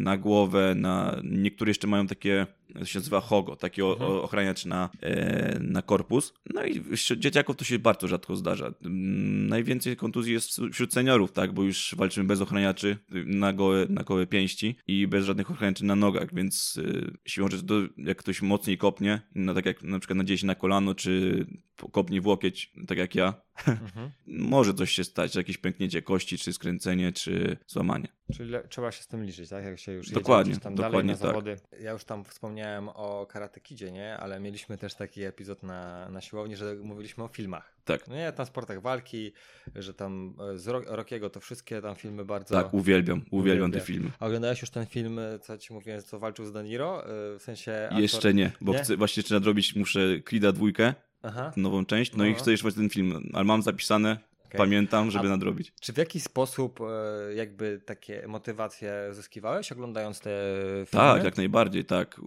Na 0.04 0.18
głowę, 0.18 0.76
na 0.76 1.22
niektóre 1.24 1.70
jeszcze 1.70 1.88
mają 1.88 2.08
takie 2.08 2.48
to 2.74 2.86
się 2.86 3.00
nazywa 3.00 3.22
HOGO, 3.22 3.56
taki 3.56 3.82
mhm. 3.82 4.12
ochraniacz 4.12 4.66
na, 4.66 4.90
e, 5.02 5.60
na 5.60 5.82
korpus. 5.82 6.34
No 6.54 6.66
i 6.66 6.96
wśród 6.96 7.20
dzieciaków 7.20 7.56
to 7.56 7.66
się 7.66 7.80
bardzo 7.80 8.08
rzadko 8.08 8.36
zdarza. 8.36 8.74
Mm, 8.86 9.48
najwięcej 9.48 9.96
kontuzji 9.96 10.34
jest 10.34 10.62
wśród 10.74 10.94
seniorów, 10.94 11.32
tak, 11.32 11.54
bo 11.54 11.64
już 11.64 11.96
walczymy 11.98 12.28
bez 12.28 12.42
ochraniaczy 12.42 12.98
na 13.26 13.54
gołe, 13.54 13.86
na 13.90 14.04
gołe 14.04 14.28
pięści 14.28 14.76
i 14.88 15.08
bez 15.08 15.26
żadnych 15.26 15.52
ochraniaczy 15.52 15.86
na 15.86 15.96
nogach, 15.96 16.34
więc 16.34 16.77
e, 16.78 16.84
siłą 17.26 17.50
rzeczy 17.50 17.64
to 17.64 17.76
jak 17.98 18.18
ktoś 18.18 18.42
mocniej 18.42 18.78
kopnie, 18.78 19.22
no 19.36 19.54
tak 19.54 19.66
jak 19.66 19.84
na 19.84 20.00
przykład 20.00 20.18
nadzieje 20.18 20.38
się 20.38 20.48
na 20.48 20.56
kolano, 20.56 20.96
czy 20.96 21.46
kopnie 21.92 22.22
w 22.22 22.28
łokieć, 22.28 22.74
tak 22.88 22.98
jak 22.98 23.16
ja, 23.16 23.34
mhm. 23.68 24.12
może 24.28 24.74
coś 24.74 24.92
się 24.92 25.04
stać, 25.04 25.36
jakieś 25.36 25.58
pęknięcie 25.58 26.02
kości, 26.02 26.38
czy 26.38 26.54
skręcenie, 26.54 27.12
czy 27.12 27.58
złamanie. 27.68 28.17
Czyli 28.34 28.54
trzeba 28.70 28.92
się 28.92 29.04
z 29.04 29.08
tym 29.08 29.24
liczyć, 29.24 29.50
tak? 29.50 29.66
Jak 29.66 29.80
się 29.80 29.92
już 29.92 30.10
dokładnie, 30.12 30.58
tam 30.58 30.76
dokładnie 30.76 30.92
dalej 30.92 31.06
na 31.06 31.14
tak. 31.14 31.22
zawody. 31.22 31.56
Ja 31.80 31.92
już 31.92 32.04
tam 32.04 32.24
wspomniałem 32.24 32.90
o 32.90 33.26
Karate 33.30 33.60
Kidzie, 33.60 33.92
nie? 33.92 34.18
Ale 34.18 34.40
mieliśmy 34.40 34.78
też 34.78 34.96
taki 34.96 35.24
epizod 35.24 35.64
na, 35.64 36.10
na 36.10 36.22
siłowni, 36.22 36.56
że 36.56 36.76
mówiliśmy 36.76 37.24
o 37.24 37.28
filmach. 37.28 37.76
Tak. 37.86 38.08
No 38.08 38.16
nie, 38.16 38.32
tam 38.32 38.46
sportach 38.46 38.82
walki, 38.82 39.32
że 39.76 39.94
tam 39.94 40.34
e, 40.54 40.58
z 40.58 40.68
Rockiego 40.68 41.30
to 41.30 41.40
wszystkie 41.40 41.82
tam 41.82 41.96
filmy 41.96 42.26
bardzo... 42.26 42.56
Tak, 42.56 42.74
uwielbiam, 42.74 43.22
uwielbiam 43.32 43.72
te 43.72 43.80
filmy. 43.80 44.12
A 44.20 44.26
oglądałeś 44.26 44.62
już 44.62 44.70
ten 44.70 44.86
film, 44.86 45.20
co 45.42 45.58
ci 45.58 45.74
mówiłem, 45.74 46.02
co 46.02 46.20
walczył 46.20 46.46
z 46.46 46.52
Daniro? 46.52 47.04
E, 47.04 47.40
w 47.40 47.42
sensie... 47.42 47.74
Aktor... 47.86 48.02
Jeszcze 48.02 48.34
nie, 48.34 48.52
bo 48.62 48.74
nie? 48.74 48.80
chcę 48.80 48.98
właśnie 48.98 49.22
jeszcze 49.22 49.36
nadrobić, 49.36 49.76
muszę 49.76 50.20
Krida 50.20 50.52
dwójkę, 50.52 50.94
Aha. 51.24 51.52
nową 51.58 51.86
część, 51.86 52.12
no, 52.12 52.18
no, 52.18 52.26
i 52.26 52.34
chcę 52.34 52.52
jeszcze 52.52 52.72
ten 52.72 52.90
film, 52.90 53.30
ale 53.34 53.44
mam 53.44 53.62
zapisane, 53.62 54.18
Okay. 54.48 54.58
Pamiętam, 54.58 55.12
żeby 55.12 55.28
A 55.28 55.30
nadrobić. 55.30 55.74
Czy 55.82 55.94
w 55.94 55.98
jakiś 55.98 56.24
sposób 56.24 56.80
e, 56.82 57.34
jakby 57.34 57.82
takie 57.86 58.28
motywacje 58.28 58.94
zyskiwałeś 59.12 59.72
oglądając 59.72 60.20
te 60.20 60.30
filmy? 60.88 61.06
Tak, 61.06 61.24
jak 61.24 61.38
najbardziej, 61.38 61.86
tak. 61.86 62.22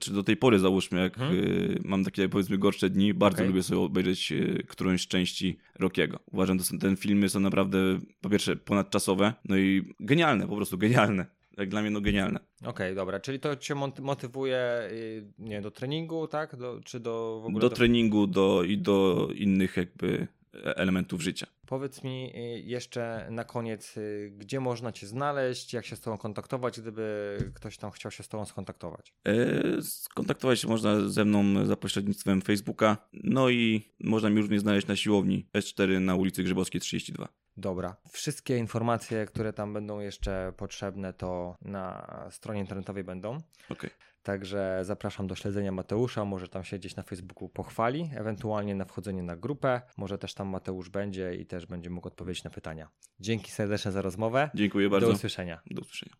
Czy 0.00 0.12
do 0.12 0.22
tej 0.22 0.36
pory 0.36 0.58
załóżmy, 0.58 1.00
jak 1.00 1.16
hmm. 1.16 1.80
mam 1.84 2.04
takie 2.04 2.28
powiedzmy 2.28 2.58
gorsze 2.58 2.90
dni, 2.90 3.14
bardzo 3.14 3.36
okay. 3.36 3.46
lubię 3.46 3.62
sobie 3.62 3.80
obejrzeć 3.80 4.32
e, 4.32 4.62
którąś 4.62 5.02
z 5.02 5.06
części 5.06 5.58
Rockiego. 5.78 6.18
Uważam, 6.32 6.58
że 6.58 6.78
te 6.78 6.96
filmy 6.96 7.28
są 7.28 7.40
naprawdę 7.40 7.78
po 8.20 8.30
pierwsze 8.30 8.56
ponadczasowe, 8.56 9.32
no 9.44 9.56
i 9.56 9.94
genialne, 10.00 10.48
po 10.48 10.56
prostu 10.56 10.78
genialne 10.78 11.26
jak 11.60 11.68
dla 11.68 11.82
mnie 11.82 11.90
no 11.90 12.00
genialne. 12.00 12.40
Okej, 12.60 12.70
okay, 12.70 12.94
dobra, 12.94 13.20
czyli 13.20 13.40
to 13.40 13.56
cię 13.56 13.74
motywuje 14.00 14.88
y, 14.92 15.24
nie 15.38 15.60
do 15.60 15.70
treningu, 15.70 16.28
tak? 16.28 16.56
Do, 16.56 16.80
czy 16.84 17.00
do 17.00 17.40
w 17.42 17.46
ogóle 17.46 17.60
do, 17.60 17.68
do 17.68 17.76
treningu 17.76 18.26
do, 18.26 18.62
i 18.62 18.78
do 18.78 19.28
innych 19.34 19.76
jakby 19.76 20.26
elementów 20.52 21.20
życia. 21.20 21.46
Powiedz 21.66 22.04
mi 22.04 22.32
y, 22.36 22.60
jeszcze 22.60 23.26
na 23.30 23.44
koniec, 23.44 23.96
y, 23.96 24.32
gdzie 24.36 24.60
można 24.60 24.92
Cię 24.92 25.06
znaleźć, 25.06 25.72
jak 25.72 25.86
się 25.86 25.96
z 25.96 26.00
Tobą 26.00 26.18
kontaktować, 26.18 26.80
gdyby 26.80 27.36
ktoś 27.54 27.76
tam 27.76 27.90
chciał 27.90 28.10
się 28.10 28.22
z 28.22 28.28
Tobą 28.28 28.44
skontaktować? 28.44 29.14
E, 29.24 29.82
skontaktować 29.82 30.60
się 30.60 30.68
można 30.68 31.08
ze 31.08 31.24
mną 31.24 31.66
za 31.66 31.76
pośrednictwem 31.76 32.42
Facebooka, 32.42 32.96
no 33.12 33.50
i 33.50 33.92
można 34.00 34.30
mi 34.30 34.40
również 34.40 34.60
znaleźć 34.60 34.86
na 34.86 34.96
siłowni 34.96 35.48
S4 35.54 36.00
na 36.00 36.14
ulicy 36.14 36.42
Grzybowskiej 36.42 36.80
32. 36.80 37.28
Dobra. 37.56 37.96
Wszystkie 38.10 38.58
informacje, 38.58 39.26
które 39.26 39.52
tam 39.52 39.72
będą 39.72 40.00
jeszcze 40.00 40.52
potrzebne, 40.56 41.12
to 41.12 41.56
na 41.62 42.08
stronie 42.30 42.60
internetowej 42.60 43.04
będą. 43.04 43.30
Okej. 43.30 43.42
Okay. 43.70 43.90
Także 44.22 44.80
zapraszam 44.82 45.26
do 45.26 45.34
śledzenia 45.34 45.72
Mateusza, 45.72 46.24
może 46.24 46.48
tam 46.48 46.64
się 46.64 46.78
gdzieś 46.78 46.96
na 46.96 47.02
Facebooku 47.02 47.48
pochwali, 47.48 48.10
ewentualnie 48.16 48.74
na 48.74 48.84
wchodzenie 48.84 49.22
na 49.22 49.36
grupę, 49.36 49.80
może 49.96 50.18
też 50.18 50.34
tam 50.34 50.48
Mateusz 50.48 50.88
będzie 50.88 51.34
i 51.34 51.46
też 51.46 51.66
będzie 51.66 51.90
mógł 51.90 52.08
odpowiedzieć 52.08 52.44
na 52.44 52.50
pytania. 52.50 52.88
Dzięki 53.20 53.50
serdecznie 53.50 53.92
za 53.92 54.02
rozmowę. 54.02 54.50
Dziękuję 54.54 54.90
bardzo. 54.90 55.06
Do 55.06 55.12
usłyszenia. 55.12 55.60
Do 55.70 55.80
usłyszenia. 55.80 56.16